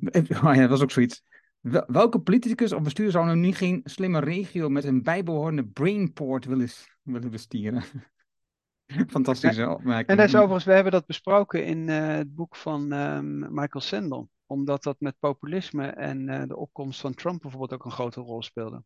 Ja, 0.42 0.54
dat 0.54 0.68
was 0.68 0.82
ook 0.82 0.90
zoiets. 0.90 1.22
Welke 1.86 2.20
politicus 2.20 2.72
of 2.72 2.82
bestuur 2.82 3.10
zou 3.10 3.26
nu 3.26 3.34
niet 3.34 3.56
geen 3.56 3.80
slimme 3.84 4.20
regio 4.20 4.68
met 4.68 4.84
een 4.84 5.02
bijbehorende 5.02 5.64
brainport 5.64 6.44
willen, 6.44 6.68
willen 7.02 7.30
besturen? 7.30 7.82
Fantastische 9.08 9.68
opmerking. 9.68 10.08
En 10.08 10.16
dat 10.16 10.26
is 10.26 10.34
overigens, 10.34 10.64
we 10.64 10.72
hebben 10.72 10.92
dat 10.92 11.06
besproken 11.06 11.64
in 11.64 11.88
uh, 11.88 12.06
het 12.06 12.34
boek 12.34 12.56
van 12.56 12.92
um, 12.92 13.38
Michael 13.38 13.84
Sandel. 13.84 14.28
Omdat 14.46 14.82
dat 14.82 14.96
met 15.00 15.18
populisme 15.18 15.86
en 15.86 16.28
uh, 16.28 16.42
de 16.46 16.56
opkomst 16.56 17.00
van 17.00 17.14
Trump 17.14 17.40
bijvoorbeeld 17.40 17.72
ook 17.72 17.84
een 17.84 17.90
grote 17.90 18.20
rol 18.20 18.42
speelde. 18.42 18.82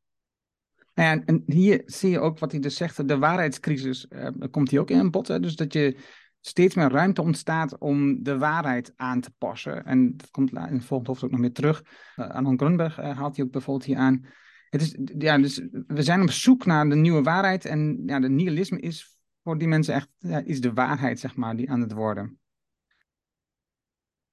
Nou 0.94 1.16
ja, 1.16 1.24
en 1.24 1.42
hier 1.46 1.82
zie 1.84 2.10
je 2.10 2.20
ook 2.20 2.38
wat 2.38 2.50
hij 2.50 2.60
dus 2.60 2.76
zegt, 2.76 3.08
de 3.08 3.18
waarheidscrisis 3.18 4.06
uh, 4.08 4.28
komt 4.50 4.70
hier 4.70 4.80
ook 4.80 4.90
in 4.90 5.10
bod. 5.10 5.28
Hè? 5.28 5.40
Dus 5.40 5.56
dat 5.56 5.72
je 5.72 5.98
steeds 6.46 6.74
meer 6.74 6.90
ruimte 6.90 7.22
ontstaat 7.22 7.78
om 7.78 8.22
de 8.22 8.38
waarheid 8.38 8.92
aan 8.96 9.20
te 9.20 9.30
passen. 9.38 9.84
En 9.84 10.16
dat 10.16 10.30
komt 10.30 10.50
in 10.50 10.56
het 10.56 10.84
volgende 10.84 11.06
hoofdstuk 11.06 11.30
nog 11.30 11.40
meer 11.40 11.52
terug. 11.52 11.82
Uh, 12.16 12.52
Grunberg 12.56 12.98
uh, 12.98 13.18
haalt 13.18 13.36
hij 13.36 13.44
ook 13.44 13.52
bijvoorbeeld 13.52 13.86
hier 13.86 13.96
aan. 13.96 14.26
Het 14.70 14.82
is, 14.82 14.96
ja, 15.18 15.38
dus 15.38 15.66
we 15.86 16.02
zijn 16.02 16.22
op 16.22 16.30
zoek 16.30 16.66
naar 16.66 16.88
de 16.88 16.94
nieuwe 16.94 17.22
waarheid. 17.22 17.64
En 17.64 18.02
ja, 18.06 18.20
de 18.20 18.28
nihilisme 18.28 18.80
is 18.80 19.18
voor 19.42 19.58
die 19.58 19.68
mensen 19.68 19.94
echt 19.94 20.08
ja, 20.18 20.38
is 20.38 20.60
de 20.60 20.72
waarheid, 20.72 21.20
zeg 21.20 21.36
maar, 21.36 21.56
die 21.56 21.70
aan 21.70 21.80
het 21.80 21.92
worden. 21.92 22.38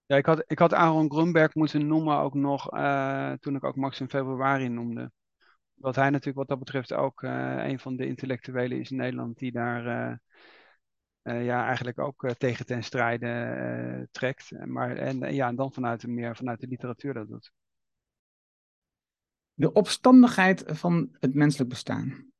Ja, 0.05 0.15
ik 0.15 0.25
had, 0.25 0.43
ik 0.47 0.59
had 0.59 0.73
Aaron 0.73 1.11
Grunberg 1.11 1.55
moeten 1.55 1.87
noemen 1.87 2.17
ook 2.17 2.33
nog 2.33 2.73
uh, 2.73 3.31
toen 3.31 3.55
ik 3.55 3.63
ook 3.63 3.75
Max 3.75 3.99
in 3.99 4.09
februari 4.09 4.69
noemde. 4.69 5.11
Wat 5.73 5.95
hij 5.95 6.09
natuurlijk 6.09 6.37
wat 6.37 6.47
dat 6.47 6.59
betreft 6.59 6.93
ook 6.93 7.21
een 7.21 7.79
van 7.79 7.95
de 7.95 8.05
intellectuelen 8.05 8.79
is 8.79 8.91
in 8.91 8.97
Nederland 8.97 9.37
die 9.37 9.51
daar 9.51 10.19
uh, 11.23 11.45
ja, 11.45 11.65
eigenlijk 11.65 11.99
ook 11.99 12.23
uh, 12.23 12.31
tegen 12.31 12.65
ten 12.65 12.83
strijde 12.83 13.27
uh, 13.97 14.05
trekt. 14.11 14.51
Maar, 14.65 14.95
en, 14.95 15.33
ja, 15.33 15.47
en 15.47 15.55
dan 15.55 15.73
vanuit, 15.73 16.07
meer 16.07 16.35
vanuit 16.35 16.59
de 16.59 16.67
literatuur 16.67 17.13
dat 17.13 17.27
doet. 17.27 17.51
De 19.53 19.71
opstandigheid 19.71 20.63
van 20.67 21.15
het 21.19 21.33
menselijk 21.33 21.69
bestaan. 21.69 22.31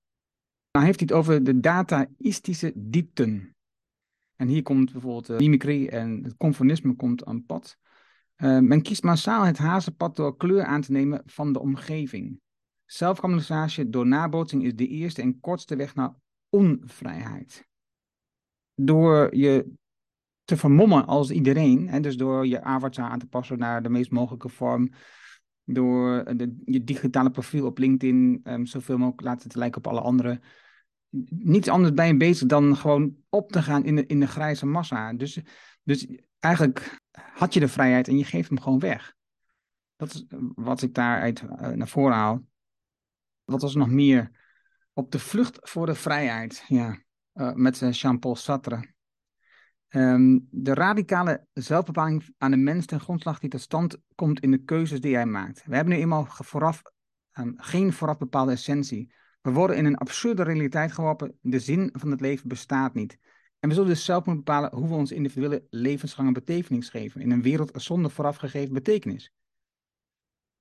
Dan 0.72 0.84
heeft 0.84 1.00
hij 1.00 1.08
het 1.10 1.18
over 1.18 1.44
de 1.44 1.60
dataïstische 1.60 2.72
diepten. 2.76 3.56
En 4.36 4.48
hier 4.48 4.64
komt 4.64 4.92
bijvoorbeeld 4.92 5.26
de 5.26 5.36
mimicry 5.36 5.88
en 5.88 6.24
het 6.24 6.38
conformisme 6.38 6.96
komt 6.96 7.26
aan 7.26 7.46
pad. 7.46 7.78
men 8.36 8.82
kiest 8.82 9.04
massaal 9.04 9.44
het 9.44 9.58
hazenpad 9.58 10.16
door 10.16 10.38
kleur 10.38 10.64
aan 10.64 10.82
te 10.82 10.92
nemen 10.92 11.22
van 11.26 11.54
de 11.54 11.60
omgeving. 11.60 12.40
Zelfcamouflage 12.86 13.90
door 13.90 14.08
nabootsing 14.08 14.64
is 14.64 14.76
de 14.76 14.88
eerste 14.88 15.22
en 15.22 15.40
kortste 15.40 15.76
weg 15.76 15.96
naar 15.96 16.16
onvrijheid 16.50 17.68
door 18.76 19.36
je 19.36 19.74
te 20.44 20.58
vermommen 20.58 21.06
als 21.06 21.32
iedereen, 21.32 21.88
en 21.88 22.02
dus 22.02 22.18
door 22.18 22.48
je 22.48 22.62
avatar 22.62 23.10
aan 23.10 23.20
te 23.20 23.28
passen 23.28 23.58
naar 23.58 23.84
de 23.84 23.90
meest 23.90 24.12
mogelijke 24.12 24.50
vorm, 24.50 24.92
door 25.64 26.24
de, 26.38 26.62
je 26.66 26.84
digitale 26.84 27.32
profiel 27.32 27.66
op 27.66 27.78
LinkedIn 27.78 28.42
um, 28.44 28.66
zoveel 28.66 28.98
mogelijk 28.98 29.22
laten 29.22 29.50
te 29.50 29.58
lijken 29.58 29.78
op 29.78 29.88
alle 29.88 30.02
anderen. 30.02 30.42
Niets 31.30 31.68
anders 31.68 31.94
bij 31.94 32.08
je 32.08 32.18
bezig 32.18 32.48
dan 32.48 32.78
gewoon 32.78 33.16
op 33.30 33.52
te 33.52 33.62
gaan 33.62 33.86
in 33.86 33.96
de, 33.96 34.06
in 34.06 34.20
de 34.20 34.28
grijze 34.28 34.66
massa. 34.66 35.14
Dus, 35.14 35.40
dus 35.84 36.08
eigenlijk 36.40 37.00
had 37.34 37.54
je 37.54 37.60
de 37.60 37.68
vrijheid 37.68 38.08
en 38.08 38.18
je 38.18 38.24
geeft 38.24 38.50
hem 38.50 38.60
gewoon 38.60 38.80
weg. 38.80 39.14
Dat 39.96 40.14
is 40.14 40.26
wat 40.56 40.82
ik 40.82 40.94
daaruit 40.94 41.42
uh, 41.42 41.68
naar 41.68 41.88
voren 41.88 42.16
haal. 42.16 42.44
Wat 43.44 43.62
was 43.62 43.76
nog 43.76 43.90
meer? 43.90 44.32
Op 44.94 45.12
de 45.12 45.20
vlucht 45.20 45.60
voor 45.62 45.86
de 45.86 45.96
vrijheid. 45.96 46.64
Ja, 46.68 47.04
met 47.34 47.98
Jean-Paul 48.00 48.36
Sartre. 48.36 48.92
Um, 49.90 50.48
de 50.52 50.74
radicale 50.74 51.46
zelfbepaling 51.54 52.34
aan 52.38 52.52
de 52.52 52.58
mens 52.58 52.86
ten 52.86 53.00
grondslag 53.00 53.40
die 53.40 53.50
tot 53.50 53.62
stand 53.62 53.98
komt 54.16 54.40
in 54.40 54.52
de 54.52 54.64
keuzes 54.64 55.02
die 55.02 55.16
hij 55.16 55.26
maakt. 55.26 55.64
We 55.66 55.76
hebben 55.76 55.94
nu 55.94 56.00
eenmaal 56.00 56.26
vooraf, 56.30 56.82
um, 57.34 57.54
geen 57.58 57.94
vooraf 57.94 58.18
bepaalde 58.18 58.52
essentie. 58.52 59.14
We 59.42 59.52
worden 59.52 59.78
in 59.78 59.86
een 59.86 59.98
absurde 59.98 60.44
realiteit 60.44 60.92
geworpen. 60.92 61.38
De 61.42 61.60
zin 61.60 61.90
van 61.94 62.12
het 62.12 62.22
leven 62.22 62.48
bestaat 62.48 62.94
niet. 62.94 63.18
En 63.60 63.70
we 63.70 63.76
zullen 63.76 63.90
dus 63.90 64.06
zelf 64.06 64.26
moeten 64.26 64.44
bepalen 64.44 64.76
hoe 64.76 64.88
we 64.88 64.94
ons 64.94 65.12
individuele 65.12 65.68
levensgangen 65.70 66.34
betekenis 66.34 66.90
geven. 66.90 67.22
In 67.22 67.32
een 67.32 67.42
wereld 67.42 67.72
zonder 67.82 68.12
voorafgegeven 68.12 68.74
betekenis. 68.74 69.34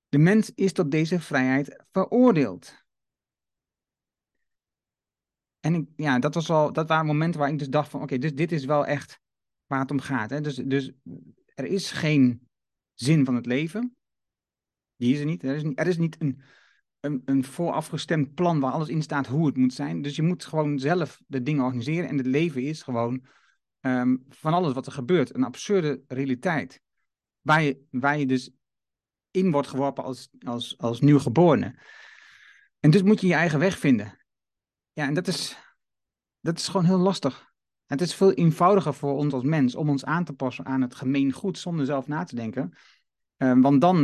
De 0.09 0.17
mens 0.17 0.51
is 0.55 0.73
tot 0.73 0.91
deze 0.91 1.19
vrijheid 1.19 1.83
veroordeeld. 1.91 2.82
En 5.63 5.73
ik, 5.73 5.87
ja, 5.95 6.19
dat, 6.19 6.33
was 6.33 6.49
al, 6.49 6.73
dat 6.73 6.87
waren 6.87 7.05
momenten 7.05 7.39
waar 7.39 7.49
ik 7.49 7.59
dus 7.59 7.69
dacht 7.69 7.89
van, 7.89 8.01
oké, 8.01 8.17
dus 8.17 8.35
dit 8.35 8.51
is 8.51 8.65
wel 8.65 8.85
echt 8.85 9.19
waar 9.65 9.79
het 9.79 9.91
om 9.91 9.99
gaat. 9.99 10.29
Hè? 10.29 10.41
Dus, 10.41 10.55
dus 10.55 10.91
er 11.55 11.65
is 11.65 11.91
geen 11.91 12.47
zin 12.93 13.25
van 13.25 13.35
het 13.35 13.45
leven. 13.45 13.95
Die 14.95 15.13
is 15.13 15.19
er 15.19 15.25
niet. 15.25 15.43
Er 15.43 15.55
is 15.55 15.63
niet, 15.63 15.79
er 15.79 15.87
is 15.87 15.97
niet 15.97 16.21
een, 16.21 16.41
een, 16.99 17.21
een 17.25 17.43
voorafgestemd 17.43 18.33
plan 18.33 18.59
waar 18.59 18.71
alles 18.71 18.87
in 18.87 19.01
staat 19.01 19.27
hoe 19.27 19.45
het 19.45 19.57
moet 19.57 19.73
zijn. 19.73 20.01
Dus 20.01 20.15
je 20.15 20.21
moet 20.21 20.45
gewoon 20.45 20.79
zelf 20.79 21.21
de 21.27 21.41
dingen 21.41 21.63
organiseren. 21.63 22.09
En 22.09 22.17
het 22.17 22.25
leven 22.25 22.61
is 22.61 22.81
gewoon 22.81 23.25
ehm, 23.79 24.15
van 24.29 24.53
alles 24.53 24.73
wat 24.73 24.85
er 24.85 24.91
gebeurt. 24.91 25.35
Een 25.35 25.43
absurde 25.43 26.01
realiteit. 26.07 26.81
Waar 27.41 27.61
je, 27.61 27.85
waar 27.89 28.17
je 28.17 28.25
dus 28.25 28.51
in 29.31 29.51
wordt 29.51 29.67
geworpen 29.67 30.03
als, 30.03 30.29
als, 30.39 30.77
als 30.77 31.01
nieuwgeborene. 31.01 31.79
En 32.79 32.91
dus 32.91 33.01
moet 33.01 33.21
je 33.21 33.27
je 33.27 33.33
eigen 33.33 33.59
weg 33.59 33.77
vinden. 33.77 34.21
Ja, 34.93 35.07
en 35.07 35.13
dat 35.13 35.27
is, 35.27 35.57
dat 36.39 36.57
is 36.57 36.67
gewoon 36.67 36.85
heel 36.85 36.97
lastig. 36.97 37.51
Het 37.85 38.01
is 38.01 38.15
veel 38.15 38.33
eenvoudiger 38.33 38.93
voor 38.93 39.13
ons 39.13 39.33
als 39.33 39.43
mens 39.43 39.75
om 39.75 39.89
ons 39.89 40.05
aan 40.05 40.23
te 40.23 40.33
passen 40.33 40.65
aan 40.65 40.81
het 40.81 40.95
gemeen 40.95 41.31
goed 41.31 41.57
zonder 41.57 41.85
zelf 41.85 42.07
na 42.07 42.23
te 42.23 42.35
denken. 42.35 42.77
Uh, 43.37 43.61
want 43.61 43.81
dan 43.81 43.97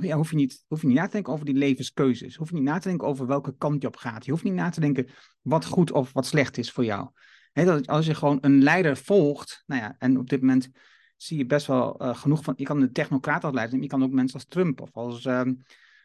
ja, 0.00 0.16
hoef, 0.16 0.30
je 0.30 0.36
niet, 0.36 0.64
hoef 0.68 0.80
je 0.80 0.86
niet 0.86 0.96
na 0.96 1.04
te 1.04 1.12
denken 1.12 1.32
over 1.32 1.44
die 1.44 1.54
levenskeuzes. 1.54 2.36
Hoef 2.36 2.48
je 2.48 2.54
niet 2.54 2.64
na 2.64 2.78
te 2.78 2.88
denken 2.88 3.08
over 3.08 3.26
welke 3.26 3.56
kant 3.56 3.82
je 3.82 3.88
op 3.88 3.96
gaat. 3.96 4.24
Je 4.24 4.30
hoeft 4.30 4.44
niet 4.44 4.52
na 4.52 4.70
te 4.70 4.80
denken 4.80 5.08
wat 5.42 5.64
goed 5.64 5.92
of 5.92 6.12
wat 6.12 6.26
slecht 6.26 6.58
is 6.58 6.72
voor 6.72 6.84
jou. 6.84 7.08
dat 7.52 7.86
als 7.86 8.06
je 8.06 8.14
gewoon 8.14 8.38
een 8.40 8.62
leider 8.62 8.96
volgt, 8.96 9.62
nou 9.66 9.80
ja, 9.80 9.94
en 9.98 10.18
op 10.18 10.28
dit 10.28 10.40
moment 10.40 10.70
zie 11.16 11.38
je 11.38 11.46
best 11.46 11.66
wel 11.66 12.02
uh, 12.02 12.16
genoeg 12.16 12.44
van. 12.44 12.54
Je 12.56 12.64
kan 12.64 12.80
de 12.80 12.92
technocraat 12.92 13.44
als 13.44 13.54
leider 13.54 13.80
je 13.80 13.86
kan 13.86 14.02
ook 14.02 14.12
mensen 14.12 14.38
als 14.38 14.48
Trump 14.48 14.80
of 14.80 14.90
als 14.92 15.24
ehm, 15.24 15.54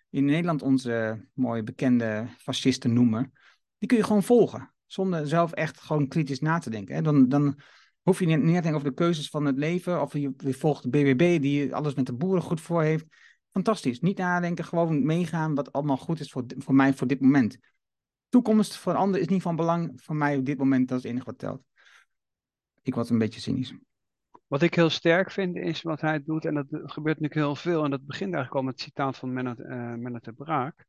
in 0.09 0.25
Nederland 0.25 0.61
onze 0.61 1.25
mooie 1.33 1.63
bekende 1.63 2.27
fascisten 2.37 2.93
noemen 2.93 3.31
die 3.81 3.89
kun 3.89 3.97
je 3.97 4.03
gewoon 4.03 4.23
volgen. 4.23 4.73
Zonder 4.85 5.27
zelf 5.27 5.51
echt 5.51 5.79
gewoon 5.79 6.07
kritisch 6.07 6.39
na 6.39 6.57
te 6.57 6.69
denken. 6.69 6.95
Hè. 6.95 7.01
Dan, 7.01 7.29
dan 7.29 7.59
hoef 8.01 8.19
je 8.19 8.25
niet, 8.25 8.37
niet 8.37 8.45
te 8.45 8.51
denken 8.51 8.73
over 8.73 8.89
de 8.89 8.93
keuzes 8.93 9.29
van 9.29 9.45
het 9.45 9.57
leven. 9.57 10.01
Of 10.01 10.13
je, 10.13 10.33
volgt 10.37 10.83
de 10.83 10.89
BBB 10.89 11.41
die 11.41 11.75
alles 11.75 11.93
met 11.93 12.05
de 12.05 12.13
boeren 12.13 12.41
goed 12.41 12.61
voor 12.61 12.81
heeft. 12.83 13.05
Fantastisch. 13.51 13.99
Niet 13.99 14.17
nadenken, 14.17 14.65
gewoon 14.65 15.05
meegaan 15.05 15.55
wat 15.55 15.71
allemaal 15.71 15.97
goed 15.97 16.19
is 16.19 16.31
voor, 16.31 16.43
voor 16.57 16.75
mij 16.75 16.93
voor 16.93 17.07
dit 17.07 17.21
moment. 17.21 17.57
Toekomst 18.29 18.77
voor 18.77 18.95
anderen 18.95 19.21
is 19.21 19.27
niet 19.27 19.41
van 19.41 19.55
belang. 19.55 19.91
Voor 19.95 20.15
mij 20.15 20.37
op 20.37 20.45
dit 20.45 20.57
moment, 20.57 20.87
dat 20.87 20.97
is 20.97 21.03
het 21.03 21.11
enige 21.11 21.29
wat 21.29 21.37
telt. 21.37 21.63
Ik 22.81 22.95
was 22.95 23.09
een 23.09 23.17
beetje 23.17 23.39
cynisch. 23.39 23.73
Wat 24.47 24.61
ik 24.61 24.75
heel 24.75 24.89
sterk 24.89 25.31
vind 25.31 25.55
is 25.55 25.81
wat 25.81 26.01
hij 26.01 26.23
doet, 26.23 26.45
en 26.45 26.53
dat 26.53 26.65
gebeurt 26.69 27.19
natuurlijk 27.19 27.33
heel 27.33 27.55
veel, 27.55 27.83
en 27.83 27.89
dat 27.89 28.05
begint 28.05 28.33
eigenlijk 28.33 28.55
al 28.55 28.61
met 28.61 28.73
het 28.73 28.81
citaat 28.81 29.17
van 29.17 29.33
Mennet, 29.33 29.59
uh, 29.59 30.15
de 30.21 30.33
Braak, 30.33 30.85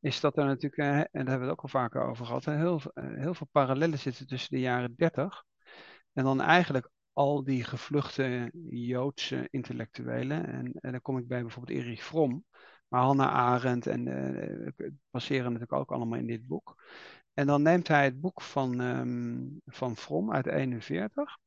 is 0.00 0.20
dat 0.20 0.36
er 0.36 0.44
natuurlijk, 0.44 0.76
eh, 0.76 0.98
en 0.98 1.06
daar 1.10 1.10
hebben 1.12 1.38
we 1.38 1.44
het 1.44 1.52
ook 1.52 1.62
al 1.62 1.68
vaker 1.68 2.02
over 2.02 2.26
gehad, 2.26 2.44
heel, 2.44 2.80
eh, 2.94 3.04
heel 3.14 3.34
veel 3.34 3.48
parallellen 3.52 3.98
zitten 3.98 4.26
tussen 4.26 4.50
de 4.50 4.60
jaren 4.60 4.94
30 4.96 5.44
en 6.12 6.24
dan 6.24 6.40
eigenlijk 6.40 6.90
al 7.12 7.44
die 7.44 7.64
gevluchte 7.64 8.50
Joodse 8.70 9.48
intellectuelen. 9.50 10.46
En, 10.46 10.72
en 10.80 10.90
dan 10.90 11.02
kom 11.02 11.18
ik 11.18 11.28
bij 11.28 11.42
bijvoorbeeld 11.42 11.78
Erich 11.78 12.02
Fromm, 12.02 12.44
maar 12.88 13.02
Hannah 13.02 13.34
Arendt 13.34 13.86
en 13.86 14.06
uh, 14.06 14.88
passeren 15.10 15.44
natuurlijk 15.44 15.72
ook 15.72 15.92
allemaal 15.92 16.18
in 16.18 16.26
dit 16.26 16.46
boek. 16.46 16.82
En 17.34 17.46
dan 17.46 17.62
neemt 17.62 17.88
hij 17.88 18.04
het 18.04 18.20
boek 18.20 18.42
van, 18.42 18.80
ehm, 18.80 19.48
van 19.66 19.96
From 19.96 20.32
uit 20.32 20.46
41. 20.46 21.38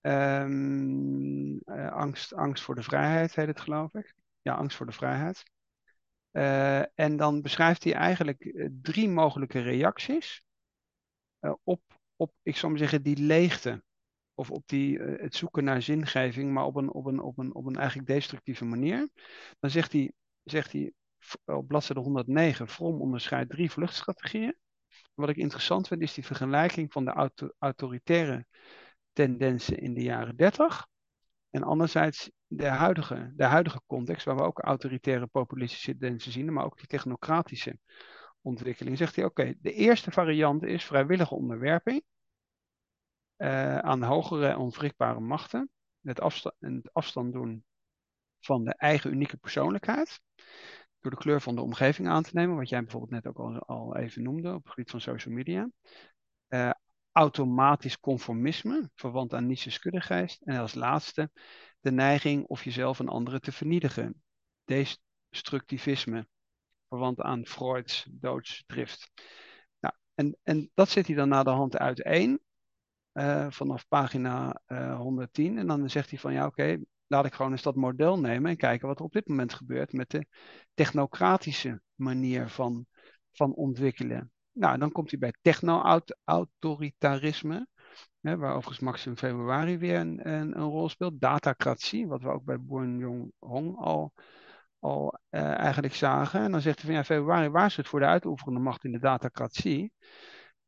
Ehm, 0.00 1.56
eh, 1.56 1.92
angst, 1.92 2.34
angst 2.34 2.64
voor 2.64 2.74
de 2.74 2.82
vrijheid 2.82 3.34
heet 3.34 3.46
het, 3.46 3.60
geloof 3.60 3.94
ik. 3.94 4.14
Ja, 4.42 4.54
angst 4.54 4.76
voor 4.76 4.86
de 4.86 4.92
vrijheid. 4.92 5.42
Eh, 6.30 6.98
en 6.98 7.16
dan 7.16 7.42
beschrijft 7.42 7.84
hij 7.84 7.94
eigenlijk 7.94 8.40
eh, 8.40 8.68
drie 8.82 9.08
mogelijke 9.08 9.60
reacties 9.60 10.42
op, 11.62 11.80
op, 12.16 12.32
ik 12.42 12.56
zou 12.56 12.70
maar 12.72 12.80
zeggen, 12.80 13.02
die 13.02 13.16
leegte. 13.16 13.82
Of 14.34 14.50
op 14.50 14.62
die, 14.66 14.98
het 14.98 15.34
zoeken 15.34 15.64
naar 15.64 15.82
zingeving, 15.82 16.52
maar 16.52 16.64
op 16.64 16.76
een, 16.76 16.92
op, 16.92 17.06
een, 17.06 17.20
op, 17.20 17.38
een, 17.38 17.54
op 17.54 17.66
een 17.66 17.76
eigenlijk 17.76 18.08
destructieve 18.08 18.64
manier. 18.64 19.08
Dan 19.58 19.70
zegt 19.70 19.92
hij, 19.92 20.12
zegt 20.42 20.72
hij 20.72 20.92
op 21.44 21.68
bladzijde 21.68 22.00
109, 22.00 22.68
From 22.68 23.00
onderscheidt 23.00 23.50
drie 23.50 23.70
vluchtstrategieën. 23.70 24.56
Wat 25.14 25.28
ik 25.28 25.36
interessant 25.36 25.88
vind, 25.88 26.02
is 26.02 26.14
die 26.14 26.24
vergelijking 26.24 26.92
van 26.92 27.04
de 27.04 27.30
autoritaire 27.58 28.46
tendensen 29.12 29.78
in 29.78 29.94
de 29.94 30.02
jaren 30.02 30.36
30. 30.36 30.86
En 31.50 31.62
anderzijds 31.62 32.30
de 32.48 32.66
huidige, 32.66 33.32
de 33.36 33.44
huidige 33.44 33.80
context, 33.86 34.24
waar 34.24 34.36
we 34.36 34.42
ook 34.42 34.58
autoritaire 34.58 35.26
populistische 35.26 35.96
tendensen 35.96 36.32
zien, 36.32 36.52
maar 36.52 36.64
ook 36.64 36.78
die 36.78 36.86
technocratische 36.86 37.78
ontwikkeling. 38.40 38.96
Zegt 38.96 39.16
hij: 39.16 39.24
oké, 39.24 39.54
de 39.60 39.72
eerste 39.72 40.10
variant 40.10 40.62
is 40.62 40.84
vrijwillige 40.84 41.34
onderwerping 41.34 42.04
uh, 43.36 43.78
aan 43.78 44.02
hogere 44.02 44.58
onwrikbare 44.58 45.20
machten. 45.20 45.70
Het 46.02 46.20
afstand, 46.20 46.54
het 46.58 46.92
afstand 46.92 47.32
doen 47.32 47.64
van 48.40 48.64
de 48.64 48.74
eigen 48.74 49.12
unieke 49.12 49.36
persoonlijkheid. 49.36 50.20
Door 51.00 51.10
de 51.10 51.16
kleur 51.16 51.40
van 51.40 51.54
de 51.54 51.62
omgeving 51.62 52.08
aan 52.08 52.22
te 52.22 52.30
nemen, 52.32 52.56
wat 52.56 52.68
jij 52.68 52.80
bijvoorbeeld 52.80 53.10
net 53.12 53.26
ook 53.26 53.62
al, 53.66 53.96
even 53.96 54.22
noemde 54.22 54.54
op 54.54 54.62
het 54.62 54.72
gebied 54.72 54.90
van 54.90 55.00
social 55.00 55.34
media. 55.34 55.70
Uh, 56.48 56.70
automatisch 57.12 58.00
conformisme, 58.00 58.90
verwant 58.94 59.34
aan 59.34 59.46
Nietzsche's 59.46 59.78
kuddegeest. 59.78 60.42
En 60.42 60.56
als 60.56 60.74
laatste 60.74 61.30
de 61.80 61.90
neiging 61.90 62.46
of 62.46 62.64
jezelf 62.64 63.00
en 63.00 63.08
anderen 63.08 63.40
te 63.40 63.52
vernietigen. 63.52 64.22
Destructivisme, 64.64 66.28
verwant 66.88 67.20
aan 67.20 67.46
Freud's 67.46 68.06
doodsdrift. 68.10 69.10
Nou, 69.80 69.94
en, 70.14 70.36
en 70.42 70.70
dat 70.74 70.88
zet 70.88 71.06
hij 71.06 71.16
dan 71.16 71.28
naar 71.28 71.44
de 71.44 71.50
hand 71.50 71.76
uiteen, 71.76 72.40
uh, 73.12 73.46
vanaf 73.50 73.88
pagina 73.88 74.60
uh, 74.66 74.90
eh, 74.90 74.98
110. 74.98 75.58
En 75.58 75.66
dan 75.66 75.90
zegt 75.90 76.10
hij 76.10 76.18
van 76.18 76.32
ja, 76.32 76.46
oké, 76.46 76.78
laat 77.06 77.24
ik 77.24 77.34
gewoon 77.34 77.52
eens 77.52 77.62
dat 77.62 77.74
model 77.74 78.18
nemen 78.18 78.50
en 78.50 78.56
kijken 78.56 78.88
wat 78.88 78.98
er 78.98 79.04
op 79.04 79.12
dit 79.12 79.28
moment 79.28 79.54
gebeurt 79.54 79.92
met 79.92 80.10
de 80.10 80.26
technocratische 80.74 81.80
manier 81.94 82.48
van, 82.48 82.86
van 83.32 83.54
ontwikkelen. 83.54 84.32
Nou, 84.52 84.78
dan 84.78 84.92
komt 84.92 85.10
hij 85.10 85.18
bij 85.18 85.34
techno-autoritarisme, 85.42 87.66
waar 88.20 88.54
overigens 88.54 88.78
Max 88.78 89.06
in 89.06 89.16
februari 89.16 89.78
weer 89.78 89.98
een, 89.98 90.28
een, 90.28 90.58
een, 90.58 90.68
rol 90.68 90.88
speelt. 90.88 91.20
Datacratie, 91.20 92.06
wat 92.06 92.22
we 92.22 92.28
ook 92.28 92.44
bij 92.44 92.60
Boon 92.60 92.98
Jong 92.98 93.32
Hong 93.38 93.76
al, 93.76 94.12
al 94.78 95.18
uh, 95.30 95.40
eigenlijk 95.40 95.94
zagen. 95.94 96.40
En 96.40 96.50
dan 96.50 96.60
zegt 96.60 96.76
hij 96.76 96.86
van 96.86 96.94
ja, 96.94 97.04
februari 97.04 97.48
waarschuwt 97.48 97.88
voor 97.88 98.00
de 98.00 98.06
uitoefenende 98.06 98.60
macht 98.60 98.84
in 98.84 98.92
de 98.92 98.98
datacratie. 98.98 99.92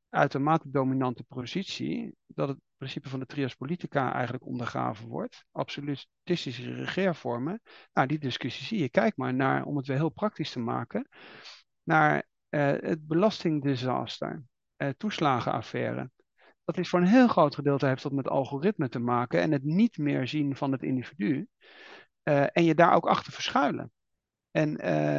Uitermate 0.09 0.71
dominante 0.71 1.25
positie, 1.25 2.15
dat 2.27 2.49
het 2.49 2.59
principe 2.77 3.09
van 3.09 3.21
de 3.21 3.27
trias 3.27 3.55
politica 3.55 4.13
eigenlijk 4.13 4.47
ondergraven 4.47 5.09
wordt. 5.09 5.45
Absolutistische 5.53 6.75
regeervormen. 6.75 7.63
Nou, 7.93 8.07
die 8.07 8.19
discussie 8.19 8.67
zie 8.67 8.79
je. 8.79 8.89
Kijk 8.89 9.17
maar 9.17 9.35
naar, 9.35 9.65
om 9.65 9.77
het 9.77 9.87
weer 9.87 9.97
heel 9.97 10.11
praktisch 10.11 10.53
te 10.53 10.59
maken, 10.59 11.09
naar 11.83 12.29
uh, 12.51 12.73
het 12.81 13.07
belastingdisaster, 13.07 14.43
uh, 14.77 14.89
toeslagenaffaire. 14.89 16.11
Dat 16.71 16.79
is 16.79 16.89
voor 16.89 17.01
een 17.01 17.07
heel 17.07 17.29
groot 17.29 17.55
gedeelte 17.55 17.87
heeft 17.87 18.03
dat 18.03 18.13
met 18.13 18.29
algoritme 18.29 18.89
te 18.89 18.99
maken 18.99 19.41
en 19.41 19.53
het 19.53 19.65
niet 19.65 19.99
meer 19.99 20.29
zien 20.29 20.57
van 20.57 20.73
het 20.73 20.83
individu. 20.83 21.49
Uh, 22.25 22.47
en 22.53 22.65
je 22.65 22.75
daar 22.75 22.95
ook 22.95 23.07
achter 23.07 23.33
verschuilen. 23.33 23.93
En 24.51 24.75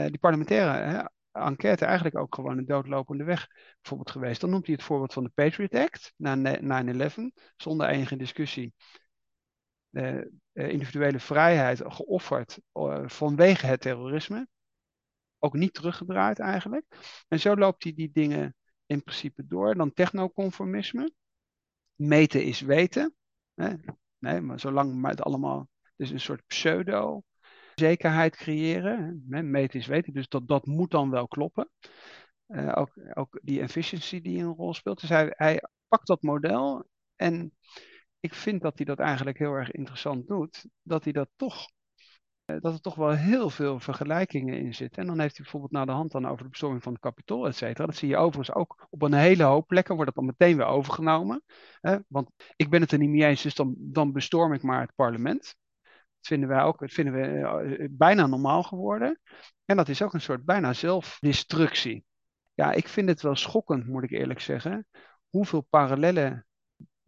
die 0.09 0.19
parlementaire 0.19 1.11
enquête 1.31 1.85
eigenlijk 1.85 2.17
ook 2.17 2.35
gewoon 2.35 2.57
een 2.57 2.65
doodlopende 2.65 3.23
weg 3.23 3.47
bijvoorbeeld 3.81 4.11
geweest. 4.11 4.41
Dan 4.41 4.49
noemt 4.49 4.65
hij 4.65 4.75
het 4.75 4.83
voorbeeld 4.83 5.13
van 5.13 5.23
de 5.23 5.31
Patriot 5.33 5.75
Act 5.75 6.13
na 6.17 6.35
9-11, 7.09 7.13
zonder 7.57 7.87
enige 7.87 8.15
discussie. 8.15 8.73
individuele 10.53 11.19
vrijheid 11.19 11.81
geofferd 11.85 12.59
vanwege 13.05 13.65
het 13.65 13.81
terrorisme 13.81 14.47
ook 15.39 15.53
niet 15.53 15.73
teruggedraaid 15.73 16.39
eigenlijk. 16.39 16.85
En 17.27 17.39
zo 17.39 17.55
loopt 17.55 17.83
hij 17.83 17.93
die 17.93 18.11
dingen 18.13 18.55
in 18.85 19.03
principe 19.03 19.47
door. 19.47 19.75
Dan 19.75 19.93
technoconformisme. 19.93 21.11
Meten 21.95 22.43
is 22.43 22.61
weten. 22.61 23.15
Nee, 24.19 24.41
maar 24.41 24.59
zolang 24.59 24.95
maar 24.95 25.11
het 25.11 25.21
allemaal, 25.21 25.69
dus 25.95 26.09
een 26.09 26.19
soort 26.19 26.45
pseudo 26.47 27.23
zekerheid 27.75 28.35
creëren. 28.35 29.23
Meten 29.27 29.79
is 29.79 29.87
weten, 29.87 30.13
dus 30.13 30.27
dat, 30.27 30.47
dat 30.47 30.65
moet 30.65 30.91
dan 30.91 31.09
wel 31.09 31.27
kloppen. 31.27 31.69
Uh, 32.47 32.71
ook, 32.75 32.91
ook 33.13 33.39
die 33.43 33.61
efficiency 33.61 34.21
die 34.21 34.39
een 34.39 34.53
rol 34.53 34.73
speelt. 34.73 34.99
Dus 35.01 35.09
hij, 35.09 35.33
hij 35.35 35.63
pakt 35.87 36.07
dat 36.07 36.21
model 36.21 36.87
en 37.15 37.53
ik 38.19 38.33
vind 38.33 38.61
dat 38.61 38.77
hij 38.77 38.85
dat 38.85 38.99
eigenlijk 38.99 39.37
heel 39.37 39.53
erg 39.53 39.71
interessant 39.71 40.27
doet. 40.27 40.65
Dat 40.81 41.03
hij 41.03 41.13
dat 41.13 41.29
toch 41.35 41.65
eh, 41.65 41.80
dat 42.59 42.73
er 42.73 42.81
toch 42.81 42.95
wel 42.95 43.09
heel 43.09 43.49
veel 43.49 43.79
vergelijkingen 43.79 44.57
in 44.57 44.73
zitten. 44.73 45.01
En 45.01 45.07
dan 45.07 45.19
heeft 45.19 45.35
hij 45.35 45.43
bijvoorbeeld 45.43 45.71
naar 45.71 45.85
de 45.85 45.91
hand 45.91 46.11
dan 46.11 46.27
over 46.27 46.43
de 46.43 46.49
bestorming 46.49 46.83
van 46.83 46.91
het 46.91 47.01
kapitool, 47.01 47.47
et 47.47 47.55
cetera. 47.55 47.85
Dat 47.85 47.95
zie 47.95 48.07
je 48.07 48.17
overigens 48.17 48.55
ook 48.55 48.87
op 48.89 49.01
een 49.01 49.13
hele 49.13 49.43
hoop 49.43 49.67
plekken, 49.67 49.95
wordt 49.95 50.15
dat 50.15 50.25
dan 50.25 50.35
meteen 50.37 50.57
weer 50.57 50.65
overgenomen. 50.65 51.43
Hè? 51.81 51.97
Want 52.07 52.29
ik 52.55 52.69
ben 52.69 52.81
het 52.81 52.91
er 52.91 52.97
niet 52.97 53.09
mee 53.09 53.25
eens, 53.25 53.41
dus 53.41 53.55
dan, 53.55 53.75
dan 53.77 54.11
bestorm 54.11 54.53
ik 54.53 54.61
maar 54.61 54.81
het 54.81 54.95
parlement. 54.95 55.55
Dat 55.81 56.27
vinden 56.27 56.49
wij 56.49 56.63
ook, 56.63 56.79
dat 56.79 56.91
vinden 56.91 57.13
we 57.13 57.21
eh, 57.21 57.87
bijna 57.91 58.27
normaal 58.27 58.63
geworden. 58.63 59.19
En 59.65 59.77
dat 59.77 59.89
is 59.89 60.01
ook 60.01 60.13
een 60.13 60.21
soort 60.21 60.45
bijna 60.45 60.73
zelfdestructie. 60.73 62.05
Ja, 62.53 62.71
ik 62.71 62.87
vind 62.87 63.09
het 63.09 63.21
wel 63.21 63.35
schokkend, 63.35 63.87
moet 63.87 64.03
ik 64.03 64.11
eerlijk 64.11 64.39
zeggen, 64.39 64.87
hoeveel 65.29 65.61
parallellen 65.61 66.45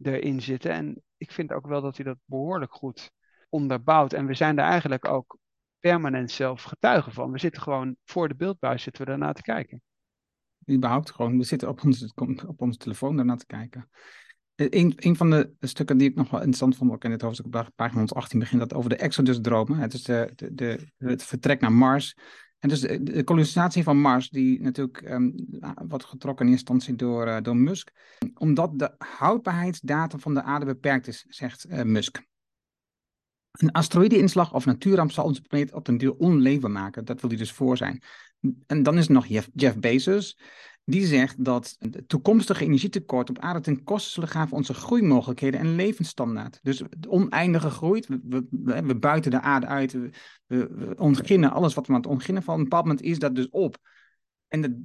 erin 0.02 0.42
zitten. 0.42 0.70
En 0.70 1.02
ik 1.16 1.32
vind 1.32 1.52
ook 1.52 1.66
wel 1.66 1.82
dat 1.82 1.96
hij 1.96 2.04
dat 2.04 2.18
behoorlijk 2.24 2.72
goed 2.72 3.12
onderbouwd. 3.54 4.12
En 4.12 4.26
we 4.26 4.34
zijn 4.34 4.56
daar 4.56 4.68
eigenlijk 4.68 5.08
ook 5.08 5.38
permanent 5.78 6.30
zelf 6.30 6.62
getuigen 6.62 7.12
van. 7.12 7.32
We 7.32 7.38
zitten 7.38 7.62
gewoon 7.62 7.96
voor 8.04 8.28
de 8.28 8.34
beeldbuis 8.34 8.82
zitten 8.82 9.04
we 9.04 9.08
daarna 9.08 9.32
te 9.32 9.42
kijken. 9.42 9.82
Überhaupt 10.70 11.10
gewoon, 11.10 11.38
we 11.38 11.44
zitten 11.44 11.68
op 11.68 11.84
onze, 11.84 12.12
op 12.56 12.72
telefoon 12.72 13.16
daarna 13.16 13.36
te 13.36 13.46
kijken. 13.46 13.88
Eh, 14.54 14.66
een, 14.70 15.16
van 15.16 15.30
de 15.30 15.54
stukken 15.60 15.98
die 15.98 16.08
ik 16.08 16.14
nog 16.14 16.30
wel 16.30 16.40
interessant 16.40 16.76
vond, 16.76 16.90
ook 16.90 17.04
in 17.04 17.10
het 17.10 17.22
hoofdstuk 17.22 17.46
op 17.46 17.70
pagina 17.74 17.96
118 17.96 18.38
begint 18.38 18.60
dat 18.60 18.74
over 18.74 18.90
de 18.90 18.96
Exodus-dromen. 18.96 19.78
Het 19.78 19.92
is 19.92 20.02
de, 20.02 20.32
de, 20.52 20.88
het 20.98 21.22
vertrek 21.22 21.60
naar 21.60 21.72
Mars. 21.72 22.16
En 22.58 22.68
dus 22.68 22.80
de, 22.80 23.24
kolonisatie 23.24 23.82
van 23.82 24.00
Mars, 24.00 24.30
die 24.30 24.60
natuurlijk 24.60 25.10
um, 25.10 25.34
wordt 25.86 26.04
getrokken 26.04 26.46
in 26.46 26.52
instantie 26.52 26.94
door, 26.94 27.26
uh, 27.26 27.40
door 27.42 27.56
Musk, 27.56 27.90
omdat 28.34 28.78
de 28.78 28.94
houdbaarheidsdatum 28.98 30.20
van 30.20 30.34
de 30.34 30.42
aarde 30.42 30.64
beperkt 30.64 31.06
is, 31.06 31.24
zegt 31.28 31.66
uh, 31.70 31.82
Musk. 31.82 32.22
Een 33.54 33.72
asteroïdeinslag 33.72 34.54
of 34.54 34.64
natuurramp 34.64 35.10
zal 35.10 35.24
onze 35.24 35.42
planeet 35.42 35.72
op 35.72 35.88
een 35.88 35.98
duur 35.98 36.14
onleefbaar 36.14 36.70
maken. 36.70 37.04
Dat 37.04 37.20
wil 37.20 37.30
hij 37.30 37.38
dus 37.38 37.52
voor 37.52 37.76
zijn. 37.76 38.02
En 38.66 38.82
dan 38.82 38.98
is 38.98 39.06
er 39.06 39.12
nog 39.12 39.26
Jeff, 39.52 39.78
Bezos. 39.78 40.38
Die 40.84 41.06
zegt 41.06 41.44
dat 41.44 41.76
het 41.78 42.08
toekomstige 42.08 42.64
energietekort 42.64 43.30
op 43.30 43.38
aarde 43.38 43.60
ten 43.60 43.84
koste 43.84 44.10
zullen 44.10 44.28
gaan 44.28 44.48
van 44.48 44.58
onze 44.58 44.74
groeimogelijkheden 44.74 45.60
en 45.60 45.74
levensstandaard. 45.74 46.58
Dus 46.62 46.82
oneindige 47.08 47.70
groei, 47.70 48.02
we, 48.28 48.46
we, 48.84 48.96
buiten 48.96 49.30
de 49.30 49.40
aarde 49.40 49.66
uit, 49.66 49.92
we, 50.46 50.94
ontginnen 50.96 51.50
alles 51.50 51.74
wat 51.74 51.86
we 51.86 51.92
aan 51.92 52.00
het 52.00 52.10
ontginnen 52.10 52.42
van. 52.42 52.54
Op 52.54 52.58
een 52.58 52.64
bepaald 52.64 52.86
moment 52.86 53.04
is 53.04 53.18
dat 53.18 53.34
dus 53.34 53.48
op. 53.48 53.76
En 54.48 54.60
de, 54.60 54.84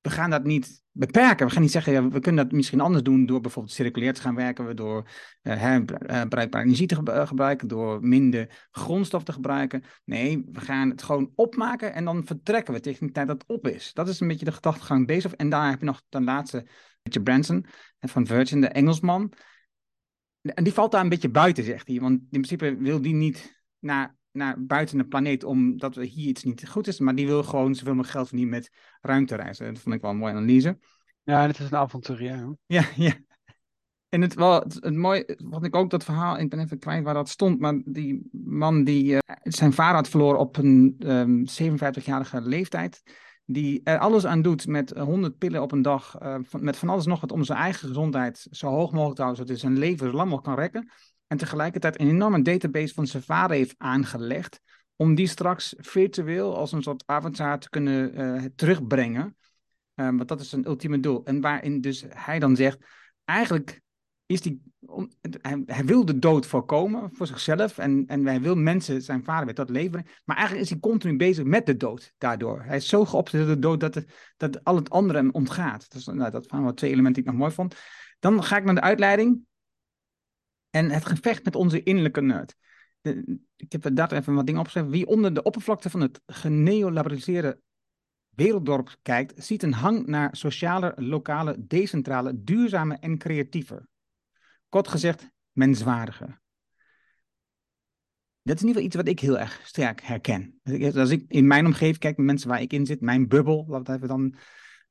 we 0.00 0.10
gaan 0.10 0.30
dat 0.30 0.44
niet 0.44 0.82
beperken. 0.92 1.46
We 1.46 1.52
gaan 1.52 1.62
niet 1.62 1.70
zeggen, 1.70 1.92
ja, 1.92 2.08
we 2.08 2.20
kunnen 2.20 2.44
dat 2.44 2.54
misschien 2.54 2.80
anders 2.80 3.02
doen 3.02 3.26
door 3.26 3.40
bijvoorbeeld 3.40 3.74
circulair 3.74 4.14
te 4.14 4.20
gaan 4.20 4.34
werken, 4.34 4.76
door 4.76 5.08
uh, 5.42 5.54
herbruikbare 5.56 6.64
energie 6.64 6.86
te 6.86 7.26
gebruiken, 7.26 7.68
door 7.68 8.06
minder 8.06 8.68
grondstof 8.70 9.22
te 9.22 9.32
gebruiken. 9.32 9.82
Nee, 10.04 10.48
we 10.52 10.60
gaan 10.60 10.90
het 10.90 11.02
gewoon 11.02 11.32
opmaken 11.34 11.94
en 11.94 12.04
dan 12.04 12.26
vertrekken 12.26 12.74
we 12.74 12.80
tegen 12.80 13.06
de 13.06 13.12
tijd 13.12 13.26
dat 13.26 13.42
het 13.42 13.50
op 13.50 13.66
is. 13.66 13.92
Dat 13.92 14.08
is 14.08 14.20
een 14.20 14.28
beetje 14.28 14.44
de 14.44 14.52
gedachtegang 14.52 15.06
bezig. 15.06 15.34
En 15.34 15.48
daar 15.48 15.70
heb 15.70 15.78
je 15.78 15.86
nog 15.86 16.02
ten 16.08 16.24
laatste 16.24 16.66
Richard 17.02 17.24
Branson 17.24 17.66
van 18.00 18.26
Virgin, 18.26 18.60
de 18.60 18.68
Engelsman. 18.68 19.32
En 20.40 20.64
die 20.64 20.72
valt 20.72 20.92
daar 20.92 21.02
een 21.02 21.08
beetje 21.08 21.30
buiten, 21.30 21.64
zegt 21.64 21.88
hij. 21.88 22.00
Want 22.00 22.20
in 22.20 22.26
principe 22.30 22.76
wil 22.76 23.00
die 23.00 23.14
niet 23.14 23.62
naar 23.78 24.18
naar 24.32 24.64
buiten 24.64 24.98
de 24.98 25.06
planeet 25.06 25.44
omdat 25.44 25.94
we 25.94 26.04
hier 26.04 26.28
iets 26.28 26.42
niet 26.42 26.68
goed 26.68 26.86
is. 26.86 27.00
Maar 27.00 27.14
die 27.14 27.26
wil 27.26 27.42
gewoon 27.42 27.74
zoveel 27.74 27.94
mogelijk 27.94 28.14
geld 28.14 28.28
verdienen 28.28 28.54
met 28.54 28.70
ruimtereizen. 29.00 29.74
Dat 29.74 29.82
vond 29.82 29.94
ik 29.94 30.00
wel 30.00 30.10
een 30.10 30.16
mooie 30.16 30.32
analyse. 30.32 30.78
Ja, 31.22 31.46
het 31.46 31.58
is 31.58 31.70
een 31.70 31.76
avonturier. 31.76 32.56
Ja, 32.66 32.84
ja. 32.96 33.12
En 34.08 34.20
het, 34.20 34.34
wel, 34.34 34.60
het, 34.60 34.74
het 34.74 34.96
mooie 34.96 35.38
vond 35.50 35.64
ik 35.64 35.76
ook 35.76 35.90
dat 35.90 36.04
verhaal, 36.04 36.38
ik 36.38 36.50
ben 36.50 36.58
even 36.58 36.78
kwijt 36.78 37.04
waar 37.04 37.14
dat 37.14 37.28
stond, 37.28 37.60
maar 37.60 37.82
die 37.84 38.28
man 38.32 38.84
die 38.84 39.12
uh, 39.12 39.18
zijn 39.42 39.72
vader 39.72 39.94
had 39.94 40.08
verloren 40.08 40.38
op 40.38 40.56
een 40.56 40.96
um, 40.98 41.44
ehm, 41.46 41.74
57-jarige 41.74 42.40
leeftijd, 42.40 43.02
die 43.44 43.80
er 43.84 43.98
alles 43.98 44.26
aan 44.26 44.42
doet 44.42 44.66
met 44.66 44.90
100 44.90 45.38
pillen 45.38 45.62
op 45.62 45.72
een 45.72 45.82
dag, 45.82 46.18
met 46.58 46.76
van 46.76 46.88
alles 46.88 47.06
nog 47.06 47.20
wat 47.20 47.32
om 47.32 47.44
zijn 47.44 47.58
eigen 47.58 47.88
gezondheid 47.88 48.46
zo 48.50 48.68
hoog 48.68 48.92
mogelijk 48.92 49.16
te 49.16 49.22
houden, 49.22 49.46
zodat 49.46 49.60
hij 49.60 49.70
zijn 49.70 49.80
leven 49.80 50.10
zo 50.10 50.16
lang 50.16 50.30
mogelijk 50.30 50.56
kan 50.56 50.64
rekken. 50.64 50.90
En 51.30 51.36
tegelijkertijd 51.36 52.00
een 52.00 52.08
enorme 52.08 52.42
database 52.42 52.94
van 52.94 53.06
zijn 53.06 53.22
vader 53.22 53.56
heeft 53.56 53.74
aangelegd, 53.78 54.60
om 54.96 55.14
die 55.14 55.26
straks 55.26 55.74
virtueel 55.78 56.56
als 56.56 56.72
een 56.72 56.82
soort 56.82 57.02
avatar 57.06 57.58
te 57.58 57.68
kunnen 57.68 58.52
terugbrengen. 58.54 59.36
want 59.94 60.28
dat 60.28 60.40
is 60.40 60.48
zijn 60.48 60.66
ultieme 60.66 61.00
doel. 61.00 61.24
En 61.24 61.40
waarin 61.40 61.80
dus 61.80 62.04
hij 62.08 62.38
dan 62.38 62.56
zegt, 62.56 62.78
eigenlijk 63.24 63.80
is 64.26 64.40
die, 64.40 64.62
hij, 65.66 65.84
wil 65.84 66.04
de 66.04 66.18
dood 66.18 66.46
voorkomen 66.46 67.10
voor 67.12 67.26
zichzelf 67.26 67.78
en, 67.78 68.04
en 68.06 68.26
hij 68.26 68.40
wil 68.40 68.54
mensen, 68.54 69.02
zijn 69.02 69.24
vader 69.24 69.46
met 69.46 69.56
dat 69.56 69.70
leveren, 69.70 70.06
maar 70.24 70.36
eigenlijk 70.36 70.64
is 70.64 70.70
hij 70.72 70.80
continu 70.80 71.16
bezig 71.16 71.44
met 71.44 71.66
de 71.66 71.76
dood 71.76 72.12
daardoor. 72.18 72.62
Hij 72.62 72.76
is 72.76 72.88
zo 72.88 73.04
geopzet 73.04 73.40
door 73.40 73.54
de 73.54 73.58
dood 73.58 73.80
dat, 73.80 73.94
het, 73.94 74.32
dat 74.36 74.64
al 74.64 74.76
het 74.76 74.90
andere 74.90 75.18
hem 75.18 75.30
ontgaat. 75.32 75.88
Nou, 76.04 76.30
dat 76.30 76.46
waren 76.46 76.64
wel 76.64 76.74
twee 76.74 76.90
elementen 76.90 77.22
die 77.22 77.32
ik 77.32 77.38
nog 77.38 77.40
mooi 77.40 77.54
vond. 77.54 77.74
Dan 78.18 78.42
ga 78.42 78.56
ik 78.56 78.64
naar 78.64 78.74
de 78.74 78.80
uitleiding 78.80 79.48
en 80.70 80.90
het 80.90 81.06
gevecht 81.06 81.44
met 81.44 81.54
onze 81.54 81.82
innerlijke 81.82 82.20
nerd. 82.20 82.56
ik 83.56 83.72
heb 83.72 83.88
daar 83.92 84.12
even 84.12 84.34
wat 84.34 84.46
dingen 84.46 84.60
opgeschreven. 84.60 84.90
Wie 84.90 85.06
onder 85.06 85.34
de 85.34 85.42
oppervlakte 85.42 85.90
van 85.90 86.00
het 86.00 86.20
geneolaboriseerde 86.26 87.60
werelddorp 88.30 88.96
kijkt, 89.02 89.44
ziet 89.44 89.62
een 89.62 89.72
hang 89.72 90.06
naar 90.06 90.36
sociale, 90.36 90.92
lokale, 90.96 91.56
decentrale, 91.66 92.42
duurzame 92.42 92.96
en 92.96 93.18
creatieve. 93.18 93.86
Kort 94.68 94.88
gezegd, 94.88 95.30
menswaardiger. 95.52 96.40
Dat 98.42 98.56
is 98.56 98.62
in 98.62 98.68
ieder 98.68 98.82
geval 98.82 98.86
iets 98.86 98.96
wat 98.96 99.08
ik 99.08 99.20
heel 99.20 99.38
erg 99.38 99.60
sterk 99.64 100.02
herken. 100.02 100.60
Als 100.94 101.10
ik 101.10 101.24
in 101.28 101.46
mijn 101.46 101.66
omgeving 101.66 101.98
kijk, 101.98 102.16
mensen 102.16 102.48
waar 102.48 102.62
ik 102.62 102.72
in 102.72 102.86
zit, 102.86 103.00
mijn 103.00 103.28
bubbel, 103.28 103.64
laten 103.68 103.86
we 103.86 103.92
even 103.92 104.08
dan 104.08 104.34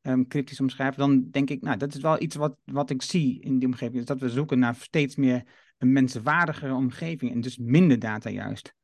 um, 0.02 0.28
cryptisch 0.28 0.60
omschrijven, 0.60 1.00
dan 1.00 1.30
denk 1.32 1.50
ik, 1.50 1.62
nou, 1.62 1.78
dat 1.78 1.94
is 1.94 2.02
wel 2.02 2.22
iets 2.22 2.36
wat, 2.36 2.58
wat 2.66 2.90
ik 2.90 3.02
zie 3.02 3.42
in 3.42 3.60
die 3.60 3.68
omgeving. 3.68 4.00
Is 4.00 4.06
dat 4.06 4.20
we 4.20 4.30
zoeken 4.30 4.60
naar 4.60 4.76
steeds 4.76 5.16
meer 5.16 5.44
een 5.80 5.92
menswaardigere 5.92 6.74
omgeving 6.74 7.32
en 7.32 7.42
dus 7.42 7.58
minder 7.58 8.00
data 8.00 8.30
juist. 8.30 8.76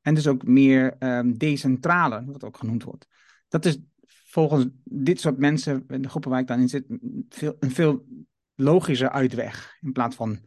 En 0.00 0.14
dus 0.14 0.26
ook 0.26 0.46
meer 0.46 0.96
um, 0.98 1.38
decentrale, 1.38 2.24
wat 2.26 2.44
ook 2.44 2.56
genoemd 2.56 2.82
wordt. 2.82 3.06
Dat 3.48 3.64
is 3.64 3.78
volgens 4.06 4.66
dit 4.84 5.20
soort 5.20 5.38
mensen, 5.38 5.84
de 5.86 6.08
groepen 6.08 6.30
waar 6.30 6.40
ik 6.40 6.46
dan 6.46 6.60
in 6.60 6.68
zit, 6.68 6.84
veel, 7.28 7.56
een 7.60 7.70
veel 7.70 8.06
logischer 8.54 9.10
uitweg 9.10 9.76
in 9.80 9.92
plaats 9.92 10.16
van 10.16 10.38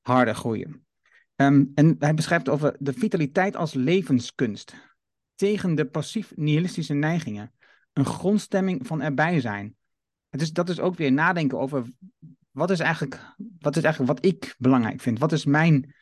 harder 0.00 0.34
groeien. 0.34 0.86
Ehm, 1.36 1.64
en 1.74 1.96
hij 1.98 2.14
beschrijft 2.14 2.48
over 2.48 2.76
de 2.78 2.92
vitaliteit 2.92 3.56
als 3.56 3.74
levenskunst 3.74 4.74
tegen 5.34 5.74
de 5.74 5.86
passief-nihilistische 5.86 6.94
neigingen. 6.94 7.52
Een 7.92 8.04
grondstemming 8.04 8.86
van 8.86 9.00
erbij 9.00 9.40
zijn. 9.40 9.76
Is, 10.30 10.52
dat 10.52 10.68
is 10.68 10.80
ook 10.80 10.96
weer 10.96 11.12
nadenken 11.12 11.58
over 11.58 11.86
wat 12.56 12.70
is 12.70 12.80
eigenlijk 12.80 13.34
wat, 13.58 13.76
is 13.76 13.82
eigenlijk 13.82 14.12
wat 14.12 14.32
ik 14.32 14.54
belangrijk 14.58 15.00
vind. 15.00 15.18
Wat 15.18 15.32
is 15.32 15.44
mijn 15.44 15.94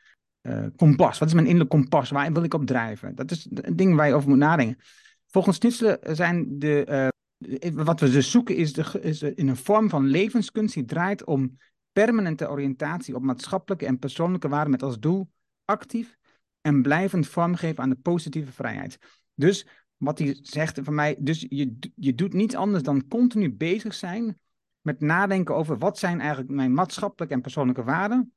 uh, 0.43 0.67
kompas? 0.77 1.19
Wat 1.19 1.29
is 1.29 1.35
mijn 1.35 1.47
innerlijke 1.47 1.77
kompas? 1.77 2.11
Waar 2.11 2.33
wil 2.33 2.43
ik 2.43 2.55
op 2.55 2.67
drijven? 2.67 3.15
Dat 3.15 3.31
is 3.31 3.49
een 3.51 3.77
ding 3.77 3.97
waar 3.97 4.07
je 4.07 4.15
over 4.15 4.29
moet 4.29 4.39
nadenken. 4.39 4.85
Volgens 5.27 5.57
Snitselen 5.57 5.99
zijn 6.17 6.59
de, 6.59 7.11
uh, 7.39 7.71
wat 7.85 8.01
we 8.01 8.11
dus 8.11 8.31
zoeken 8.31 8.57
is, 8.57 8.73
de, 8.73 9.01
is 9.01 9.23
in 9.23 9.49
een 9.49 9.57
vorm 9.57 9.89
van 9.89 10.07
levenskunst 10.07 10.75
die 10.75 10.85
draait 10.85 11.25
om 11.25 11.57
permanente 11.93 12.51
oriëntatie 12.51 13.15
op 13.15 13.23
maatschappelijke 13.23 13.87
en 13.87 13.99
persoonlijke 13.99 14.49
waarden 14.49 14.71
met 14.71 14.83
als 14.83 14.99
doel 14.99 15.31
actief 15.65 16.17
en 16.61 16.83
blijvend 16.83 17.29
vormgeven 17.29 17.83
aan 17.83 17.91
de 17.91 17.99
positieve 18.03 18.53
vrijheid. 18.53 18.99
Dus 19.35 19.67
wat 19.97 20.19
hij 20.19 20.39
zegt 20.43 20.81
van 20.83 20.95
mij, 20.95 21.17
dus 21.19 21.47
je, 21.49 21.79
je 21.95 22.15
doet 22.15 22.33
niets 22.33 22.55
anders 22.55 22.83
dan 22.83 23.09
continu 23.09 23.53
bezig 23.53 23.95
zijn 23.95 24.39
met 24.85 25.01
nadenken 25.01 25.55
over 25.55 25.79
wat 25.79 25.99
zijn 25.99 26.21
eigenlijk 26.21 26.51
mijn 26.51 26.75
maatschappelijke 26.75 27.35
en 27.35 27.41
persoonlijke 27.41 27.83
waarden 27.83 28.35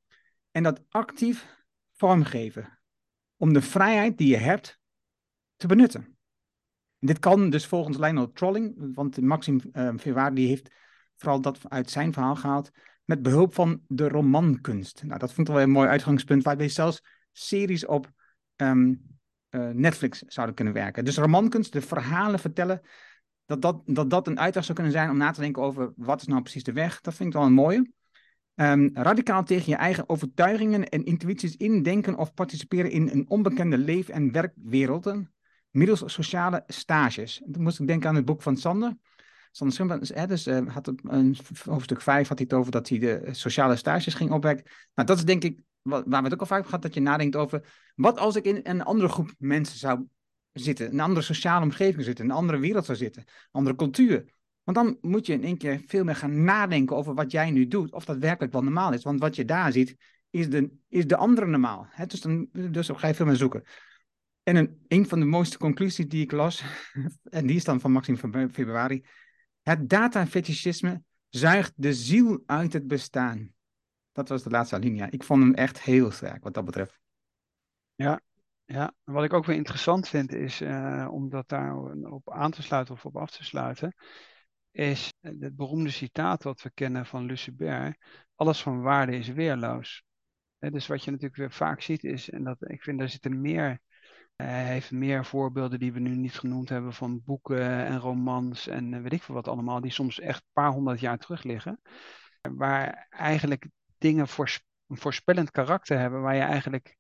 en 0.52 0.64
dat 0.64 0.82
actief 0.90 1.66
vormgeven 1.94 2.80
om 3.38 3.54
de 3.54 3.62
vrijheid 3.62 4.18
die 4.18 4.28
je 4.28 4.38
hebt 4.38 4.80
te 5.56 5.68
benutten. 5.68 6.18
Dit 7.00 7.20
kan 7.20 7.50
dus 7.50 7.66
volgens 7.66 7.98
Lionel 7.98 8.32
Trolling, 8.32 8.96
want 8.96 9.22
Maxim 9.22 9.62
uh, 9.74 10.28
die 10.34 10.48
heeft 10.48 10.72
vooral 11.16 11.42
dat 11.42 11.60
uit 11.70 11.90
zijn 11.90 12.14
verhaal 12.14 12.36
gehaald, 12.36 12.72
met 13.04 13.22
behulp 13.22 13.54
van 13.54 13.82
de 13.88 14.08
romankunst. 14.08 15.04
Nou, 15.04 15.20
dat 15.20 15.34
vond 15.34 15.48
ik 15.48 15.54
wel 15.54 15.64
een 15.64 15.70
mooi 15.70 15.90
uitgangspunt, 15.90 16.44
waarbij 16.44 16.70
zelfs 16.70 17.04
series 17.32 17.86
op 17.86 18.12
ehm, 18.56 18.94
eh, 19.50 19.70
Netflix 19.70 20.20
zouden 20.20 20.56
kunnen 20.56 20.74
werken. 20.74 21.06
Dus 21.06 21.18
romankunst, 21.18 21.74
de 21.74 21.82
verhalen 21.82 22.40
vertellen, 22.40 22.82
dat 23.48 23.62
dat, 23.62 23.82
dat 23.86 24.10
dat 24.10 24.28
een 24.28 24.40
uitweg 24.40 24.64
zou 24.64 24.76
kunnen 24.76 24.94
zijn 24.94 25.10
om 25.10 25.18
na 25.18 25.32
te 25.32 25.42
denken 25.42 25.62
over 25.62 25.94
wat 25.96 26.22
is 26.22 26.28
nou 26.28 26.42
precies 26.42 26.64
de 26.64 26.74
weg. 26.74 27.02
Dat 27.02 27.14
vind 27.14 27.30
ik 27.30 27.36
wel 27.36 27.46
een 27.46 27.54
mooie. 27.54 27.92
Um, 28.56 28.90
radicaal 28.94 29.44
tegen 29.44 29.70
je 29.70 29.76
eigen 29.76 30.10
overtuigingen 30.10 30.90
en 30.90 31.04
intuïties 31.04 31.56
indenken 31.56 32.18
of 32.18 32.34
participeren 32.34 32.92
in 32.92 33.10
een 33.10 33.30
onbekende 33.30 33.78
leef- 33.78 34.10
en 34.10 34.32
werkwerelden 34.32 35.32
middels 35.70 36.04
sociale 36.06 36.64
stages. 36.68 37.42
toen 37.52 37.64
moest 37.64 37.80
ik 37.80 37.88
denken 37.88 38.10
aan 38.10 38.16
het 38.16 38.26
boek 38.26 38.42
van 38.42 38.58
Sander. 38.58 38.98
Sander 39.52 40.00
hè, 40.02 40.28
dus, 40.28 40.48
uh, 40.48 40.68
had 40.68 40.94
een 41.04 41.38
hoofdstuk 41.66 42.02
5 42.02 42.28
had 42.28 42.38
hij 42.38 42.48
het 42.50 42.60
over 42.60 42.72
dat 42.72 42.90
hij 42.90 43.00
de 43.00 43.28
sociale 43.32 43.76
stages 43.76 44.14
ging 44.14 44.32
opwekken. 44.32 44.66
Nou, 44.94 45.08
dat 45.08 45.18
is 45.18 45.26
denk 45.26 45.44
ik 45.44 45.60
waar 45.82 46.04
we 46.04 46.16
het 46.16 46.34
ook 46.34 46.40
al 46.40 46.46
vaak 46.46 46.58
over 46.58 46.70
gehad, 46.70 46.82
dat 46.82 46.94
je 46.94 47.00
nadenkt 47.00 47.36
over 47.36 47.64
wat 47.96 48.18
als 48.18 48.36
ik 48.36 48.46
in 48.46 48.60
een 48.64 48.84
andere 48.84 49.10
groep 49.10 49.34
mensen 49.38 49.78
zou 49.78 50.06
zitten, 50.60 50.92
een 50.92 51.00
andere 51.00 51.22
sociale 51.22 51.66
omgeving 51.66 52.04
zitten, 52.04 52.26
een 52.26 52.32
andere 52.32 52.60
wereld 52.60 52.86
zou 52.86 52.98
zitten, 52.98 53.22
een 53.22 53.50
andere 53.52 53.76
cultuur. 53.76 54.36
Want 54.64 54.78
dan 54.78 54.98
moet 55.02 55.26
je 55.26 55.34
in 55.34 55.44
één 55.44 55.58
keer 55.58 55.82
veel 55.86 56.04
meer 56.04 56.16
gaan 56.16 56.44
nadenken 56.44 56.96
over 56.96 57.14
wat 57.14 57.32
jij 57.32 57.52
nu 57.52 57.68
doet, 57.68 57.94
of 57.94 58.06
dat 58.06 58.18
werkelijk 58.18 58.54
wel 58.54 58.64
normaal 58.64 58.94
is. 58.94 59.04
Want 59.04 59.20
wat 59.20 59.36
je 59.36 59.46
daar 59.46 59.72
ziet, 59.72 59.96
is 60.30 60.50
de, 60.50 60.72
is 60.88 61.08
de 61.08 61.16
andere 61.16 61.48
normaal. 61.48 61.88
Hè? 61.90 62.06
Dus, 62.06 62.22
dan, 62.22 62.50
dus 62.52 62.90
ga 62.94 63.08
je 63.08 63.14
veel 63.14 63.26
meer 63.26 63.36
zoeken. 63.36 63.64
En 64.44 64.56
een, 64.56 64.86
een 64.88 65.08
van 65.08 65.20
de 65.20 65.26
mooiste 65.26 65.58
conclusies 65.58 66.08
die 66.08 66.24
ik 66.24 66.32
las, 66.32 66.64
en 67.30 67.46
die 67.46 67.56
is 67.56 67.64
dan 67.64 67.80
van 67.80 67.92
Maxim 67.92 68.18
van 68.18 68.50
Februari. 68.50 69.06
Het 69.62 69.90
datafetischisme 69.90 71.02
zuigt 71.30 71.74
de 71.76 71.94
ziel 71.94 72.44
uit 72.46 72.74
het 72.74 72.88
bestaan. 72.88 73.54
Dat 74.12 74.30
was 74.30 74.44
de 74.44 74.50
laatste 74.50 74.76
alinea. 74.76 75.12
Ik 75.12 75.24
vond 75.24 75.44
hem 75.44 75.54
echt 75.54 75.82
heel 75.82 76.12
sterk 76.12 76.44
wat 76.44 76.54
dat 76.54 76.66
betreft. 76.66 77.00
Ja, 77.96 78.22
ja. 78.68 78.94
wat 79.04 79.24
ik 79.24 79.34
ook 79.34 79.46
weer 79.46 79.56
interessant 79.56 80.08
vind 80.08 80.34
is, 80.34 80.62
uh, 80.62 81.08
om 81.12 81.30
dat 81.30 81.50
daar 81.50 81.76
op 82.04 82.32
aan 82.32 82.52
te 82.52 82.62
sluiten 82.62 82.94
of 82.94 83.06
op 83.06 83.18
af 83.18 83.32
te 83.32 83.44
sluiten, 83.44 83.96
is 84.72 85.14
het 85.22 85.56
beroemde 85.56 85.90
citaat 85.90 86.44
wat 86.44 86.62
we 86.62 86.72
kennen 86.74 87.06
van 87.06 87.26
Lucebert. 87.26 87.98
Alles 88.36 88.62
van 88.62 88.82
waarde 88.82 89.16
is 89.18 89.28
weerloos. 89.28 90.04
dus 90.60 90.88
wat 90.88 91.04
je 91.04 91.12
natuurlijk 91.12 91.40
weer 91.40 91.52
vaak 91.52 91.82
ziet 91.82 92.04
is, 92.04 92.30
en 92.30 92.44
dat, 92.44 92.70
ik 92.70 92.84
vind 92.84 93.00
daar 93.00 93.10
zitten 93.10 93.42
meer 93.42 93.82
hij 94.38 94.66
heeft 94.66 94.92
meer 94.92 95.26
voorbeelden 95.26 95.80
die 95.80 95.94
we 95.94 96.00
nu 96.00 96.16
niet 96.16 96.40
genoemd 96.40 96.70
hebben 96.70 96.94
van 96.94 97.24
boeken 97.24 97.86
en 97.86 98.00
romans 98.00 98.68
en 98.68 98.94
eh, 98.94 99.02
weet 99.02 99.14
ik 99.14 99.24
veel 99.24 99.36
wat 99.36 99.48
allemaal, 99.48 99.82
die 99.82 99.92
soms 99.92 100.20
echt 100.20 100.42
een 100.42 100.52
paar 100.54 100.72
honderd 100.72 101.00
jaar 101.00 101.18
terug 101.18 101.44
liggen. 101.44 101.82
Waar 102.42 103.08
eigenlijk 103.10 103.68
dingen 103.98 104.28
voorspellend 104.88 105.52
karakter 105.52 106.00
hebben, 106.00 106.22
waar 106.22 106.36
je 106.36 106.42
eigenlijk 106.42 106.98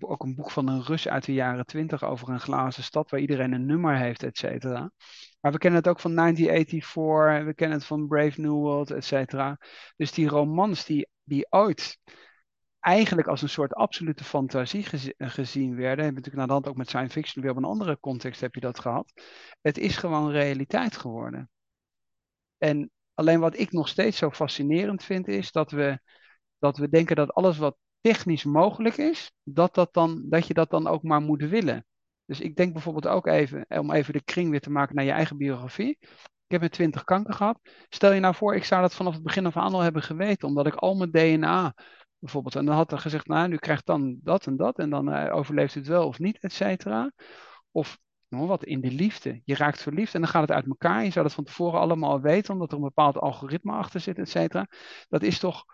ook 0.00 0.22
een 0.22 0.34
boek 0.34 0.50
van 0.50 0.68
een 0.68 0.82
Rus 0.82 1.08
uit 1.08 1.24
de 1.24 1.32
jaren 1.32 1.66
twintig 1.66 2.04
over 2.04 2.28
een 2.28 2.40
glazen 2.40 2.82
stad 2.82 3.10
waar 3.10 3.20
iedereen 3.20 3.52
een 3.52 3.66
nummer 3.66 3.96
heeft, 3.96 4.22
et 4.22 4.38
cetera. 4.38 4.90
Maar 5.40 5.52
we 5.52 5.58
kennen 5.58 5.80
het 5.80 5.88
ook 5.88 6.00
van 6.00 6.14
1984, 6.14 7.46
we 7.46 7.54
kennen 7.54 7.78
het 7.78 7.86
van 7.86 8.06
Brave 8.06 8.40
New 8.40 8.52
World, 8.52 8.90
et 8.90 9.04
cetera. 9.04 9.58
Dus 9.96 10.12
die 10.12 10.28
romans 10.28 10.84
die, 10.84 11.08
die 11.22 11.46
ooit 11.50 11.98
eigenlijk 12.80 13.28
als 13.28 13.42
een 13.42 13.48
soort 13.48 13.74
absolute 13.74 14.24
fantasie 14.24 14.84
gezien 15.18 15.76
werden. 15.76 16.04
Heb 16.04 16.14
natuurlijk 16.14 16.36
naar 16.36 16.46
de 16.46 16.52
hand 16.52 16.68
ook 16.68 16.76
met 16.76 16.88
science 16.88 17.12
fiction 17.12 17.42
weer 17.42 17.50
op 17.50 17.56
een 17.56 17.64
andere 17.64 18.00
context 18.00 18.40
heb 18.40 18.54
je 18.54 18.60
dat 18.60 18.78
gehad. 18.78 19.12
Het 19.60 19.78
is 19.78 19.96
gewoon 19.96 20.30
realiteit 20.30 20.96
geworden. 20.96 21.50
En 22.58 22.90
alleen 23.14 23.40
wat 23.40 23.58
ik 23.58 23.72
nog 23.72 23.88
steeds 23.88 24.18
zo 24.18 24.30
fascinerend 24.30 25.04
vind 25.04 25.28
is 25.28 25.52
dat 25.52 25.70
we, 25.70 26.00
dat 26.58 26.76
we 26.76 26.88
denken 26.88 27.16
dat 27.16 27.32
alles 27.32 27.58
wat 27.58 27.76
technisch 28.04 28.44
mogelijk 28.44 28.96
is, 28.96 29.32
dat, 29.42 29.74
dat, 29.74 29.92
dan, 29.92 30.22
dat 30.28 30.46
je 30.46 30.54
dat 30.54 30.70
dan 30.70 30.86
ook 30.86 31.02
maar 31.02 31.20
moet 31.20 31.42
willen. 31.42 31.86
Dus 32.24 32.40
ik 32.40 32.56
denk 32.56 32.72
bijvoorbeeld 32.72 33.06
ook 33.06 33.26
even, 33.26 33.66
om 33.68 33.92
even 33.92 34.12
de 34.12 34.22
kring 34.22 34.50
weer 34.50 34.60
te 34.60 34.70
maken 34.70 34.94
naar 34.94 35.04
je 35.04 35.10
eigen 35.10 35.36
biografie. 35.36 35.98
Ik 36.44 36.50
heb 36.50 36.60
met 36.60 36.72
20 36.72 37.04
kanker 37.04 37.34
gehad. 37.34 37.58
Stel 37.88 38.12
je 38.12 38.20
nou 38.20 38.34
voor, 38.34 38.54
ik 38.54 38.64
zou 38.64 38.82
dat 38.82 38.94
vanaf 38.94 39.14
het 39.14 39.22
begin 39.22 39.46
af 39.46 39.56
aan 39.56 39.72
al 39.72 39.80
hebben 39.80 40.02
geweten, 40.02 40.48
omdat 40.48 40.66
ik 40.66 40.74
al 40.74 40.94
mijn 40.94 41.10
DNA 41.10 41.74
bijvoorbeeld. 42.18 42.56
En 42.56 42.64
dan 42.64 42.74
had 42.74 42.92
er 42.92 42.98
gezegd, 42.98 43.26
nou, 43.26 43.48
nu 43.48 43.56
krijgt 43.56 43.86
dan 43.86 44.18
dat 44.22 44.46
en 44.46 44.56
dat 44.56 44.78
en 44.78 44.90
dan 44.90 45.08
uh, 45.14 45.34
overleeft 45.34 45.74
het 45.74 45.86
wel 45.86 46.06
of 46.06 46.18
niet, 46.18 46.38
et 46.38 46.52
cetera. 46.52 47.12
Of 47.70 47.98
nou, 48.28 48.46
wat 48.46 48.64
in 48.64 48.80
de 48.80 48.90
liefde. 48.90 49.40
Je 49.44 49.54
raakt 49.54 49.82
verliefd 49.82 50.14
en 50.14 50.20
dan 50.20 50.30
gaat 50.30 50.42
het 50.42 50.56
uit 50.56 50.66
elkaar. 50.66 51.04
Je 51.04 51.10
zou 51.10 51.24
dat 51.24 51.34
van 51.34 51.44
tevoren 51.44 51.80
allemaal 51.80 52.20
weten, 52.20 52.52
omdat 52.52 52.70
er 52.70 52.76
een 52.76 52.84
bepaald 52.84 53.18
algoritme 53.18 53.72
achter 53.72 54.00
zit, 54.00 54.18
et 54.18 54.28
cetera. 54.28 54.66
Dat 55.08 55.22
is 55.22 55.38
toch, 55.38 55.64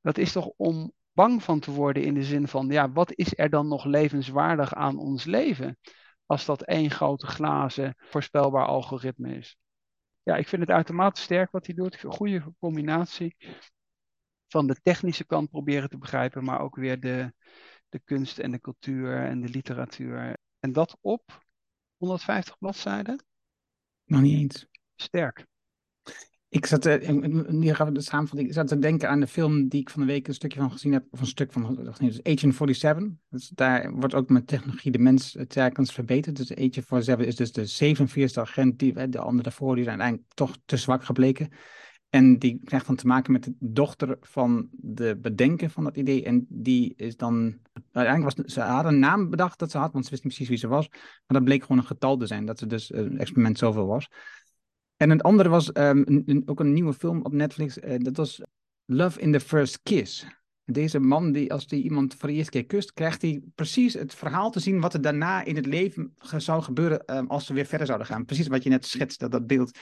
dat 0.00 0.18
is 0.18 0.32
toch 0.32 0.50
om 0.56 0.92
bang 1.16 1.42
van 1.42 1.60
te 1.60 1.70
worden 1.70 2.04
in 2.04 2.14
de 2.14 2.24
zin 2.24 2.48
van, 2.48 2.68
ja, 2.68 2.92
wat 2.92 3.12
is 3.14 3.38
er 3.38 3.50
dan 3.50 3.68
nog 3.68 3.84
levenswaardig 3.84 4.74
aan 4.74 4.98
ons 4.98 5.24
leven? 5.24 5.78
als 6.26 6.44
dat 6.44 6.62
één 6.62 6.90
grote 6.90 7.26
glazen 7.26 7.94
voorspelbaar 7.98 8.66
algoritme 8.66 9.36
is. 9.36 9.56
Ja, 10.22 10.36
ik 10.36 10.48
vind 10.48 10.62
het 10.62 10.70
uitermate 10.70 11.20
sterk 11.20 11.50
wat 11.50 11.66
hij 11.66 11.74
doet. 11.74 12.02
Een 12.02 12.12
goede 12.12 12.54
combinatie 12.58 13.36
van 14.46 14.66
de 14.66 14.80
technische 14.82 15.26
kant 15.26 15.50
proberen 15.50 15.88
te 15.88 15.98
begrijpen, 15.98 16.44
maar 16.44 16.60
ook 16.60 16.76
weer 16.76 17.00
de, 17.00 17.34
de 17.88 17.98
kunst 17.98 18.38
en 18.38 18.50
de 18.50 18.60
cultuur 18.60 19.24
en 19.24 19.40
de 19.40 19.48
literatuur. 19.48 20.36
En 20.58 20.72
dat 20.72 20.96
op 21.00 21.44
150 21.96 22.58
bladzijden? 22.58 23.24
Nog 24.04 24.20
niet 24.20 24.38
eens. 24.38 24.66
Sterk. 24.94 25.46
Ik 26.48 26.66
zat, 26.66 26.86
gaan 26.86 27.86
we 27.86 27.92
de 27.92 28.00
samenvatting. 28.00 28.48
Ik 28.48 28.54
zat 28.54 28.68
te 28.68 28.78
denken 28.78 29.08
aan 29.08 29.20
de 29.20 29.26
film 29.26 29.68
die 29.68 29.80
ik 29.80 29.90
van 29.90 30.00
de 30.00 30.06
week 30.06 30.28
een 30.28 30.34
stukje 30.34 30.60
van 30.60 30.70
gezien 30.70 30.92
heb, 30.92 31.04
of 31.10 31.20
een 31.20 31.26
stuk 31.26 31.52
van 31.52 31.88
Agent 31.88 32.20
47. 32.22 33.08
Dus 33.28 33.48
daar 33.48 33.92
wordt 33.92 34.14
ook 34.14 34.28
met 34.28 34.46
technologie 34.46 34.92
de 34.92 34.98
mens 34.98 35.36
telkens 35.48 35.92
verbeterd. 35.92 36.36
Dus 36.36 36.52
Agent 36.52 36.74
47 36.74 37.26
is 37.26 37.36
dus 37.36 37.52
de 37.52 37.96
47e 37.96 38.40
agent, 38.40 38.78
die, 38.78 39.08
de 39.08 39.18
andere 39.18 39.42
daarvoor, 39.42 39.74
die 39.74 39.84
zijn 39.84 40.00
uiteindelijk 40.00 40.34
toch 40.34 40.56
te 40.64 40.76
zwak 40.76 41.04
gebleken. 41.04 41.48
En 42.10 42.38
die 42.38 42.60
krijgt 42.64 42.86
dan 42.86 42.96
te 42.96 43.06
maken 43.06 43.32
met 43.32 43.44
de 43.44 43.54
dochter 43.58 44.16
van 44.20 44.68
de 44.70 45.18
bedenker 45.20 45.70
van 45.70 45.84
dat 45.84 45.96
idee. 45.96 46.24
En 46.24 46.46
die 46.48 46.94
is 46.96 47.16
dan. 47.16 47.58
Uiteindelijk 47.92 48.36
was 48.36 48.52
ze 48.54 48.60
hadden 48.60 48.92
een 48.92 48.98
naam 48.98 49.30
bedacht 49.30 49.58
dat 49.58 49.70
ze 49.70 49.78
had, 49.78 49.92
want 49.92 50.04
ze 50.04 50.10
wist 50.10 50.24
niet 50.24 50.32
precies 50.32 50.50
wie 50.50 50.60
ze 50.60 50.68
was. 50.68 50.88
Maar 50.90 51.22
dat 51.26 51.44
bleek 51.44 51.62
gewoon 51.62 51.78
een 51.78 51.86
getal 51.86 52.16
te 52.16 52.26
zijn, 52.26 52.46
dat 52.46 52.58
ze 52.58 52.66
dus 52.66 52.94
een 52.94 53.18
experiment 53.18 53.58
zoveel 53.58 53.86
was. 53.86 54.08
En 54.96 55.10
een 55.10 55.20
andere 55.20 55.48
was 55.48 55.70
um, 55.74 56.42
ook 56.46 56.60
een 56.60 56.72
nieuwe 56.72 56.92
film 56.92 57.22
op 57.22 57.32
Netflix. 57.32 57.78
Uh, 57.78 57.94
dat 57.98 58.16
was 58.16 58.40
Love 58.84 59.20
in 59.20 59.32
the 59.32 59.40
First 59.40 59.80
Kiss. 59.82 60.26
Deze 60.64 61.00
man, 61.00 61.32
die, 61.32 61.52
als 61.52 61.64
hij 61.68 61.78
iemand 61.78 62.14
voor 62.14 62.28
de 62.28 62.34
eerste 62.34 62.50
keer 62.50 62.66
kust, 62.66 62.92
krijgt 62.92 63.22
hij 63.22 63.42
precies 63.54 63.94
het 63.94 64.14
verhaal 64.14 64.50
te 64.50 64.60
zien 64.60 64.80
wat 64.80 64.94
er 64.94 65.00
daarna 65.00 65.44
in 65.44 65.56
het 65.56 65.66
leven 65.66 66.14
zou 66.36 66.62
gebeuren 66.62 67.16
um, 67.16 67.26
als 67.26 67.46
ze 67.46 67.52
weer 67.52 67.66
verder 67.66 67.86
zouden 67.86 68.06
gaan. 68.06 68.24
Precies 68.24 68.46
wat 68.46 68.62
je 68.62 68.68
net 68.68 68.86
schetst, 68.86 69.20
dat, 69.20 69.30
dat 69.30 69.46
beeld. 69.46 69.78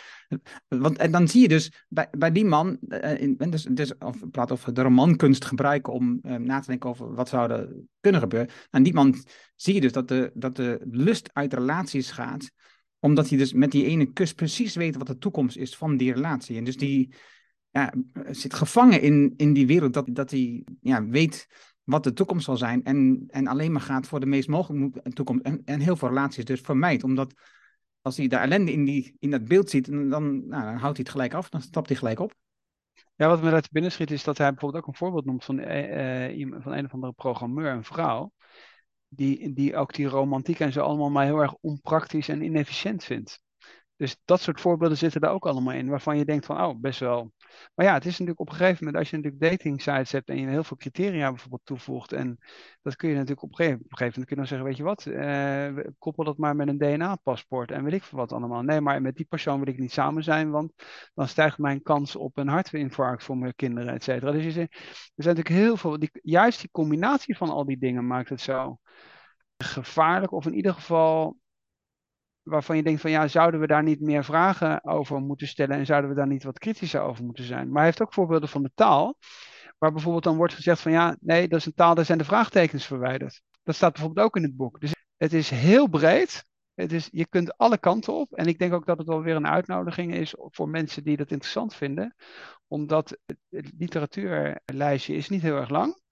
Want, 0.68 0.98
en 0.98 1.10
dan 1.10 1.28
zie 1.28 1.40
je 1.40 1.48
dus 1.48 1.84
bij, 1.88 2.08
bij 2.18 2.32
die 2.32 2.44
man, 2.44 2.78
uh, 2.88 3.20
in, 3.20 3.36
dus, 3.36 3.62
dus, 3.70 3.98
of 3.98 4.30
praat 4.30 4.52
over 4.52 4.74
de 4.74 4.82
romankunst 4.82 5.44
gebruiken 5.44 5.92
om 5.92 6.18
uh, 6.22 6.36
na 6.36 6.60
te 6.60 6.66
denken 6.66 6.90
over 6.90 7.14
wat 7.14 7.28
zou 7.28 7.68
kunnen 8.00 8.20
gebeuren. 8.20 8.50
En 8.70 8.82
die 8.82 8.94
man 8.94 9.24
zie 9.56 9.74
je 9.74 9.80
dus 9.80 9.92
dat 9.92 10.08
de, 10.08 10.30
dat 10.34 10.56
de 10.56 10.80
lust 10.90 11.30
uit 11.32 11.54
relaties 11.54 12.10
gaat 12.10 12.50
omdat 13.04 13.28
hij 13.28 13.38
dus 13.38 13.52
met 13.52 13.70
die 13.70 13.84
ene 13.84 14.12
kus 14.12 14.34
precies 14.34 14.74
weet 14.74 14.96
wat 14.96 15.06
de 15.06 15.18
toekomst 15.18 15.56
is 15.56 15.76
van 15.76 15.96
die 15.96 16.12
relatie. 16.12 16.56
En 16.56 16.64
dus 16.64 16.76
die 16.76 17.14
ja, 17.70 17.92
zit 18.30 18.54
gevangen 18.54 19.00
in, 19.02 19.34
in 19.36 19.52
die 19.52 19.66
wereld 19.66 19.92
dat, 19.92 20.06
dat 20.10 20.30
hij 20.30 20.64
ja, 20.80 21.06
weet 21.06 21.46
wat 21.82 22.04
de 22.04 22.12
toekomst 22.12 22.44
zal 22.44 22.56
zijn. 22.56 22.84
En, 22.84 23.24
en 23.28 23.46
alleen 23.46 23.72
maar 23.72 23.80
gaat 23.80 24.06
voor 24.06 24.20
de 24.20 24.26
meest 24.26 24.48
mogelijke 24.48 25.10
toekomst. 25.10 25.44
En, 25.44 25.62
en 25.64 25.80
heel 25.80 25.96
veel 25.96 26.08
relaties 26.08 26.44
dus 26.44 26.60
vermijdt. 26.60 27.04
Omdat 27.04 27.34
als 28.00 28.16
hij 28.16 28.28
de 28.28 28.36
ellende 28.36 28.72
in, 28.72 28.84
die, 28.84 29.16
in 29.18 29.30
dat 29.30 29.44
beeld 29.44 29.70
ziet, 29.70 29.86
dan, 29.86 30.08
nou, 30.08 30.64
dan 30.64 30.76
houdt 30.76 30.82
hij 30.82 30.92
het 30.96 31.08
gelijk 31.08 31.34
af. 31.34 31.48
Dan 31.48 31.60
stapt 31.60 31.88
hij 31.88 31.96
gelijk 31.96 32.18
op. 32.20 32.34
Ja, 33.14 33.28
wat 33.28 33.42
me 33.42 33.50
uit 33.50 33.70
binnen 33.70 33.92
schiet 33.92 34.10
is 34.10 34.24
dat 34.24 34.38
hij 34.38 34.50
bijvoorbeeld 34.50 34.82
ook 34.82 34.88
een 34.88 34.98
voorbeeld 34.98 35.24
noemt 35.24 35.44
van, 35.44 35.58
uh, 35.58 36.38
uh, 36.38 36.54
van 36.58 36.72
een 36.72 36.84
of 36.84 36.92
andere 36.92 37.12
programmeur, 37.12 37.72
een 37.72 37.84
vrouw 37.84 38.32
die, 39.14 39.52
die 39.52 39.76
ook 39.76 39.92
die 39.92 40.06
romantiek 40.06 40.60
en 40.60 40.72
zo 40.72 40.80
allemaal 40.80 41.10
maar 41.10 41.24
heel 41.24 41.40
erg 41.40 41.54
onpraktisch 41.60 42.28
en 42.28 42.42
inefficiënt 42.42 43.04
vindt. 43.04 43.40
Dus 43.96 44.16
dat 44.24 44.40
soort 44.40 44.60
voorbeelden 44.60 44.98
zitten 44.98 45.20
er 45.20 45.28
ook 45.28 45.46
allemaal 45.46 45.74
in, 45.74 45.88
waarvan 45.88 46.18
je 46.18 46.24
denkt 46.24 46.46
van, 46.46 46.60
oh, 46.60 46.80
best 46.80 47.00
wel. 47.00 47.32
Maar 47.74 47.86
ja, 47.86 47.94
het 47.94 48.04
is 48.04 48.10
natuurlijk 48.10 48.40
op 48.40 48.48
een 48.48 48.54
gegeven 48.54 48.84
moment, 48.84 48.96
als 48.96 49.10
je 49.10 49.16
natuurlijk 49.16 49.50
dating 49.50 49.82
sites 49.82 50.12
hebt 50.12 50.28
en 50.28 50.38
je 50.38 50.46
heel 50.46 50.64
veel 50.64 50.76
criteria 50.76 51.28
bijvoorbeeld 51.28 51.64
toevoegt, 51.64 52.12
en 52.12 52.38
dat 52.82 52.96
kun 52.96 53.08
je 53.08 53.14
natuurlijk 53.14 53.42
op 53.42 53.50
een 53.50 53.56
gegeven, 53.56 53.80
op 53.80 53.90
een 53.90 53.96
gegeven 53.96 54.20
moment 54.20 54.26
kunnen 54.26 54.46
zeggen, 54.46 54.66
weet 54.66 54.76
je 54.76 54.82
wat, 54.82 55.06
uh, 55.06 55.92
koppel 55.98 56.24
dat 56.24 56.38
maar 56.38 56.56
met 56.56 56.68
een 56.68 56.78
DNA-paspoort 56.78 57.70
en 57.70 57.84
weet 57.84 57.92
ik 57.92 58.02
veel 58.02 58.18
wat 58.18 58.32
allemaal. 58.32 58.62
Nee, 58.62 58.80
maar 58.80 59.02
met 59.02 59.16
die 59.16 59.26
persoon 59.26 59.58
wil 59.58 59.72
ik 59.72 59.78
niet 59.78 59.92
samen 59.92 60.22
zijn, 60.22 60.50
want 60.50 60.72
dan 61.14 61.28
stijgt 61.28 61.58
mijn 61.58 61.82
kans 61.82 62.16
op 62.16 62.36
een 62.38 62.48
hartinfarct 62.48 63.24
voor 63.24 63.36
mijn 63.36 63.54
kinderen, 63.54 63.94
et 63.94 64.02
cetera. 64.04 64.32
Dus 64.32 64.54
je, 64.54 64.60
er 64.60 64.68
zijn 65.22 65.36
natuurlijk 65.36 65.64
heel 65.64 65.76
veel, 65.76 65.98
die, 65.98 66.10
juist 66.22 66.60
die 66.60 66.70
combinatie 66.70 67.36
van 67.36 67.50
al 67.50 67.64
die 67.64 67.78
dingen 67.78 68.06
maakt 68.06 68.28
het 68.28 68.40
zo 68.40 68.78
gevaarlijk, 69.56 70.32
of 70.32 70.46
in 70.46 70.54
ieder 70.54 70.74
geval 70.74 71.36
waarvan 72.44 72.76
je 72.76 72.82
denkt 72.82 73.00
van 73.00 73.10
ja, 73.10 73.28
zouden 73.28 73.60
we 73.60 73.66
daar 73.66 73.82
niet 73.82 74.00
meer 74.00 74.24
vragen 74.24 74.84
over 74.84 75.20
moeten 75.20 75.46
stellen 75.46 75.76
en 75.76 75.86
zouden 75.86 76.10
we 76.10 76.16
daar 76.16 76.26
niet 76.26 76.44
wat 76.44 76.58
kritischer 76.58 77.00
over 77.00 77.24
moeten 77.24 77.44
zijn. 77.44 77.66
Maar 77.66 77.76
hij 77.76 77.84
heeft 77.84 78.02
ook 78.02 78.14
voorbeelden 78.14 78.48
van 78.48 78.62
de 78.62 78.70
taal, 78.74 79.18
waar 79.78 79.92
bijvoorbeeld 79.92 80.24
dan 80.24 80.36
wordt 80.36 80.54
gezegd 80.54 80.80
van 80.80 80.92
ja, 80.92 81.16
nee, 81.20 81.48
dat 81.48 81.58
is 81.58 81.66
een 81.66 81.74
taal, 81.74 81.94
daar 81.94 82.04
zijn 82.04 82.18
de 82.18 82.24
vraagtekens 82.24 82.86
verwijderd. 82.86 83.42
Dat 83.62 83.74
staat 83.74 83.92
bijvoorbeeld 83.92 84.26
ook 84.26 84.36
in 84.36 84.42
het 84.42 84.56
boek. 84.56 84.80
Dus 84.80 84.94
het 85.16 85.32
is 85.32 85.50
heel 85.50 85.88
breed. 85.88 86.44
Het 86.74 86.92
is, 86.92 87.08
je 87.12 87.26
kunt 87.26 87.56
alle 87.56 87.78
kanten 87.78 88.12
op. 88.12 88.32
En 88.32 88.46
ik 88.46 88.58
denk 88.58 88.72
ook 88.72 88.86
dat 88.86 88.98
het 88.98 89.06
wel 89.06 89.22
weer 89.22 89.36
een 89.36 89.46
uitnodiging 89.46 90.14
is 90.14 90.34
voor 90.38 90.68
mensen 90.68 91.04
die 91.04 91.16
dat 91.16 91.30
interessant 91.30 91.74
vinden. 91.74 92.14
Omdat 92.66 93.18
het 93.48 93.70
literatuurlijstje 93.78 95.14
is 95.14 95.28
niet 95.28 95.42
heel 95.42 95.56
erg 95.56 95.68
lang. 95.68 96.02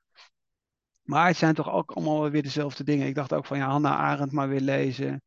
Maar 1.03 1.27
het 1.27 1.37
zijn 1.37 1.55
toch 1.55 1.71
ook 1.71 1.91
allemaal 1.91 2.31
weer 2.31 2.43
dezelfde 2.43 2.85
dingen. 2.85 3.07
Ik 3.07 3.15
dacht 3.15 3.33
ook 3.33 3.47
van 3.47 3.59
ja, 3.59 3.69
Hannah 3.69 3.99
Arendt 3.99 4.33
maar 4.33 4.49
weer 4.49 4.61
lezen. 4.61 5.23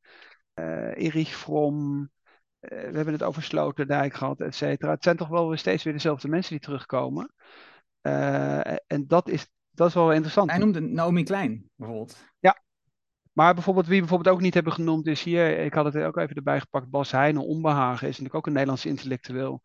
Uh, 0.59 1.05
Erich 1.05 1.35
Fromm. 1.37 1.99
Uh, 2.59 2.69
we 2.69 2.95
hebben 2.95 3.13
het 3.13 3.23
over 3.23 3.43
Sloterdijk 3.43 4.13
gehad, 4.13 4.39
et 4.39 4.55
cetera. 4.55 4.91
Het 4.91 5.03
zijn 5.03 5.17
toch 5.17 5.27
wel 5.27 5.47
weer 5.47 5.57
steeds 5.57 5.83
weer 5.83 5.93
dezelfde 5.93 6.27
mensen 6.27 6.51
die 6.51 6.61
terugkomen. 6.61 7.33
Uh, 8.01 8.67
en 8.67 9.07
dat 9.07 9.29
is, 9.29 9.47
dat 9.71 9.87
is 9.87 9.93
wel 9.93 10.11
interessant. 10.11 10.49
Hij 10.49 10.59
noemde 10.59 10.79
Naomi 10.79 11.23
Klein 11.23 11.69
bijvoorbeeld. 11.75 12.25
Ja. 12.39 12.63
Maar 13.33 13.53
bijvoorbeeld, 13.53 13.85
wie 13.85 13.95
we 13.95 14.01
bijvoorbeeld 14.01 14.35
ook 14.35 14.41
niet 14.41 14.53
hebben 14.53 14.73
genoemd, 14.73 15.07
is 15.07 15.23
hier, 15.23 15.57
ik 15.59 15.73
had 15.73 15.85
het 15.85 16.03
ook 16.03 16.17
even 16.17 16.35
erbij 16.35 16.59
gepakt, 16.59 16.89
Bas 16.89 17.11
Heijnen, 17.11 17.45
Onbehagen, 17.45 18.07
is 18.07 18.17
natuurlijk 18.17 18.35
ook 18.35 18.45
een 18.45 18.53
Nederlandse 18.53 18.89
intellectueel. 18.89 19.61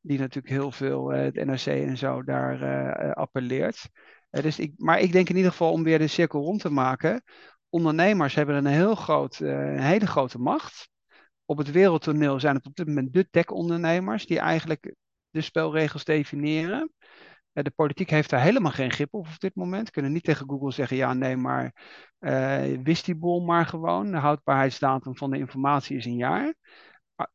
Die 0.00 0.18
natuurlijk 0.18 0.54
heel 0.54 0.72
veel 0.72 1.08
het 1.08 1.34
NRC 1.34 1.66
en 1.66 1.96
zo 1.96 2.22
daar 2.22 3.14
appelleert. 3.14 3.88
dus 4.30 4.58
ik, 4.58 4.72
maar 4.76 5.00
ik 5.00 5.12
denk 5.12 5.28
in 5.28 5.36
ieder 5.36 5.50
geval 5.50 5.72
om 5.72 5.82
weer 5.82 5.98
de 5.98 6.06
cirkel 6.06 6.40
rond 6.40 6.60
te 6.60 6.70
maken 6.70 7.22
ondernemers 7.70 8.34
hebben 8.34 8.54
een, 8.54 8.66
heel 8.66 8.94
groot, 8.94 9.40
uh, 9.40 9.50
een 9.50 9.80
hele 9.80 10.06
grote 10.06 10.38
macht. 10.38 10.88
Op 11.44 11.58
het 11.58 11.70
wereldtoneel 11.70 12.40
zijn 12.40 12.54
het 12.54 12.66
op 12.66 12.74
dit 12.74 12.86
moment 12.86 13.12
de 13.12 13.28
tech-ondernemers 13.30 14.26
die 14.26 14.38
eigenlijk 14.38 14.94
de 15.30 15.40
spelregels 15.40 16.04
definiëren. 16.04 16.92
Uh, 17.52 17.64
de 17.64 17.70
politiek 17.70 18.10
heeft 18.10 18.30
daar 18.30 18.40
helemaal 18.40 18.72
geen 18.72 18.90
grip 18.90 19.14
op 19.14 19.26
op 19.26 19.38
dit 19.38 19.54
moment. 19.54 19.90
Kunnen 19.90 20.12
niet 20.12 20.24
tegen 20.24 20.48
Google 20.48 20.72
zeggen, 20.72 20.96
ja 20.96 21.12
nee, 21.12 21.36
maar 21.36 21.74
uh, 22.20 22.82
wist 22.82 23.04
die 23.04 23.14
bol 23.14 23.40
maar 23.40 23.66
gewoon. 23.66 24.10
De 24.10 24.16
houdbaarheidsdatum 24.16 25.16
van 25.16 25.30
de 25.30 25.38
informatie 25.38 25.96
is 25.96 26.04
een 26.04 26.16
jaar. 26.16 26.54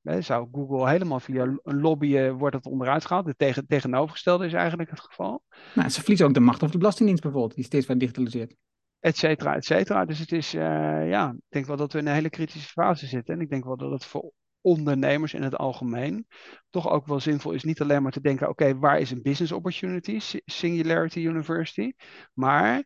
Uh, 0.01 0.21
zou 0.21 0.47
Google 0.51 0.89
helemaal 0.89 1.19
via 1.19 1.43
een 1.63 1.81
lobbyen 1.81 2.37
wordt 2.37 2.55
het 2.55 2.65
onderuit 2.65 3.05
gehaald. 3.05 3.25
Het 3.25 3.37
tegen, 3.37 3.67
tegenovergestelde 3.67 4.45
is 4.45 4.53
eigenlijk 4.53 4.89
het 4.89 4.99
geval. 4.99 5.43
Nou, 5.75 5.89
ze 5.89 5.99
verliezen 5.99 6.27
ook 6.27 6.33
de 6.33 6.39
macht 6.39 6.61
over 6.61 6.71
de 6.71 6.77
Belastingdienst 6.77 7.23
bijvoorbeeld, 7.23 7.55
die 7.55 7.63
steeds 7.63 7.87
meer 7.87 7.97
digitaliseert 7.97 8.55
et 9.03 9.17
cetera, 9.17 9.55
et 9.55 9.65
cetera. 9.65 10.05
Dus 10.05 10.19
het 10.19 10.31
is, 10.31 10.53
uh, 10.53 11.09
ja, 11.09 11.29
ik 11.29 11.49
denk 11.49 11.65
wel 11.65 11.77
dat 11.77 11.93
we 11.93 11.99
in 11.99 12.07
een 12.07 12.13
hele 12.13 12.29
kritische 12.29 12.69
fase 12.69 13.07
zitten. 13.07 13.33
En 13.33 13.41
ik 13.41 13.49
denk 13.49 13.63
wel 13.63 13.77
dat 13.77 13.91
het 13.91 14.05
voor 14.05 14.31
ondernemers 14.61 15.33
in 15.33 15.41
het 15.41 15.57
algemeen 15.57 16.27
toch 16.69 16.89
ook 16.89 17.05
wel 17.05 17.19
zinvol 17.19 17.51
is. 17.51 17.63
Niet 17.63 17.81
alleen 17.81 18.01
maar 18.01 18.11
te 18.11 18.21
denken, 18.21 18.49
oké, 18.49 18.77
waar 18.77 18.99
is 18.99 19.11
een 19.11 19.21
business 19.21 19.51
opportunity? 19.51 20.19
Singularity 20.45 21.19
University. 21.19 21.93
Maar, 22.33 22.83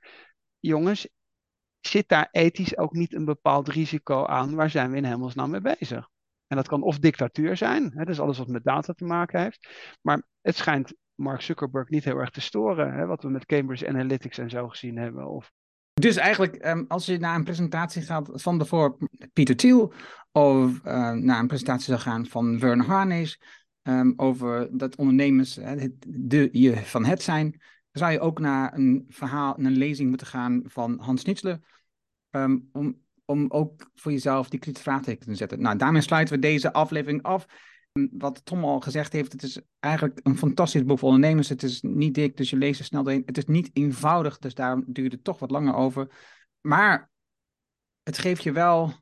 jongens, 0.59 1.09
zit 1.80 2.07
daar 2.07 2.28
ethisch 2.32 2.78
ook 2.78 2.93
niet 2.93 3.13
een 3.13 3.26
bepaald 3.26 3.68
risico 3.68 4.26
aan? 4.26 4.55
Waar 4.55 4.70
zijn 4.70 4.91
we 4.91 4.97
in 4.97 5.05
hemelsnaam 5.05 5.49
mee 5.49 5.61
bezig? 5.61 6.09
En 6.47 6.55
dat 6.55 6.68
kan 6.68 6.82
of 6.82 6.99
dictatuur 6.99 7.57
zijn, 7.57 7.91
hè, 7.95 8.05
dus 8.05 8.20
alles 8.20 8.38
wat 8.38 8.47
met 8.47 8.63
data 8.63 8.93
te 8.93 9.05
maken 9.05 9.41
heeft. 9.41 9.70
Maar 10.01 10.24
het 10.41 10.55
schijnt 10.55 10.95
Mark 11.15 11.41
Zuckerberg 11.41 11.89
niet 11.89 12.03
heel 12.03 12.18
erg 12.18 12.30
te 12.30 12.41
storen, 12.41 12.93
hè, 12.93 13.05
wat 13.05 13.24
we 13.24 13.30
met 13.30 13.45
Cambridge 13.45 13.88
Analytics 13.88 14.38
en 14.38 14.49
zo 14.49 14.68
gezien 14.68 14.97
hebben. 14.97 15.28
Of 15.28 15.51
dus 16.00 16.16
eigenlijk, 16.16 16.66
um, 16.66 16.86
als 16.88 17.06
je 17.06 17.18
naar 17.18 17.36
een 17.36 17.43
presentatie 17.43 18.02
gaat 18.02 18.30
van 18.34 18.58
bijvoorbeeld 18.58 19.10
Peter 19.34 19.56
Thiel, 19.56 19.93
of 20.32 20.72
uh, 20.86 21.12
naar 21.12 21.39
een 21.39 21.48
presentatie 21.48 21.86
zou 21.86 22.00
gaan 22.00 22.26
van 22.26 22.60
Vern 22.60 22.80
Harnish, 22.80 23.36
um, 23.84 24.14
over 24.16 24.78
dat 24.78 24.95
ondernemers 24.95 25.54
de, 26.08 26.50
je 26.52 26.76
van 26.76 27.06
het 27.06 27.22
zijn, 27.22 27.62
zou 27.91 28.12
je 28.12 28.20
ook 28.20 28.39
naar 28.39 28.74
een 28.74 29.06
verhaal, 29.10 29.60
een 29.60 29.78
lezing 29.78 30.10
moeten 30.10 30.28
gaan 30.28 30.62
van 30.66 31.00
Hans 31.00 31.22
Schnitzler, 31.22 31.60
um, 32.32 32.70
om, 32.72 33.02
om 33.26 33.45
ook 33.50 33.91
voor 33.95 34.12
jezelf 34.12 34.50
die 34.50 34.60
kritische 34.60 34.89
vraagteken 34.89 35.26
te 35.26 35.36
zetten. 35.36 35.62
Nou, 35.62 35.78
daarmee 35.78 36.02
sluiten 36.02 36.36
we 36.36 36.41
deze 36.41 36.74
aflevering 36.74 37.24
af 37.24 37.45
wat 38.12 38.45
Tom 38.45 38.64
al 38.64 38.80
gezegd 38.80 39.14
heeft, 39.14 39.32
het 39.32 39.43
is 39.43 39.60
eigenlijk 39.80 40.20
een 40.24 40.38
fantastisch 40.38 40.86
boek 40.86 41.00
voor 41.00 41.10
ondernemers. 41.10 41.50
Het 41.50 41.64
is 41.64 41.82
niet 41.82 42.14
dik, 42.14 42.38
dus 42.38 42.50
je 42.50 42.58
leest 42.58 42.80
er 42.80 42.86
snel 42.86 43.04
doorheen. 43.04 43.24
Het 43.26 43.38
is 43.38 43.45
niet 43.45 43.70
eenvoudig, 43.74 44.38
dus 44.38 44.54
daarom 44.54 44.84
duurt 44.88 45.12
het 45.12 45.24
toch 45.24 45.39
wat 45.39 45.52
langer 45.52 45.74
over. 45.74 46.10
Maar 46.62 47.10
het 48.04 48.18
geeft 48.18 48.43
je 48.43 48.52
wel 48.52 48.93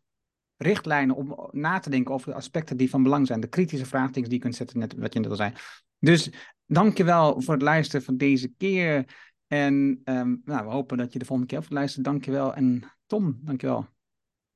richtlijnen 0.58 1.16
om 1.16 1.50
na 1.52 1.80
te 1.80 1.90
denken 1.90 2.14
over 2.14 2.30
de 2.30 2.36
aspecten 2.36 2.78
die 2.78 2.90
van 2.90 3.04
belang 3.04 3.28
zijn. 3.28 3.40
De 3.40 3.48
kritische 3.48 3.86
vraagtekens 3.86 4.28
die 4.28 4.38
je 4.38 4.44
kunt 4.44 4.56
zetten, 4.56 4.80
net 4.80 4.96
wat 4.96 5.14
je 5.14 5.20
net 5.20 5.30
al 5.30 5.36
zei. 5.36 5.54
Dus 6.00 6.30
dankjewel 6.66 7.42
voor 7.42 7.54
het 7.54 7.64
luisteren 7.64 8.06
van 8.06 8.18
deze 8.18 8.48
keer. 8.58 9.06
En 9.48 10.02
um, 10.04 10.42
nou, 10.46 10.66
we 10.66 10.72
hopen 10.72 10.98
dat 10.98 11.14
je 11.14 11.20
de 11.20 11.26
volgende 11.26 11.52
keer 11.52 11.64
ook 11.64 11.70
luistert. 11.70 12.06
Dankjewel. 12.06 12.54
En 12.54 12.84
Tom, 13.06 13.40
dankjewel. 13.42 13.88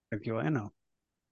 Dankjewel, 0.07 0.41
Enno. 0.41 0.73